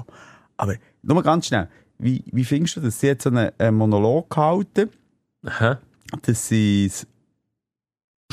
[0.56, 1.68] Aber nur ganz schnell.
[1.99, 2.99] Wie, wie findest du das?
[2.99, 4.89] Sie hat so einen, einen Monolog gehalten,
[5.45, 5.80] Aha.
[6.22, 6.89] dass sie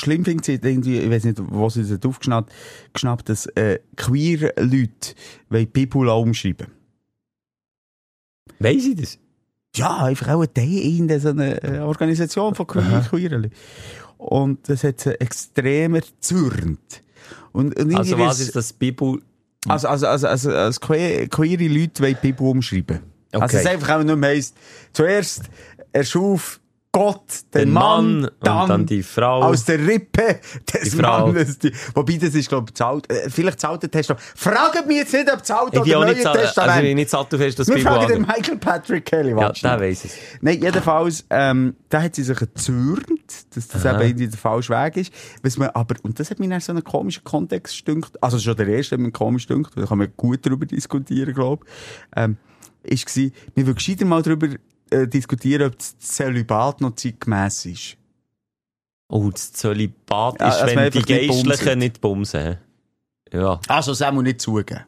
[0.00, 2.52] schlimm hat irgendwie, ich weiß nicht, wo sie das aufgeschnappt,
[2.92, 5.14] geschnappt, dass äh, queer Leute
[5.48, 6.66] wollen auch umschreiben.
[8.58, 9.18] Weiss ich das?
[9.76, 10.50] Ja, einfach auch ein
[11.08, 13.52] in so einer äh, Organisation von queer, queer Leuten.
[14.18, 17.02] Und das hat sie extrem erzürnt.
[17.52, 19.20] Und, und Also was ist- das Bibel...
[19.68, 23.00] Also, also, also, also, als queer, queere Leute wollen die Bibel umschreiben.
[23.32, 23.56] Also, Okay.
[23.58, 24.56] es einfach auch nicht mehr heisst,
[24.92, 25.44] zuerst
[25.92, 26.59] erschuf
[26.92, 29.42] Gott den, Den Mann, Mann dann, und dann die Frau.
[29.44, 30.40] aus der Rippe
[30.74, 30.96] des.
[30.96, 31.58] Mannes.
[31.60, 34.20] Die, wobei, das ist, glaube ich, das Alte, äh, vielleicht das Alte Testament.
[34.34, 36.76] Fragt mich jetzt nicht, ob das Alte oder Neue so, also Testament.
[36.78, 38.22] ich bin nicht satt, hast das Wir Bibel fragen den.
[38.22, 39.30] Michael Patrick Kelly.
[39.30, 40.16] Ja, der weiss es.
[40.40, 43.94] Nein, jedenfalls, ähm, da hat sie sich gezürnt, dass das Aha.
[43.94, 45.12] eben irgendwie der falsche Weg ist.
[45.44, 48.56] Was man aber, und das hat mir in so einen komischen Kontext gestünkt, also schon
[48.56, 51.72] der erste hat mir komisch gestünkt, da kann man gut darüber diskutieren, glaube ich,
[52.16, 52.36] ähm,
[52.82, 54.48] ist gsi, wir wollen gescheiter mal darüber
[54.90, 57.96] äh, diskutieren, ob das Zölibat noch zeitgemäss ist.
[59.08, 62.58] Oh, das Zölibat Ja, ist, man wenn die Geistlichen nicht bumsen.
[63.32, 63.60] Ja.
[63.68, 64.80] Also, das muss nicht zugeben.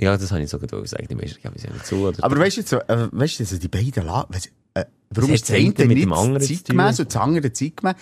[0.00, 1.10] ja, das habe ich sogar gesagt.
[1.10, 1.96] Die meisten geben es ja nicht zu.
[1.96, 2.22] Oder?
[2.24, 4.84] Aber weißt du jetzt so, äh, weißt du, also die beiden La weißt, du, äh,
[5.10, 6.78] warum Das ist das eine mit nicht dem anderen tun.
[6.80, 7.94] und das andere zeitgemäß?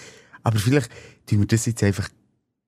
[0.43, 0.91] Aber vielleicht
[1.27, 2.09] tun wir das jetzt einfach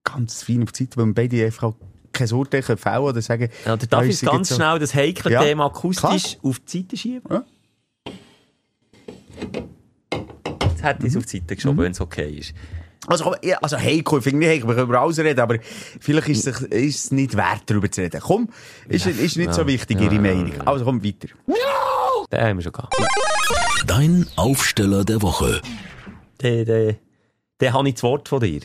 [0.04, 1.76] ganz fein auf die Zeit, weil wir beide einfach auch
[2.12, 4.94] kein Urteil können fällen oder sagen, Ja, der darf ja, ich ganz jetzt schnell das
[4.94, 6.44] heikle Ja, Thema akustisch klar.
[6.50, 7.28] auf die Seite schieben.
[7.32, 7.44] Ja.
[10.70, 12.54] Jetzt hätte ich es auf die Seite geschoben, wenn es okay ist.
[13.04, 15.40] So, also, komm, ja, also heikel, ich finde nicht heikel, wir können über alles reden,
[15.40, 15.58] aber
[16.00, 18.18] vielleicht ist es, ist es nicht wert, darüber zu reden.
[18.22, 18.48] Komm,
[18.88, 20.52] ist, ist nicht so wichtig, ihre Meinung.
[20.66, 21.28] Also komm, weiter.
[22.32, 22.96] Den haben wir schon gehabt.
[23.86, 25.60] Dein Aufsteller der Woche.
[26.40, 26.96] Den, den,
[27.60, 28.60] den habe ich das Wort von dir.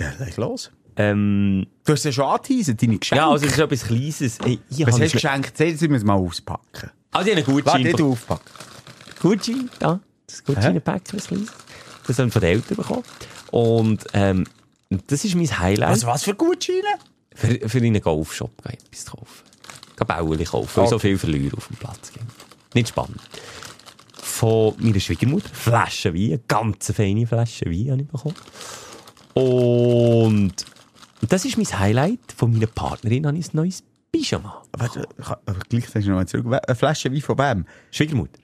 [0.00, 0.72] Ja, leg los.
[0.96, 3.22] Ähm, Du hast ja schon angeteasert, deine Geschenke.
[3.22, 4.20] ja, also es ist etwas Kleines.
[4.20, 5.58] Ich, ich Was habe hast du geschenkt?
[5.60, 6.90] Jetzt müssen wir es mal auspacken.
[7.12, 7.82] Also ich habe einen Warte, Gutschein.
[7.84, 8.50] nicht be- aufpacken.
[9.20, 10.00] Gutschein, ja.
[10.26, 11.48] Das Gutschein-Päckchen, das kleines.
[12.06, 13.04] Das haben wir von den Eltern bekommen.
[13.50, 14.46] Und ähm,
[15.06, 15.88] das ist mein Highlight.
[15.90, 16.82] Also was für Gutscheine?
[17.34, 19.44] Für, für einen Golfshop gehen, etwas zu kaufen.
[19.96, 21.08] Gehen Bäuerli kaufen, weil so Okay.
[21.08, 22.24] viel Verlierer auf dem Platz gibt.
[22.74, 23.20] Nicht spannend.
[24.14, 28.34] Von meiner Schwiegermutter, Flasche Wein, eine ganz feine Flasche Wein habe ich bekommen.
[29.34, 30.54] Und
[31.28, 32.20] das ist mein Highlight.
[32.36, 34.62] Von meiner Partnerin habe ich ein neues Pyjama.
[34.82, 34.92] Ich
[35.24, 36.46] kann- aber gleich sagst du noch mal zurück.
[36.66, 37.64] Eine Flasche Wein von wem?
[37.90, 38.39] Schwiegermutter.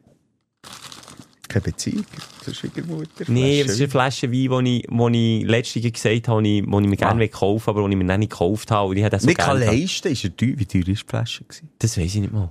[1.49, 2.05] Keine Beziehung
[2.45, 3.25] zur Schwiegermutter?
[3.29, 6.67] Nee, das ist eine Flasche Wein, die ich, wo ich letztens gesagt habe, die ich,
[6.67, 7.29] mir gerne Ah.
[7.29, 8.91] kaufen aber die ich mir noch nicht gekauft habe.
[8.91, 10.55] Und ich so Nicht kann leisten, ist er teuer.
[10.57, 11.45] Wie teuer ist die Flasche?
[11.45, 11.69] Gewesen?
[11.79, 12.51] Das weiß ich nicht mal.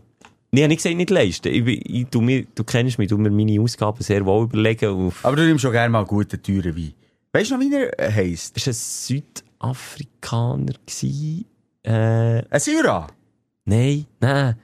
[0.52, 1.54] Nee, ich habe nicht gesagt, nicht leisten.
[1.54, 5.12] Ich, ich, tu mir, du kennst mich, du mir meine Ausgaben sehr wohl überlegen.
[5.24, 6.94] Aber du nimmst schon gerne mal guten, teuren Wein.
[7.34, 8.56] Weißt du noch, wie er äh, heisst?
[8.56, 8.74] ist ein
[9.60, 10.74] Südafrikaner?
[11.84, 13.08] Äh, Ein Syra?
[13.66, 14.56] nein, nein.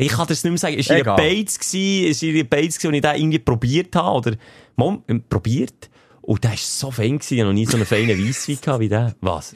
[0.00, 0.76] Ich kann das nicht mehr sagen.
[0.76, 1.16] Ist ihr Egal.
[1.16, 2.06] Beiz gsi?
[2.08, 4.16] Ist ihr Beiz gsi, und ich den irgendwie probiert habe?
[4.18, 4.36] Oder,
[4.76, 5.90] mal, ähm, probiert?
[6.22, 7.36] Und der war so fein gsi.
[7.38, 9.14] Ich noch nie so einen feinen Weisswein gehabt wie der.
[9.20, 9.54] Was?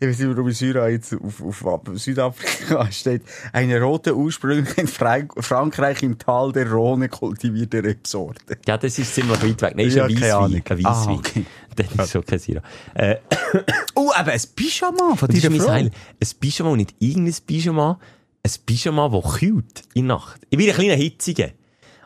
[0.00, 3.22] Ich weiß nicht, warum Syra jetzt auf, auf, auf Südafrika steht.
[3.52, 8.58] Eine rote, ursprünglich in Frank Frankreich im Tal der Rhone kultivierte Rebsorte.
[8.66, 9.74] Ja, das ist ziemlich weit weg.
[9.74, 10.62] Nein, ist ein Weisswein.
[10.64, 11.16] Ein Weisswein.
[11.16, 11.46] Ah, okay.
[11.74, 12.62] Das ist schon kein Syrah.
[12.94, 13.16] Äh,
[13.94, 15.28] Oh, eben ein Pyjama von.
[15.30, 15.92] Highlight.
[15.92, 17.98] Ein Pyjama und nicht irgendein Pyjama.
[18.42, 20.40] Ein Pyjama, das kühlt in der Nacht.
[20.50, 21.50] Ich bin ein kleiner Hitziger.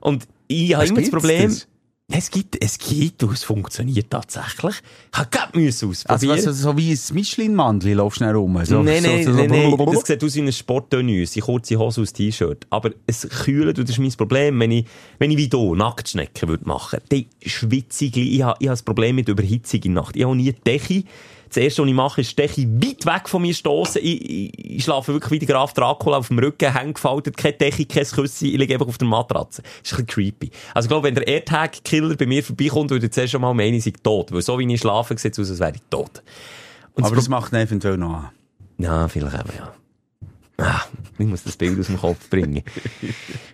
[0.00, 1.50] Und ich habe immer das Problem...
[1.50, 1.68] das?
[2.14, 4.74] Es gibt, es gibt es funktioniert tatsächlich.
[5.12, 6.46] Ich habe gerade müssen Also, ausprobieren.
[6.46, 8.62] was, so wie ein Michelin-Mandel laufst du schnell rum.
[8.64, 9.94] So, nein, nein, so, so, nein, nein, blablabla.
[9.94, 12.66] das sieht aus wie ein Sporttenüs, die kurze Hose aus T-Shirt.
[12.68, 14.86] Aber es kühlt, und das ist mein Problem, wenn ich,
[15.18, 19.16] wenn ich wie hier Nacktschnecken würde machen, dann schwitze ich, habe, ich habe ein Problem
[19.16, 20.16] mit Überhitzung in der Nacht.
[20.16, 21.04] Ich habe nie die Decke.
[21.52, 24.00] Das erste, was ich mache, ist Decke weit weg von mir stoßen.
[24.02, 27.84] Ich, ich, ich schlafe wirklich wie der Graf Dracula auf dem Rücken, hängefaltet, keine Decke,
[27.84, 29.60] kein Küssi, ich liege einfach auf der Matratze.
[29.60, 30.50] Das ist ein bisschen creepy.
[30.72, 33.74] Also ich glaube, wenn der AirTag-Killer bei mir vorbeikommt, würde ich zuerst schon mal meinen,
[33.74, 34.32] ich sei tot.
[34.32, 36.22] Weil so wie ich schlafe, sieht es aus, als wäre ich tot.
[36.94, 38.30] Und Aber das das macht ihn eventuell noch an.
[38.78, 39.74] ja, vielleicht eben, ja.
[40.58, 40.82] Ah,
[41.18, 42.62] ich muss das Bild aus dem Kopf bringen.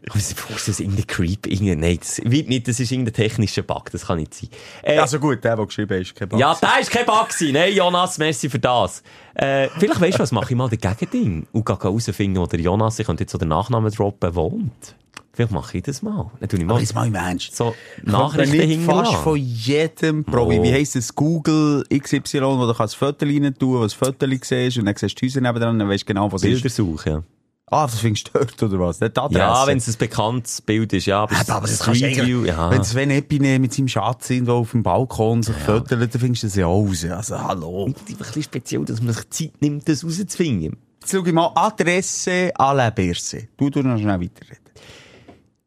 [0.09, 3.63] Aber es ist das irgendein Creep, irgendein, nein, das wird nicht, das ist irgendein technischer
[3.63, 4.51] Bug, das kann nicht sein.
[4.83, 6.41] Äh, Also gut, der, der geschrieben ist kein Bug.
[6.41, 7.53] ja, da ist kein Bug gewesen.
[7.53, 9.03] Nein, Jonas, merci für das.
[9.35, 12.61] Äh, vielleicht weisst du was, mache ich mal den Gegending und gehe herausfinden, wo der
[12.61, 14.95] Jonas, ich könnte jetzt so den Nachnamen droppen, wohnt.
[15.39, 16.33] Vielleicht mache ich das mal.
[16.41, 17.55] Dann tue ich Aber mal jetzt mal im Ernst.
[17.55, 17.73] so
[18.03, 19.23] Nachrichten nicht fast hinterlassen.
[19.23, 20.59] von jedem Probi.
[20.59, 20.63] Oh.
[20.65, 21.15] Wie heisst das?
[21.15, 25.25] Google XY, wo du kannst Foto rein tun, was Foto siehst, und dann siehst du
[25.25, 26.51] Häuser nebenan, dann weißt du genau, was ist.
[26.51, 27.23] Bildersuche, ja.
[27.71, 28.99] Ah, das findest du dort, oder was?
[29.01, 29.39] Nicht die Adresse.
[29.39, 31.21] Ja, wenn es ein bekanntes Bild ist, ja.
[31.23, 32.71] Aber, Aber, aber das kannst du Street View, eigentlich, ja.
[32.73, 35.75] wenn Sven Epine mit seinem Schatz irgendwo auf dem Balkon sich Ja.
[35.79, 37.05] fotolt, dann findest du das ja raus.
[37.05, 37.87] Also, hallo.
[37.95, 40.79] Es ist ein bisschen speziell, dass man sich Zeit nimmt, das rauszufinden.
[41.01, 43.47] Jetzt schau ich mal Adresse à la Berse.
[43.57, 44.68] Du, du noch schnell weiterreden.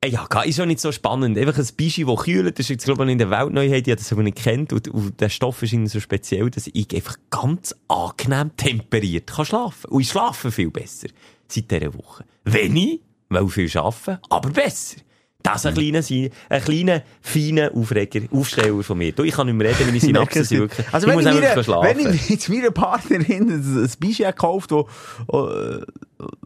[0.04, 1.38] Äh, Ja, ist auch nicht so spannend.
[1.38, 4.02] Einfach ein Bischi, das kühlt, das ist jetzt, glaube ich, in der Weltneuheit, ich habe
[4.02, 4.74] das aber nicht kennt.
[4.74, 9.46] Und, und der Stoff ist irgendwie so speziell, dass ich einfach ganz angenehm temperiert kann
[9.46, 9.92] schlafen.
[9.92, 11.08] Und ich schlafe viel besser
[11.48, 12.26] seit dieser Woche.
[12.46, 14.98] Wenig, weil viel arbeiten, aber besser.
[15.44, 19.12] Das ist ein kleiner, ein kleiner, feiner Aufreger, Aufsteller von mir.
[19.12, 20.88] Du, ich kann nicht mehr reden, meine Synapsen sind wirklich...
[20.92, 21.98] Also ich wenn muss ich, mir, schlafen.
[21.98, 24.88] wenn ich jetzt meiner Partnerin ein, ein gekauft wo,
[25.32, 25.82] äh,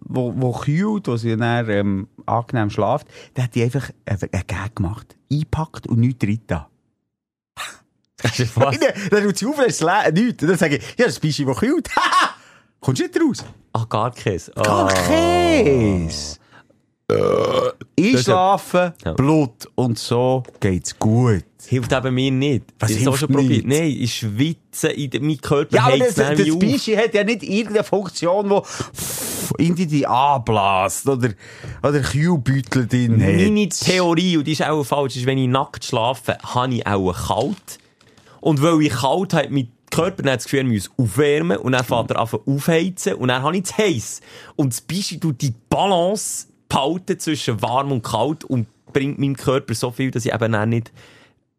[0.01, 4.75] wo, wo kühlt, wo sie dann ähm, angenehm schlaft, dann hat die einfach einen Gag
[4.75, 5.15] gemacht.
[5.31, 6.69] Eingepackt und nichts drin da.
[8.55, 8.79] Was?
[9.11, 10.45] Dann tut sie auf, dann ist es nichts.
[10.45, 11.89] Dann sage ich, ja, das Bischi, das kühlt.
[11.95, 12.35] Haha!
[12.79, 13.45] Kommst du nicht raus?
[13.73, 14.51] Ah, gar Käse.
[14.55, 16.37] Gar Ah.
[17.07, 17.73] Käse.
[17.99, 19.13] Einschlafen, Ja.
[19.13, 21.43] Blut und so geht's gut.
[21.67, 22.63] Hilft eben mir nicht.
[22.79, 23.65] Was ich habe schon probiert.
[23.65, 26.59] Nein, ich schwitze, in de- mein Körper Ja, aber das, das auf.
[26.59, 28.49] Bischi hat ja nicht irgendeine Funktion,
[29.59, 31.29] die in die, die anbläst oder,
[31.83, 33.33] oder Kühlbeutel drin hat.
[33.35, 37.11] Meine Theorie, und die ist auch falsch, ist, wenn ich nackt schlafe, habe ich auch
[37.13, 37.79] kalt.
[38.41, 41.83] Und weil ich kalt habe, mein Körper dann das Gefühl, er muss aufwärmen und dann
[41.83, 44.21] fährt er einfach aufheizen und dann habe ich es heiß.
[44.55, 49.73] Und das Bischi tut die Balance behalten zwischen warm und kalt und bringt meinem Körper
[49.75, 50.91] so viel, dass ich eben auch nicht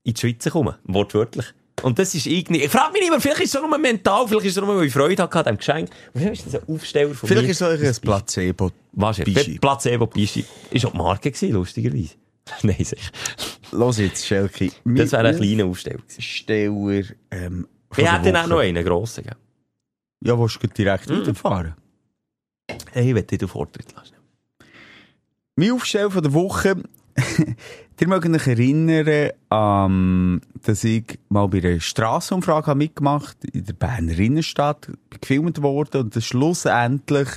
[0.04, 0.78] in die Schweiz komme.
[0.84, 1.46] Wortwörtlich.
[1.82, 4.56] Und das ist irgendwie, ich frage mich immer, vielleicht ist es nur mental, vielleicht ist
[4.56, 5.90] es nur, weil ich Freude hatte an diesem Geschenk.
[6.14, 7.50] Vielleicht ist das ein Aufsteller von Vielleicht mir.
[7.50, 8.70] ist es ein Placebo.
[8.92, 9.60] Wahrscheinlich.
[9.60, 10.44] Placebo Bischi.
[10.70, 12.14] Ist auch die Marke gewesen, lustigerweise.
[12.62, 13.10] Nein, sicher.
[13.72, 14.70] Los jetzt, Schelke.
[14.84, 16.22] Das wäre ein kleiner Aufsteller gewesen.
[16.22, 19.36] Steller, ähm, Ich hätte dann auch noch einen grossen, gell?
[20.24, 21.18] Ja, willst du direkt Mhm.
[21.20, 21.74] weiterfahren?
[22.92, 24.14] Hey, ich will dich auf Vortritt lassen.
[25.58, 26.76] Mein Aufstell von der Woche.
[27.98, 33.72] Ihr mögt euch erinnern, ähm, dass ich mal bei einer Strassenumfrage habe mitgemacht in der
[33.72, 37.28] Berner Innenstadt, gefilmt worden und das schlussendlich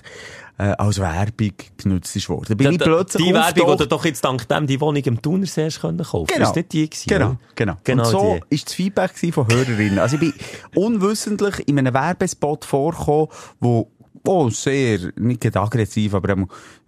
[0.58, 2.48] äh, als Werbung genutzt ist worden.
[2.50, 5.22] Da bin ich plötzlich die Werbung, die du doch jetzt dank dem die Wohnung im
[5.22, 6.28] Thunersee hast können kaufen.
[6.34, 6.50] Genau.
[6.50, 7.78] Ist nicht die gewesen, Genau, genau.
[7.86, 8.56] Genau und so die.
[8.56, 10.00] ist das Feedback von Hörerinnen.
[10.00, 10.34] Also ich bin
[10.76, 13.30] unwissentlich in einem Werbespot vorgekommen,
[13.62, 13.90] wo
[14.26, 16.36] Oh, sehr, nicht aggressiv, aber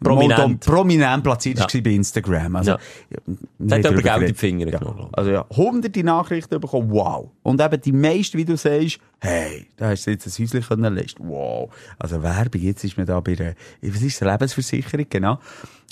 [0.03, 0.65] Prominent.
[0.65, 1.65] prominent platziert Ja.
[1.73, 2.55] war bei Instagram.
[2.57, 2.77] Also, Ja.
[3.71, 4.33] hat drüber Geld in die.
[4.33, 4.79] Finger Ja.
[4.79, 5.07] genommen.
[5.13, 7.29] Also ja, hunderte Nachrichten bekommen, wow.
[7.43, 10.95] Und eben die meisten, wie du sagst, hey, da hast du jetzt ein Häuschen können
[10.95, 11.27] leisten.
[11.27, 11.69] Wow.
[11.97, 15.39] Also Werbung, jetzt ist man da bei einer, was ist das, Lebensversicherung, genau.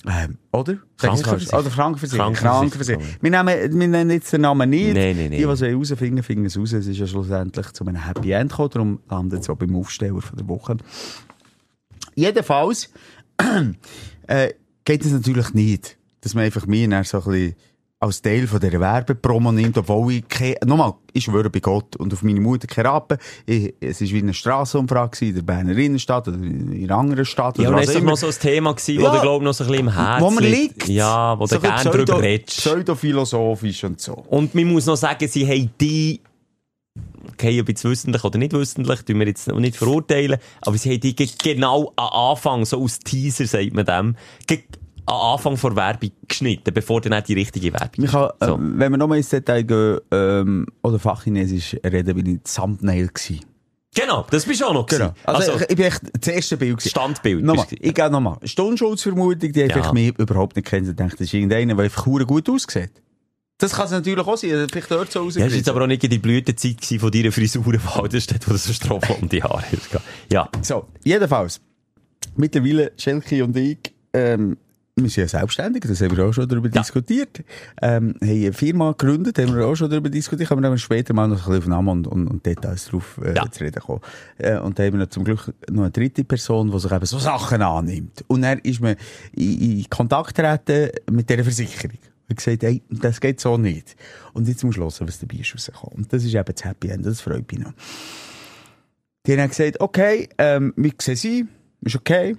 [0.07, 0.77] Ähm, oder?
[0.97, 1.65] Krankenversicherung.
[1.65, 1.69] Oder.
[1.75, 2.33] Krankenversicherung.
[2.33, 3.03] Krankenversicherung.
[3.19, 4.93] Wir, nehmen, wir nennen jetzt den Namen nicht.
[4.93, 5.31] Nein, nein, nein.
[5.31, 6.71] Die, die es herausfinden, finden es raus.
[6.71, 10.21] Es ist ja schlussendlich zu einem Happy End gekommen, darum landet es auch beim Aufsteller
[10.21, 10.77] von der Woche.
[12.19, 12.89] Jedenfalls
[14.27, 14.53] äh,
[14.85, 17.55] geht es natürlich nicht, dass man einfach dann so ein bisschen
[18.01, 22.13] als Teil von dieser Werbepromo nimmt, obwohl ich keine, nochmal, ich schwöre bei Gott und
[22.13, 23.17] auf meine Mutter keine Rappen.
[23.45, 27.57] Ich, es war wie eine Strassenumfrage in der Berner Innenstadt oder in einer anderen Stadt.
[27.57, 28.11] Ja, oder und das immer.
[28.11, 29.11] noch so ein Thema gewesen, Ja.
[29.11, 30.87] wo du, glaub ich, noch so ein bisschen im Herzen wo man liegt.
[30.87, 32.57] Ja, wo du So ein gerne drüber redest.
[32.61, 34.13] Pseudophilosophisch und so.
[34.13, 36.21] Und man muss noch sagen, sie haben die,
[37.31, 40.91] okay, ob jetzt wissentlich oder nicht wissentlich, tun wir jetzt noch nicht verurteilen, aber sie
[40.91, 44.15] haben die ge- genau am Anfang, so als Teaser sagt man dem,
[45.05, 48.55] am Anfang vor Werbung geschnitten, bevor dann auch die richtige Werbung Ich kann, So.
[48.55, 53.39] äh, wenn wir nochmal ins Detail gehen, ähm, oder Fachchinesisch reden, bin ich Thumbnail gewesen.
[53.95, 55.09] Genau, das bist du auch noch gewesen.
[55.25, 56.89] Also, Also, ich, ich bin echt das erste Bild gewesen.
[56.89, 58.37] Standbild Nochmal, ich gehe nochmal.
[58.43, 59.65] Stundenschuldsvermutung, die Ja.
[59.75, 60.87] einfach mich überhaupt nicht kennen.
[60.87, 62.91] Ich denke, das ist irgendeiner, der einfach gut aussieht.
[63.59, 64.67] Das kann es natürlich auch sein.
[64.71, 67.31] Vielleicht dort so ja, das war jetzt aber auch nicht in die Blütezeit von deiner
[67.31, 70.01] Frisurenwahl, das steht, wo du so Strophe um die Haare hast.
[70.31, 70.49] Ja.
[70.61, 71.59] So, jedenfalls.
[72.35, 73.79] Mittlerweile, Schelke und ich,
[74.13, 74.57] ähm,
[74.95, 77.43] wir sind ja selbstständig, das haben wir auch schon darüber diskutiert.
[77.81, 81.27] Ähm, haben eine Firma gegründet, haben wir auch schon darüber diskutiert, können wir später mal
[81.27, 83.49] noch ein bisschen auf Namen und, und, und Details drauf äh, Ja.
[83.49, 84.01] zu reden kommen.
[84.37, 87.19] Äh, und da haben wir zum Glück noch eine dritte Person, die sich eben so
[87.19, 88.23] Sachen annimmt.
[88.27, 88.95] Und dann ist man
[89.33, 91.97] in, in Kontakt treten mit dieser Versicherung.
[92.29, 93.95] Und gesagt, hey, das geht so nicht.
[94.33, 95.97] Und jetzt musst du hören, was dabei ist rausgekommen.
[95.97, 97.73] Und das ist eben das Happy End, das freut mich noch.
[99.25, 101.47] Die haben gesagt, okay, ähm, wir sehen sie,
[101.81, 102.37] ist okay.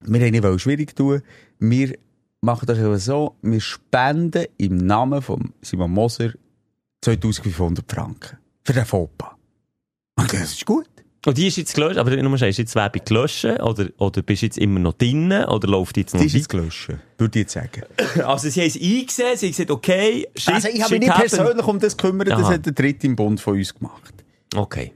[0.00, 1.22] Wir haben nicht schwierig tun.
[1.58, 1.96] Wir
[2.40, 6.32] machen das so, wir spenden im Namen von Simon Moser
[7.02, 8.38] 2500 Franken.
[8.64, 9.36] Für den FOPA.
[10.16, 10.88] Und das ist gut.
[11.26, 14.42] Und die ist jetzt gelöscht, aber nur mal, ist jetzt Werbung gelöscht, oder, oder bist
[14.42, 17.42] du jetzt immer noch drinnen, oder läuft jetzt noch Die ist jetzt gelöscht, würde ich
[17.42, 17.82] jetzt sagen.
[18.24, 21.10] Also sie haben es eingesehen, sie haben gesagt, okay, shit, also ich habe mich nicht
[21.10, 21.30] happened.
[21.30, 24.14] persönlich um das gekümmert, das hat der Dritte im Bund von uns gemacht.
[24.54, 24.92] Okay.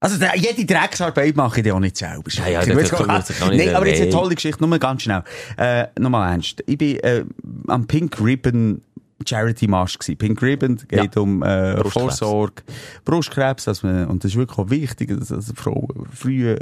[0.00, 2.30] Also jede Drecksarbeit mache ich dann auch nicht selber.
[2.30, 5.22] Ja, ja, das- kann auch nicht Nein, aber jetzt eine tolle Geschichte, nur ganz schnell.
[5.56, 6.62] Äh, nochmal ernst.
[6.66, 7.24] Ich bin äh,
[7.68, 8.82] am Pink Ribbon
[9.26, 10.16] Charity Marsch gewesen.
[10.18, 11.20] Pink Ribbon geht Ja.
[11.22, 11.92] um äh, Brustkrebs.
[12.18, 12.62] Vorsorge,
[13.04, 16.58] Brustkrebs, dass man, und das ist wirklich auch wichtig, dass, dass Frauen früh äh,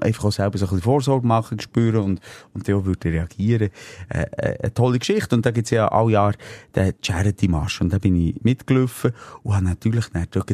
[0.00, 2.20] einfach auch selber so ein bisschen Vorsorge machen, spüren und,
[2.52, 3.70] und dann würde reagieren.
[4.08, 5.34] Äh, äh, eine tolle Geschichte.
[5.36, 6.34] Und da gibt's ja alle Jahr
[6.74, 7.80] den Charity Marsch.
[7.80, 9.12] Und da bin ich mitgelaufen
[9.42, 10.06] und habe natürlich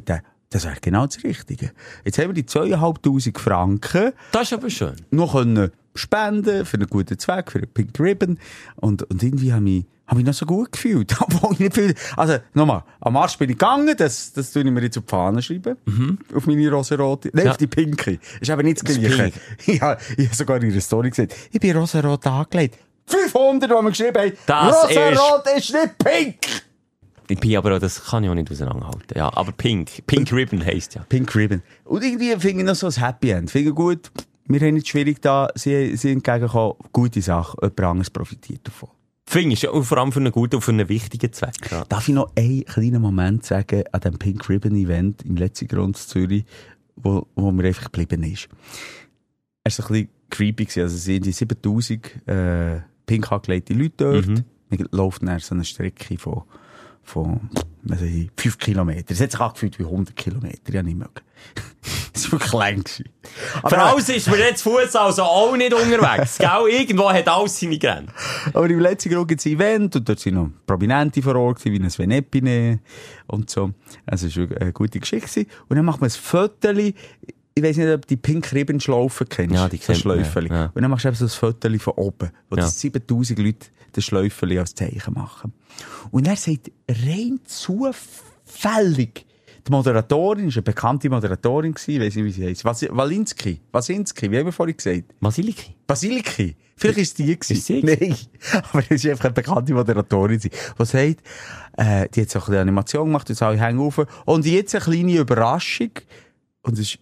[0.04, 0.20] dann
[0.52, 1.70] das wäre genau das Richtige.
[2.04, 4.96] Jetzt haben wir die 2'500 Franken Das ist aber schön.
[5.12, 8.36] noch können spenden für einen guten Zweck, für einen Pink Ribbon.
[8.74, 11.14] Und, und irgendwie habe ich, habe ich noch so gut gefühlt.
[11.20, 14.70] Obwohl ich nicht viel, also, nochmal, am Marsch bin ich gegangen, das, das tue ich
[14.70, 15.76] mir jetzt auf die Fahne schreiben.
[16.34, 17.50] Auf meine rosarote, nein, Ja.
[17.52, 18.18] auf die pinke.
[18.40, 19.32] Ist aber nicht das Gleiche.
[19.66, 22.76] Ja, ich habe sogar in ihrer Story gesagt, ich bin rosarot angelegt.
[23.06, 24.32] 500, die wir geschrieben haben.
[24.46, 26.36] Das Rosarot ist nicht pink!
[27.28, 29.16] Ich bin aber auch, das kann ich auch nicht auseinanderhalten.
[29.16, 30.04] Ja, aber Pink.
[30.08, 31.04] Pink Ribbon heisst ja.
[31.08, 31.62] Pink Ribbon.
[31.84, 33.48] Und irgendwie finde ich noch so ein Happy End.
[33.52, 34.10] Finde ich gut.
[34.46, 36.74] Wir haben nicht schwierig da, sie sind entgegengekommen.
[36.92, 37.56] Gute Sache.
[37.62, 38.88] Jemand anderes profitiert davon.
[39.30, 41.70] Finde ich, und vor allem für einen guten und für einen wichtigen Zweck.
[41.70, 41.84] Ja.
[41.84, 45.96] Darf ich noch einen kleinen Moment sagen an dem Pink Ribbon Event im letzten Grund
[45.96, 46.44] Zürich,
[46.96, 48.48] wo, wo mir einfach geblieben ist?
[49.62, 50.64] Er war ein bisschen creepy.
[50.64, 50.82] gewesen.
[50.82, 54.26] Also es sind die 7000 äh, pink angelegte Leute dort.
[54.26, 54.44] Mhm.
[54.68, 56.42] Man läuft nach so einer Strecke von,
[57.04, 57.50] von
[57.84, 59.14] was weiß ich, 5 Kilometern.
[59.14, 60.72] Es hat sich angefühlt wie 100 Kilometer.
[60.72, 61.20] Ja, nicht mögen.
[62.12, 62.82] Das war klein.
[62.82, 63.04] gewesen.
[63.68, 66.38] Für alles ist mir jetzt Fuß also auch nicht unterwegs.
[66.38, 66.48] Gell?
[66.70, 68.12] Irgendwo hat alles seine Grenzen.
[68.52, 71.58] Aber im letzten Grund gibt es ein Event und dort sind noch Prominente vor Ort,
[71.60, 72.80] gewesen, wie ein Sven Epine
[73.26, 73.70] und so.
[74.06, 75.46] Also, es war eine gute Geschichte.
[75.68, 76.70] Und dann macht man ein Foto.
[77.52, 79.54] Ich weiß nicht, ob du die Pink Ribbon Schlaufen kennst.
[79.54, 80.48] Ja, die man, Schläufeli.
[80.48, 80.70] ja, ja.
[80.74, 82.64] Und dann machst du eben so ein Foto von oben, wo Ja.
[82.64, 85.52] die 7000 Leute das Schläufeli als Zeichen machen.
[86.10, 89.26] Und er sagt rein zufällig,
[89.66, 92.64] die Moderatorin, ist eine bekannte Moderatorin gewesen, ich weiß nicht, wie sie heisst.
[92.64, 93.60] Was, Walinski.
[93.72, 95.18] Wasinski, wie haben wir vorhin gesagt?
[95.20, 95.74] Basiliki.
[95.86, 96.56] Basiliki.
[96.76, 97.52] Vielleicht ist die gewesen.
[97.52, 98.16] Ist sie Nein.
[98.72, 100.50] Aber es ist einfach eine bekannte Moderatorin, die
[100.84, 101.22] sagt,
[101.76, 104.00] äh, die hat so eine Animation gemacht, jetzt alle hängen auf.
[104.24, 105.90] Und jetzt eine kleine Überraschung.
[106.62, 106.98] Und es ist,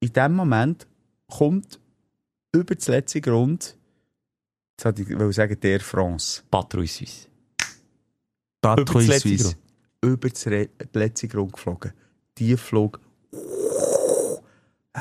[0.00, 0.86] in dem Moment
[1.28, 1.78] kommt
[2.52, 3.76] über das letzte Grund,
[4.78, 6.42] jetzt wollte ich sagen, der France.
[6.50, 7.28] Patrouille Suisse.
[8.62, 9.56] Patrouille Suisse.
[10.02, 11.92] Über das Re letzte Grund geflogen.
[12.38, 13.00] Die flog.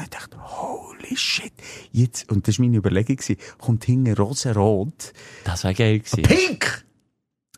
[0.01, 1.53] Ich dachte, holy shit.
[1.91, 3.17] Jetzt, und das war meine Überlegung,
[3.57, 5.13] kommt hinten rosarot.
[5.45, 6.23] Das wäre geil gewesen.
[6.23, 6.85] Pink!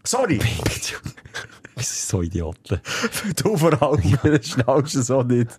[0.04, 0.40] Sorry!
[0.68, 1.02] Ist
[1.88, 2.80] so Idioten.
[3.44, 5.52] Du vor allem, das schnallst du so nicht.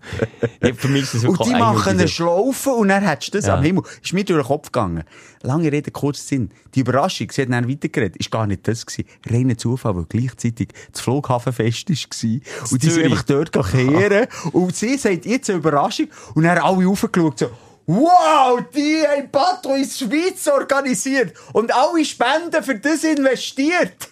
[0.62, 2.08] Ja, für mich ist das Und die machen eine.
[2.08, 3.56] Schlaufe und dann hättest du das Ja.
[3.56, 3.82] am Himmel.
[4.02, 5.04] Ist mir durch den Kopf gegangen.
[5.42, 6.50] Lange Rede, kurzer Sinn.
[6.74, 9.08] Die Überraschung, sie hat dann weitergeredet, ist gar nicht das gewesen.
[9.28, 12.70] Reiner Zufall, weil gleichzeitig das Flughafenfest war.
[12.70, 14.26] Und die sind einfach dort kehren.
[14.52, 16.08] Und sie sagt jetzt eine Überraschung.
[16.34, 17.50] Und dann alle raufgeschaut, so,
[17.84, 24.11] Wow, die haben Patrouille Schweiz organisiert und alle Spenden für das investiert.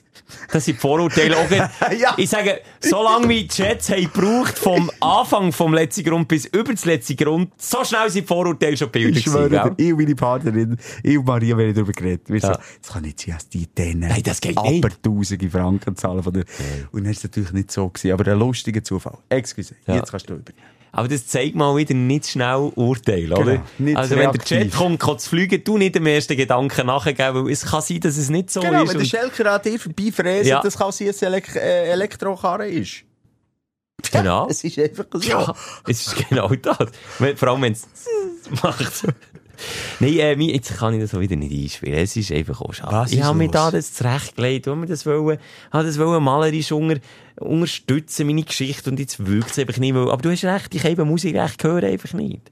[0.53, 1.37] Das sind die Vorurteile.
[1.37, 1.51] Auch
[1.99, 2.15] Ja.
[2.17, 6.73] Ich sage, solange wir die Jets haben gebraucht, vom Anfang vom letzten Grund bis über
[6.73, 9.87] das letzte Grund, so schnell sind die Vorurteile schon Bilder Ich schwöre, dir, gewesen, gell?
[9.87, 12.29] ich und meine Partnerin, ich und Maria, wir haben darüber geredet.
[12.29, 12.55] Wir Ja.
[12.55, 15.03] so, das kann nicht sein, dass die denen Nein, das geht aber nicht.
[15.03, 16.45] tausende Franken zahlen von der,
[16.93, 19.19] und dann ist es natürlich nicht so gewesen, aber ein lustiger Zufall.
[19.29, 19.97] Excuse, Ja.
[19.97, 20.53] jetzt kannst du über.
[20.93, 23.63] Aber das zeigt mal wieder nicht schnell Urteil, oder?
[23.79, 24.59] Genau, also wenn der reaktiv.
[24.59, 28.01] Jet kommt, kann zu fliegen, du nicht dem ersten Gedanken nachgeben, weil es kann sein,
[28.01, 28.91] dass es nicht so Genau, ist.
[28.93, 30.61] wenn der Schelker an dir vorbeifräst, Ja.
[30.63, 33.03] das kann sein, dass es Elek äh, Elektrokarre ist.
[34.13, 34.49] Genau.
[34.49, 35.21] Es ist einfach so.
[35.29, 35.55] Ja,
[35.87, 36.79] es ist genau das.
[37.37, 37.87] Vor allem, wenn es
[38.63, 39.05] macht.
[40.01, 41.99] Nein, äh, jetzt kann ich das auch wieder nicht einspielen.
[41.99, 42.93] Es ist einfach auch schade.
[42.93, 45.39] Was ich habe mir da das zurechtgelegt, wo wir das wollen,
[45.73, 47.01] habe das wollen malerisch unter,
[47.39, 50.85] unterstützen, meine Geschichte, und jetzt wirkt es einfach nicht, weil, aber du hast recht, ich
[50.85, 52.51] habe Musik recht hören einfach nicht.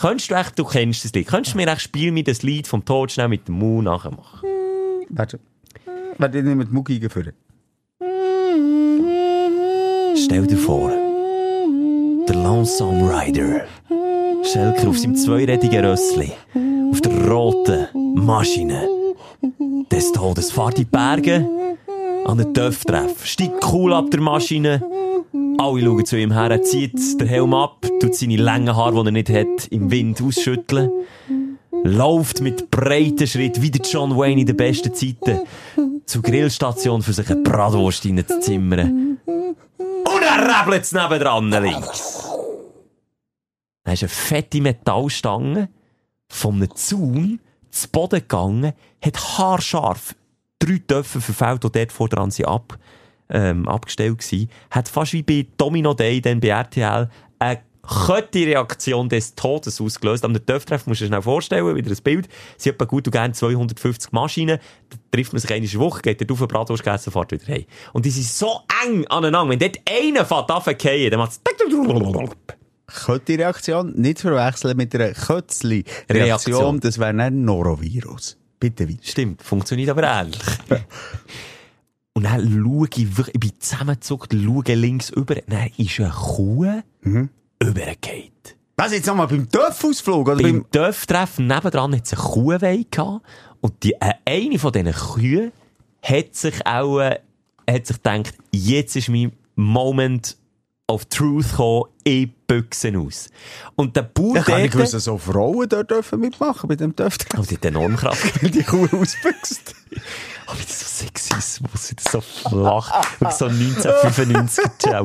[0.00, 2.66] Könntest du echt, du kennst das Lied, könntest du mir echt spielen mir das Lied
[2.66, 4.48] vom Tod schnell mit dem Mu nachher machen?
[5.10, 5.40] Warte.
[6.18, 7.34] Warte, ich nehme die Mucki eingeführt.
[10.16, 10.90] Stell dir vor,
[12.28, 13.66] der Lonesome Rider,
[14.52, 16.32] Schelker auf seinem zweirädigen Rössli,
[16.90, 18.88] auf der roten Maschine
[19.90, 21.46] des Todes, fährt in die Berge,
[22.24, 24.82] an den Töpftreff, steigt cool ab der Maschine,
[25.58, 29.08] alle schauen zu ihm her, er zieht den Helm ab, tut seine langen Haare, die
[29.08, 30.92] er nicht hat, im Wind ausschütteln,
[31.84, 35.40] läuft mit breiten Schritt wie der John Wayne in den besten Zeiten
[36.06, 39.18] zur Grillstation für sich eine Bratwurst reinzuzimmern.
[39.26, 42.27] Und er rebelt nebendran links.
[43.88, 45.70] Dann ist eine fette Metallstange
[46.28, 47.40] von einem Zaun
[47.70, 50.14] zu Boden gegangen, hat haarscharf
[50.58, 52.78] drei Töpfe verfehlt, die dort vor dran ab,
[53.30, 57.08] ähm, abgestellt waren, hat fast wie bei Domino Day, dann bei RTL,
[57.38, 57.62] eine
[58.34, 60.22] Reaktion des Todes ausgelöst.
[60.22, 62.28] Am Töpftreff musst du dir schnell vorstellen, wieder ein Bild.
[62.58, 64.58] Sie etwa gut und gerne 250 Maschinen.
[64.90, 67.64] Da trifft man sich eine Woche, geht dort auf eine Bratwurst gegessen, fährt wieder heim.
[67.94, 69.50] Und die sind so eng aneinander.
[69.50, 72.57] Wenn dort einer fährt dann macht es
[72.88, 76.16] Kötti-Reaktion nicht verwechseln mit einer Kötzli-Reaktion.
[76.22, 76.80] Reaktion.
[76.80, 78.36] Das wäre ein Norovirus.
[78.58, 78.98] Bitte weiter.
[79.02, 80.40] Stimmt, funktioniert aber ähnlich.
[82.14, 86.82] Und dann schaue ich wirklich, ich bin zusammengezuckt, schaue links über, dann ist eine Kuh
[87.02, 87.28] Mhm.
[87.62, 88.32] übergegangen.
[88.76, 90.28] Was jetzt nochmal beim Töpfausflug?
[90.28, 90.62] Oder beim...
[90.62, 93.24] Beim Dörftreffen nebendran hat es eine Kuhweih gehabt.
[93.60, 95.52] Und die, äh, eine von diesen Kühen
[96.02, 97.18] hat sich auch, äh,
[97.68, 100.36] hat sich gedacht, jetzt ist mein Moment
[100.90, 103.28] of Truth gekommen, ich büchse aus.
[103.76, 106.96] Und der Bauer Ich nicht dort- gewusst, dass so Frauen dort dürfen mitmachen bei dem
[106.96, 107.38] Töpfchen.
[107.38, 108.42] Oh, die hat enorm Kraft.
[108.42, 109.74] Weil die Kuh ausbüchst.
[110.46, 113.02] Oh, wie das so Sexismus, das so flach.
[113.20, 115.04] Und so 1995 Ciao.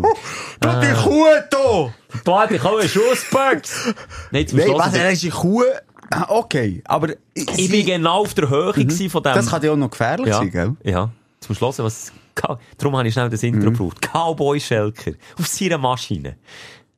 [0.61, 2.41] Du, die Kuh da!
[2.43, 3.93] Hätte ich auch einen Schussbüchs.
[4.31, 4.79] Nein, zum Nein, Schluss.
[4.79, 5.63] was, er ist die Kuh...
[6.11, 7.09] Ah, Okay, aber...
[7.33, 9.33] ich bin genau auf der Höhe gewesen von dem.
[9.33, 10.75] Das kann ja auch noch gefährlich ja, sein, gell?
[10.83, 11.09] ja.
[11.41, 12.11] Zum Schluss, was,
[12.77, 13.73] darum habe ich schnell das Intro Mhm.
[13.73, 14.01] gebraucht.
[14.01, 15.13] Cowboy Schelker.
[15.39, 16.37] Auf seiner Maschine.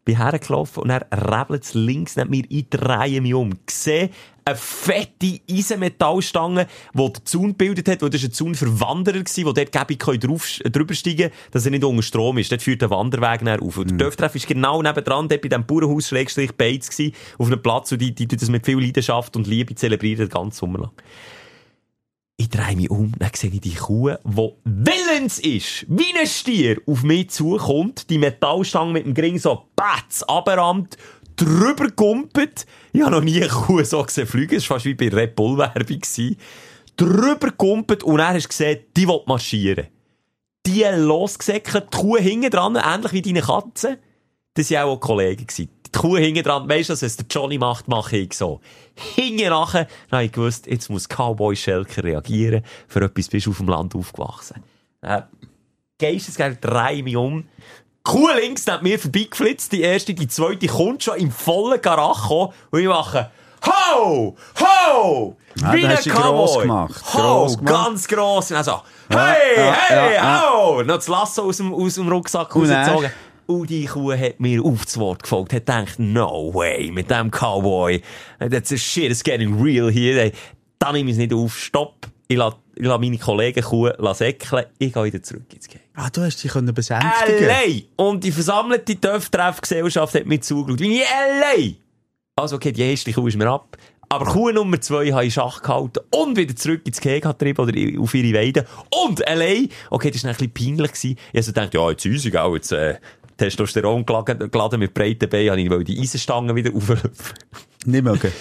[0.05, 3.53] bin hergelaufen und er rebelt es links neben mir, ich drehe mich um.
[3.67, 4.11] Sehe
[4.45, 9.23] eine fette Eisenmetallstange, die den Zaun gebildet hat, wo das war ein Zaun für Wanderer
[9.23, 12.51] wo dort Gabi drauf, drüber steigen dass er nicht unter Strom ist.
[12.51, 13.77] Dort führt der Wanderweg näher auf.
[13.77, 17.61] Und der Dörftreff ist genau nebendran, dort bei diesem Bauernhaus Schrägstrich Beiz gewesen, auf einem
[17.63, 20.79] Platz, und die, die, die das mit viel Leidenschaft und Liebe zelebrieren, den ganzen Sommer
[20.79, 20.91] lang.
[22.37, 26.81] Ich drehe mich um, dann sehe ich die Kuh, die willens ist, wie ein Stier,
[26.85, 30.97] auf mich zukommt, die Metallstange mit dem Gring so batz, abrammt,
[31.37, 32.65] drüber gumpet.
[32.91, 35.35] Ich habe noch nie eine Kuh so gesehen fliegen, das war fast wie bei Red
[35.37, 35.99] Bull Werbung.
[36.01, 36.35] gewesen.
[36.97, 39.87] Drüber gumpet und er hast gesehen, die will marschieren.
[40.65, 43.99] Die losgesäckelt, die Kuh hinten dran, ähnlich wie deine Katze.
[44.55, 45.47] Das waren auch Kollegen.
[45.95, 48.59] Die Kuh hinten dran, weisst du, was es der Johnny macht, mache ich so.
[48.95, 53.51] Hinten nachher, dann habe ich gewusst, jetzt muss Cowboy Schelker reagieren, für etwas bist du
[53.51, 54.61] auf dem Land aufgewachsen.
[55.01, 55.21] Äh,
[55.99, 57.47] Geistesgeil, drei mich um.
[58.03, 62.79] Kuh links neben mir vorbeigeflitzt, die erste, die zweite kommt schon im vollen gekommen und
[62.79, 63.31] ich mache
[63.65, 64.35] Ho!
[64.59, 65.37] Ho!
[65.63, 66.61] Ah, Wie ein Cowboy.
[66.63, 67.01] gemacht.
[67.13, 67.17] Ho!
[67.17, 67.73] Gross gemacht.
[67.73, 68.51] Ganz gross.
[68.51, 70.43] Und dann so, Ja, hey, ja, hey, ja, ja.
[70.51, 70.83] ho!
[70.83, 73.11] Noch das Lasso aus dem, aus dem Rucksack rausgezogen.
[73.47, 77.29] Und die Kuh hat mir auf das Wort gefolgt, hat gedacht, no way, mit dem
[77.29, 78.01] Cowboy,
[78.39, 80.31] that's a shit, it's getting real here.
[80.79, 82.07] Dann nehme ich es nicht auf, stopp.
[82.27, 85.81] Ich lasse, ich lasse meine Kollegen Kuh säckeln, ich gehe wieder zurück ins Game.
[85.93, 87.43] Ah, du hast dich können besänftigen.
[87.43, 87.83] Allein!
[87.97, 90.79] Und die versammelte Töftreffgesellschaft hat mir zugeschaut.
[90.79, 91.75] Wie ich allein!
[92.35, 93.77] Also, okay, die erste Kuh ist mir ab.
[94.09, 98.01] Aber Kuh Nummer zwei habe ich Schach gehalten und wieder zurück ins Gehege getrieben oder
[98.01, 98.65] auf ihre Weide.
[98.89, 100.91] Und allein, okay, das war ein bisschen peinlich.
[100.91, 101.17] Gewesen.
[101.31, 102.95] Ich also dachte, ja, jetzt easy, auch jetzt, äh,
[103.37, 107.37] Testosteron geladen, geladen mit breiten Beinen, habe ich wollte die Eisenstangen wieder auflöpfen.
[107.85, 108.31] Nicht mögen.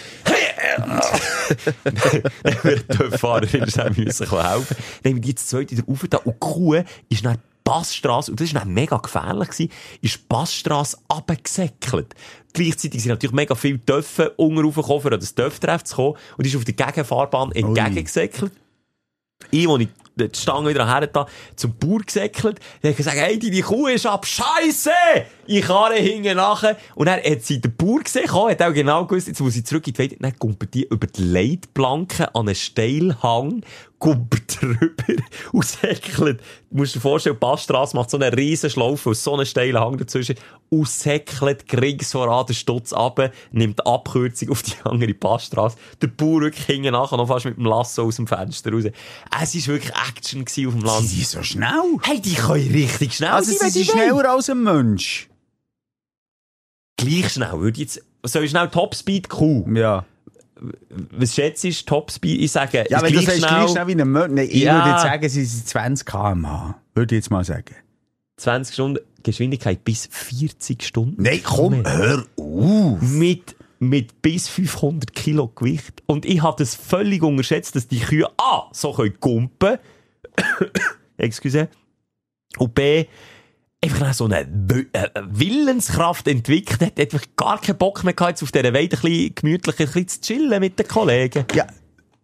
[2.65, 4.77] der Töpffahrerin ist auch müssen helfen.
[5.03, 8.41] Dann haben wir die jetzt zweite wieder rauf und die Kuh ist nach Passstrasse, und
[8.41, 9.73] das war dann mega gefährlich, gewesen,
[10.03, 12.15] ist die Passstrasse runtergesäckelt.
[12.53, 16.47] Gleichzeitig sind natürlich mega viele Töpfe unten raufgekommen, um an das Töpftreff zu kommen, und
[16.47, 18.53] ist auf der Gegenfahrbahn entgegengesäckelt.
[19.51, 21.27] Ich, wo ich die Stange wieder her da
[21.57, 24.91] zum Bauer gesäckelt, der hat gesagt, hey, deine Kuh ist ab, Scheiße!
[25.47, 26.77] Ich kann hinten nachher.
[26.95, 29.87] Und dann hat sie den Bauer gesehen, hat auch genau gewusst, jetzt muss ich zurück
[29.87, 30.17] in die Weide.
[30.19, 33.63] Dann kumpelt die über die Leitplanke an einen Steilhang,
[34.05, 34.87] kumpelt drüber
[35.53, 36.41] und säckelt.
[36.71, 39.81] Du musst dir vorstellen, die Passstrasse macht so eine riesen Schlaufe aus so einem steilen
[39.81, 40.37] Hang dazwischen
[40.69, 45.79] und säckelt grings voran den Stutz runter, nimmt die Abkürzung auf die andere Passstrasse.
[46.03, 48.85] Der Bauer wirklich hinten nachher noch fast mit dem Lasso aus dem Fenster raus.
[48.85, 51.09] Es war wirklich Action auf dem Land.
[51.09, 51.99] Sie sind so schnell.
[52.03, 55.31] Hey, die können richtig schnell Also, sein, sie sind schneller als ein Mensch.
[56.99, 57.59] Gleich schnell.
[57.59, 59.67] Würde jetzt, soll ich schnell Topspeed Q?
[59.75, 60.05] Ja.
[61.11, 62.41] Was schätzt du, Topspeed?
[62.41, 64.13] Ich sage, Ja, wenn gleich sagst, schnell, gleich schnell wie ein.
[64.13, 64.77] Nein, ich Ja.
[64.77, 66.77] würde jetzt sagen, sie sind 20 km/h.
[66.95, 67.75] Würde ich jetzt mal sagen.
[68.37, 71.23] 20 Stunden Geschwindigkeit bis 40 Stunden.
[71.23, 73.01] Nein, komm, hör auf.
[73.01, 76.03] Mit, mit bis 500 Kilo Gewicht.
[76.07, 79.79] Und ich habe das völlig unterschätzt, dass die Kühe A, so können gumpen.
[81.17, 81.69] Excuse.
[82.59, 83.07] Und B,
[83.85, 88.51] einfach so eine Wi- äh, Willenskraft entwickelt hat, einfach gar keinen Bock mehr gehabt, auf
[88.53, 91.45] dieser Weide ein bisschen gemütlich ein bisschen zu chillen mit den Kollegen.
[91.55, 91.67] Ja,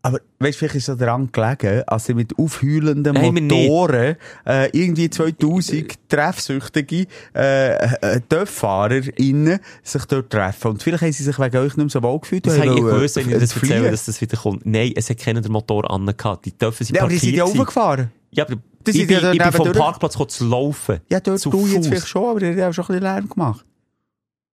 [0.03, 3.35] aber weißt vielleicht ist es daran gelegen, als sie mit aufheulenden Nein.
[3.49, 4.17] Motoren
[4.47, 10.69] äh, irgendwie 2000 treffsüchtige äh, äh, TÜV-FahrerInnen sich dort treffen.
[10.73, 12.47] Und vielleicht haben sie sich wegen euch nicht mehr so wohl gefühlt.
[12.47, 14.65] Das und habe ich wollen, gewusst, wenn ich äh, das erzähle, dass das wieder kommt.
[14.65, 16.47] Nein, es hat keiner den Motor angehabt.
[16.47, 18.11] Die dürfen sie Ja, aber die sind ja gewesen.
[18.33, 19.73] Ja, aber Die ich bin, dort ich bin vom.
[19.73, 21.01] Parkplatz gekommen zu laufen.
[21.11, 23.65] Ja, dort Zu du jetzt vielleicht schon, aber die haben schon ein bisschen Lärm gemacht.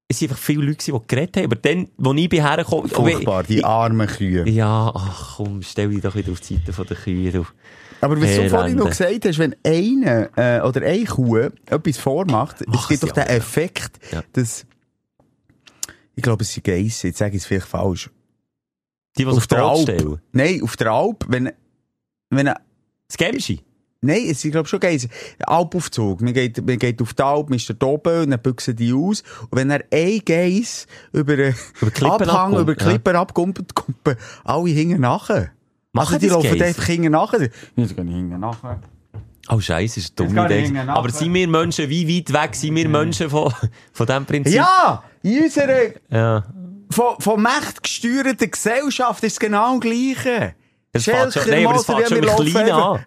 [0.09, 1.45] Es waren einfach viele Leute, die geredet haben.
[1.45, 2.89] Aber dann, als ich bin hergekommen...
[2.89, 4.47] Furchtbar, die armen Kühe.
[4.47, 7.31] Ja, ach komm, stell dich doch wieder auf die Seite von der Kühe.
[7.31, 7.45] Du.
[7.99, 11.35] Aber was du vorhin noch gesagt hast, wenn eine äh, oder eine Kuh
[11.65, 13.29] etwas vormacht, es gibt doch den auch.
[13.29, 14.23] Effekt, Ja.
[14.33, 14.65] dass
[16.15, 18.09] ich glaube, es sind Geissen, jetzt sage ich es vielleicht falsch.
[19.17, 19.81] Die, die auf der Alp.
[19.81, 20.21] stellen.
[20.31, 21.51] Nein, auf der Alp, wenn,
[22.29, 23.61] wenn Das Gemschi.
[24.07, 25.09] Nein, es sind, glaube ich, schon Geissen.
[25.39, 26.21] Alpaufzug.
[26.21, 28.93] Man geht, man geht auf die Alp, man ist dort oben, und dann büchsen die
[28.93, 29.21] aus.
[29.49, 35.01] Und wenn er ein Geiss über einen Abhang, abkommt, über Klippen abkumpelt, kommen alle hinten
[35.01, 35.51] nachher.
[35.91, 37.49] Machen Also die laufen einfach hinten nachher.
[37.75, 38.79] Jetzt gehen hinten nachher.
[39.49, 40.77] Oh Scheiße, ist eine dumme Idee.
[40.87, 43.53] Aber sind wir Menschen, wie weit weg sind wir Menschen von,
[43.93, 44.55] von diesem Prinzip?
[44.55, 45.03] Ja!
[45.23, 46.45] In unserer ja.
[46.89, 47.47] von, von
[47.81, 50.53] gesteuerten Gesellschaft ist es genau das Gleiche.
[50.91, 53.05] Das fängt schon, nein, aber das Moser, fängt schon wir mit laufen klein einfach- an.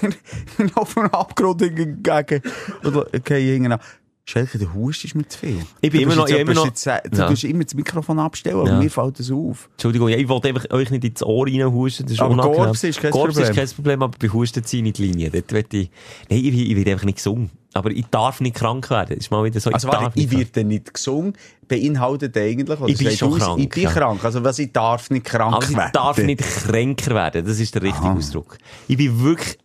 [0.56, 2.42] Wir laufen einen Abgrund entgegen.
[2.84, 3.78] Und okay, hinten.
[4.24, 5.56] Schelke, der Hust ist mir zu viel.
[5.80, 7.28] Ich bin Du immer noch- jetzt ich immer noch- jetzt- Du Ja.
[7.30, 8.78] tust immer das Mikrofon abstellen, aber Ja.
[8.78, 9.70] mir fällt das auf.
[9.72, 12.64] Entschuldigung, ich wollte einfach euch nicht ins Ohr reinhusten, das ist Aber unangenehm.
[12.64, 13.50] Gorbs ist kein Gorbs Problem.
[13.50, 15.30] ist kein Problem, aber bei Husten ziehe ich die Linie.
[15.30, 15.90] Dort ich,
[16.28, 17.48] nein, ich, ich werde einfach nicht gesungen.
[17.72, 19.14] Aber ich darf nicht krank werden.
[19.16, 19.70] Das ist mal wieder so.
[19.70, 21.32] Also ich warte, darf ich nicht werde nicht gesungen,
[21.66, 23.90] beinhaltet eigentlich, oder Ich bin schon aus, krank, Ich bin ja.
[23.90, 25.90] krank, also was, ich darf nicht krank ich werden.
[25.94, 27.46] darf nicht kränker werden.
[27.46, 28.58] Das ist der richtige Ausdruck.
[28.88, 29.56] Ich bin wirklich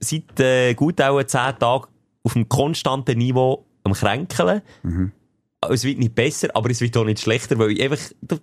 [0.00, 1.86] seit äh, gut auch zehn Tagen
[2.22, 4.62] auf einem konstanten Niveau am Kränkeln.
[5.68, 7.98] Es wird nicht besser, aber es wird auch nicht schlechter, weil ich einfach,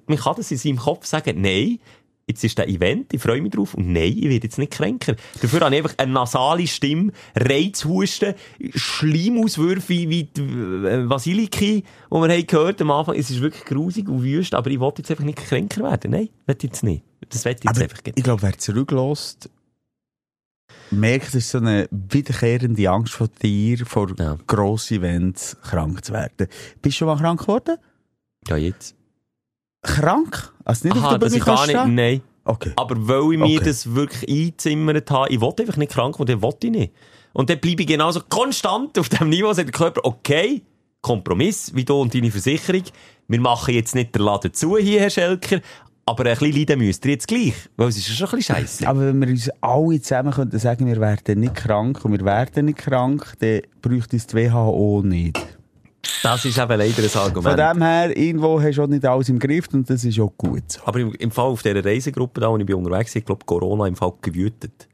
[0.07, 1.79] man kann das in seinem Kopf sagen, nein,
[2.27, 5.15] jetzt ist der Event, ich freue mich drauf, und nein, ich werde jetzt nicht kränker.
[5.41, 8.33] Dafür habe ich einfach eine nasale Stimme, Reizhusten,
[8.73, 13.15] Schleimauswürfe wie die äh, Basiliki, die wir haben gehört am Anfang.
[13.15, 16.11] Es ist wirklich grusig und wüst, aber ich wollte jetzt einfach nicht kränker werden.
[16.11, 17.03] Nein, will jetzt nicht.
[17.29, 18.17] Das will ich jetzt Aber einfach nicht.
[18.17, 19.49] ich glaube, wer zurücklässt,
[20.91, 24.37] merkt, es ist so eine wiederkehrende Angst von dir, vor Ja.
[24.47, 26.47] grossen Events krank zu werden.
[26.81, 27.77] Bist du schon mal krank geworden?
[28.47, 28.95] Ja, jetzt.
[29.81, 30.51] Krank?
[30.63, 32.21] Also nicht Aha, auf der Bühne ich gar nicht, nein.
[32.43, 32.73] Okay.
[32.75, 33.65] Aber weil ich mir Okay.
[33.65, 36.93] das wirklich eingezimmert habe, ich wollte einfach nicht krank dann wollte ich nicht.
[37.33, 40.61] Und dann bleibe ich genauso konstant auf dem Niveau, sagt der Körper, okay,
[41.01, 42.83] Kompromiss, wie du und deine Versicherung.
[43.27, 45.59] Wir machen jetzt nicht den Laden zu hier, Herr Schelker,
[46.05, 47.53] aber ein bisschen leiden müsst ihr jetzt gleich.
[47.77, 48.87] Weil es ist ja schon ein bisschen scheisse.
[48.87, 52.65] Aber wenn wir uns alle zusammen könnten sagen, wir werden nicht krank und wir werden
[52.65, 55.39] nicht krank, dann bräuchte es die WHO nicht.
[56.21, 57.59] Das ist eben leider ein Von Argument.
[57.59, 60.71] dem her, irgendwo hast du auch nicht alles im Griff und das ist auch gut
[60.71, 60.81] so.
[60.85, 63.45] Aber im, im Fall auf dieser Reisegruppe da, wo ich bin unterwegs war, ich glaube,
[63.45, 64.87] Corona im Fall gewütet.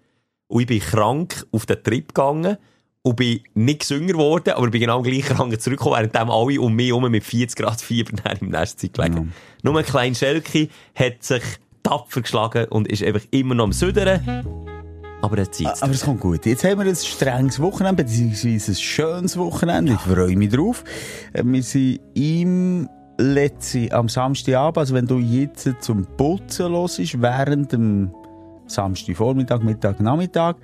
[0.48, 2.58] Und ich bin krank auf den Trip gegangen
[3.04, 6.88] und bin nicht gesünger geworden, aber bin genau gleich krank zurückgekommen, während alle um mich
[6.88, 8.12] herum mit 40 Grad Fieber
[8.42, 9.34] im Nestzeit gelegen.
[9.64, 11.44] Nur ein kleiner Schelke hat sich
[11.84, 14.46] tapfer geschlagen und ist einfach immer noch am Südern.
[15.22, 16.46] Aber er zieht Aber es kommt gut.
[16.46, 19.94] Jetzt haben wir ein strenges Wochenende, beziehungsweise ein schönes Wochenende.
[19.94, 20.84] Ich freue mich drauf.
[21.34, 28.12] Wir sind im letzten, am Samstagabend, also wenn du jetzt zum Putzen hörst, während dem
[28.66, 30.58] Samstagvormittag, Mittag, Nachmittag,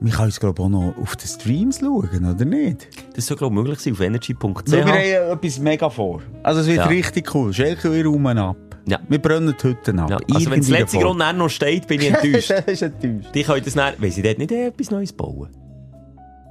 [0.00, 2.88] wir können uns, glaube ich, auch noch auf den Streams schauen, oder nicht?
[3.16, 4.70] Das soll, glaube ich, möglich sein auf energy.ch.
[4.70, 6.20] Wir haben etwas mega vor.
[6.42, 6.84] Also es wird Ja.
[6.86, 7.52] richtig cool.
[7.52, 8.56] Schelke wir räumen ab.
[8.86, 8.98] Ja.
[9.08, 10.10] Wir brennen die Hütten ab.
[10.10, 10.98] Ja, also wenn das letzte.
[10.98, 12.50] Grund noch steht, bin ich enttäuscht.
[12.50, 13.34] das ist enttäuscht.
[13.34, 15.48] Die können das dann, wenn sie dort nicht etwas Neues bauen.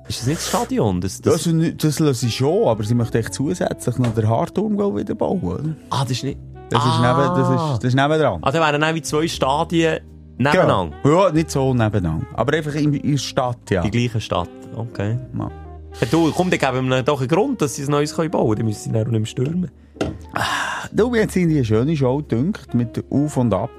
[0.07, 1.01] Ist das nicht das Stadion?
[1.01, 4.73] Das, das, Das, das, lasse ich schon, aber sie möchte echt zusätzlich noch den Hardturm
[4.79, 5.41] ich, wieder bauen.
[5.43, 5.75] Oder?
[5.89, 6.37] ah, das ist nicht...
[6.69, 7.31] Das, ist Ah.
[7.33, 8.39] neben, das, ist, das ist nebendran.
[8.41, 9.99] Ah, da wären dann wie zwei Stadien
[10.37, 10.97] nebeneinander.
[11.03, 11.23] Genau.
[11.25, 12.25] Ja, nicht so nebeneinander.
[12.33, 13.81] Aber einfach in, in der Stadt, ja.
[13.81, 14.49] Die gleiche Stadt.
[14.75, 15.17] Okay.
[15.37, 15.51] Ja.
[15.99, 18.55] Ja, du, komm, dann geben wir doch einen Grund, dass sie ein neues bauen können.
[18.55, 19.71] Dann müssen sie dann auch nicht mehr stürmen.
[20.91, 23.71] Du, mir hat irgendwie eine schöne Show gedünkt, mit Auf und Ab.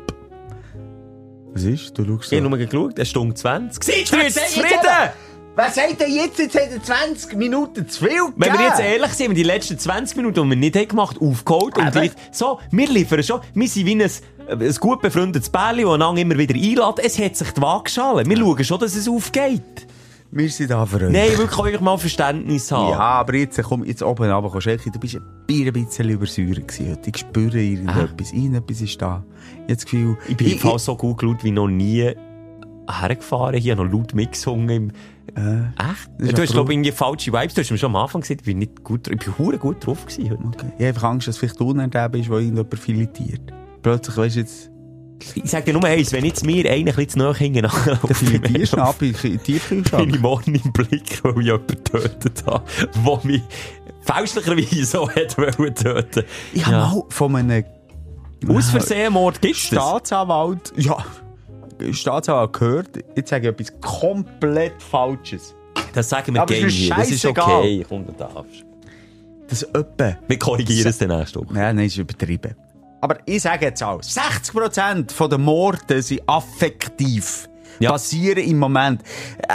[1.53, 1.97] Was ist?
[1.97, 3.85] Du schaust Ich habe nur geschaut, eine Stunde 20.
[3.85, 5.11] Seid ihr zufrieden?
[5.59, 9.11] Wer sagt denn jetzt, jetzt hat er 20 Minuten zu viel Wenn wir jetzt ehrlich
[9.11, 11.77] sind, haben wir die letzten 20 Minuten, die wir nicht haben gemacht haben, aufgeholt.
[11.77, 13.41] Und gleich, so, wir liefern schon.
[13.55, 14.09] Wir sind wie ein,
[14.49, 17.05] ein gut befreundetes Pärchen, das einander immer wieder einlädt.
[17.05, 18.25] Es hat sich die Waagschale.
[18.25, 19.89] Wir schauen schon, dass es aufgeht.
[20.31, 21.13] Wir sind da für euch.
[21.13, 22.93] Nein, wirklich einfach mal Verständnis haben.
[22.93, 26.69] Ja, aber jetzt komm jetzt oben runter, komm, Schelke, du bist ein ein bisschen übersäuert
[26.69, 26.99] gewesen.
[27.05, 28.33] Ich spüre irgendetwas.
[28.33, 29.25] Irgendetwas ist da.
[29.67, 30.19] Jetzt Gefühl...
[30.29, 32.13] Ich bin im Fall so gut geschaut wie noch nie
[32.89, 33.61] hergefahren.
[33.61, 34.71] Hier noch laut mitgesungen.
[34.71, 34.93] Im
[35.39, 36.11] Echt?
[36.19, 37.55] ist Du ja hast, glaube ich, falsche Vibes.
[37.55, 39.85] Du hast mir schon am Anfang gesagt, ich bin nicht gut, ich bin hure gut
[39.87, 40.43] drauf gewesen heute.
[40.45, 40.67] Okay.
[40.67, 43.53] Ich habe einfach Angst, dass vielleicht du nicht der bist, der irgendjemand filetiert.
[43.83, 44.71] Plötzlich, weißt du jetzt,
[45.35, 48.15] Ich sag dir nur eins, wenn jetzt mir einer ein bisschen zu nahe hinten der
[48.15, 50.05] filetierst du ab in den Tiefkühlschrank.
[50.05, 52.65] bin ich morgen im Blick, weil ich jemanden getötet habe,
[53.05, 53.43] der mich
[54.03, 56.25] fälschlicherweise so hat wollen töten.
[56.53, 57.65] Ich habe mal von einem
[58.49, 59.79] Aus Versehen Mord gibt's das?
[59.83, 61.05] Staatsanwalt, ja,
[61.93, 65.55] Staatsanwalt gehört, jetzt sage ich etwas komplett Falsches.
[65.95, 66.95] Das sagen wir gerne hier.
[66.95, 67.85] Das ist okay.
[67.89, 68.65] Komm, du darfst.
[69.49, 70.19] Das öppe.
[70.29, 71.55] Wir korrigieren es dann nächste Woche.
[71.55, 72.55] Nein, nein, ist übertrieben.
[73.01, 74.17] Aber ich sage jetzt alles.
[74.17, 77.49] 60% der Morde sind affektiv.
[77.81, 77.93] Ja.
[77.93, 79.03] Passieren im Moment.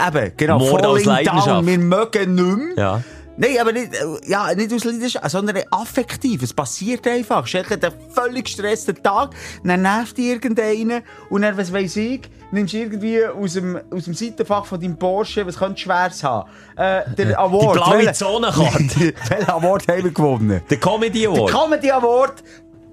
[0.08, 0.58] Eben, genau.
[0.58, 1.46] Mord aus Leidenschaft.
[1.46, 1.66] down.
[1.66, 2.84] Wir mögen nicht mehr.
[2.84, 3.02] Ja.
[3.36, 6.42] Nein, aber nicht, äh, ja, nicht aus Leidenschaft, sondern affektiv.
[6.42, 7.46] Es passiert einfach.
[7.46, 9.30] Schelke hat einen völlig gestressten Tag,
[9.64, 12.20] dann nervt dich irgendeiner und dann, was weiss ich,
[12.52, 16.48] nimmst du irgendwie aus dem, aus dem Seitenfach von deinem Porsche, was könnte schweres haben?
[16.76, 17.72] Äh, der Award.
[17.74, 19.14] blaue Welchen- Zonenkarte.
[19.28, 20.62] Welchen Award haben wir gewonnen?
[20.70, 21.50] Der Comedy Der Award.
[21.52, 22.44] Comedy Award.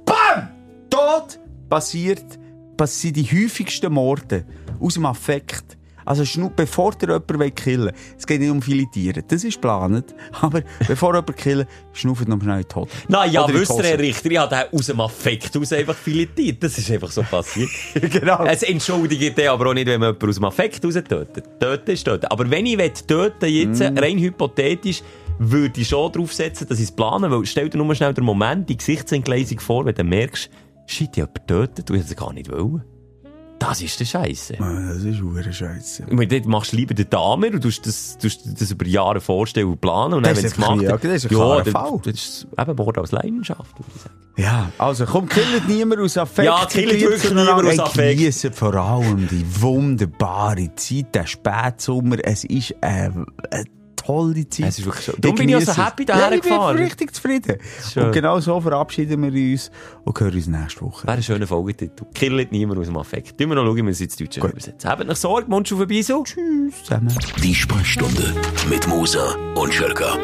[0.06, 0.50] BAM!
[0.90, 1.40] Tod
[1.70, 2.26] passiert,
[2.76, 4.44] passieren die häufigsten Morde
[4.80, 5.78] aus dem Affekt.
[6.06, 10.16] Also schnu bevor der jemanden killen will, es geht nicht um Filetieren, das ist geplant,
[10.42, 12.90] aber bevor jemand killen, schnauft noch schnell in die Hoden.
[13.08, 13.84] Na ja, wisst ihr.
[13.84, 16.64] Herr Richter, ich habe aus dem Affekt aus einfach filetiert.
[16.64, 17.70] Das ist einfach so passiert.
[17.94, 18.44] genau.
[18.46, 21.60] Es entschuldigt den aber auch nicht, wenn man jemanden aus dem Affekt raus tötet.
[21.60, 22.26] Töten ist töten.
[22.28, 23.98] Aber wenn ich töten jetzt, Mm.
[23.98, 25.02] rein hypothetisch,
[25.40, 28.24] würde ich schon darauf setzen, dass ich es plane, weil stell dir nur schnell den
[28.24, 30.50] Moment, die Gesichtsentgleisung vor, wenn du merkst,
[30.86, 32.84] shit, ich habe jemanden tötet, du hättest es gar nicht wollen.
[33.62, 34.56] Das ist der Scheiße.
[34.60, 36.04] Ah, Das ist hure Scheiße.
[36.08, 39.22] Ich meine, dort machst du lieber den Damer und tust das, tust das über Jahre
[39.22, 40.16] vorstellen und planen.
[40.16, 42.00] Und dann, wenn es gemacht ja, das ist ein klarer dann- Fall.
[42.04, 44.16] Das ist eben Mord als Leidenschaft, würde ich sagen.
[44.38, 46.46] Ja, also komm, killt niemand aus Affekt.
[46.48, 48.18] Ja, killt wirklich niemand aus Affekt.
[48.18, 52.18] Geniessen vor allem die wunderbare Zeit, der Spätsommer.
[52.24, 53.66] Es ist eine, eine
[54.04, 54.68] tolle Zeit.
[54.70, 55.14] Es ist wirklich so.
[55.18, 57.58] Darum bin ich auch so happy daher ja, ich bin richtig zufrieden.
[57.92, 58.06] Schön.
[58.06, 59.72] Und genau so verabschieden wir uns
[60.04, 61.08] und hören uns nächste Woche.
[61.08, 62.06] Wäre ein schöner Folgetitel.
[62.14, 63.38] Killt niemand aus dem Affekt.
[63.38, 64.90] Tun wir noch schauen, wie wir es ins Deutsche übersetzen.
[64.90, 66.24] Habt nicht Sorge, Mundschau vorbei so.
[66.24, 66.84] Tschüss.
[66.84, 67.16] Zusammen.
[67.44, 68.34] Die Sprechstunde
[68.70, 70.18] mit Musa und Schelka.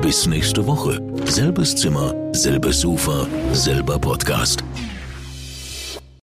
[0.00, 1.00] Bis nächste Woche.
[1.24, 4.62] Selbes Zimmer, selbes Sofa, selber Podcast.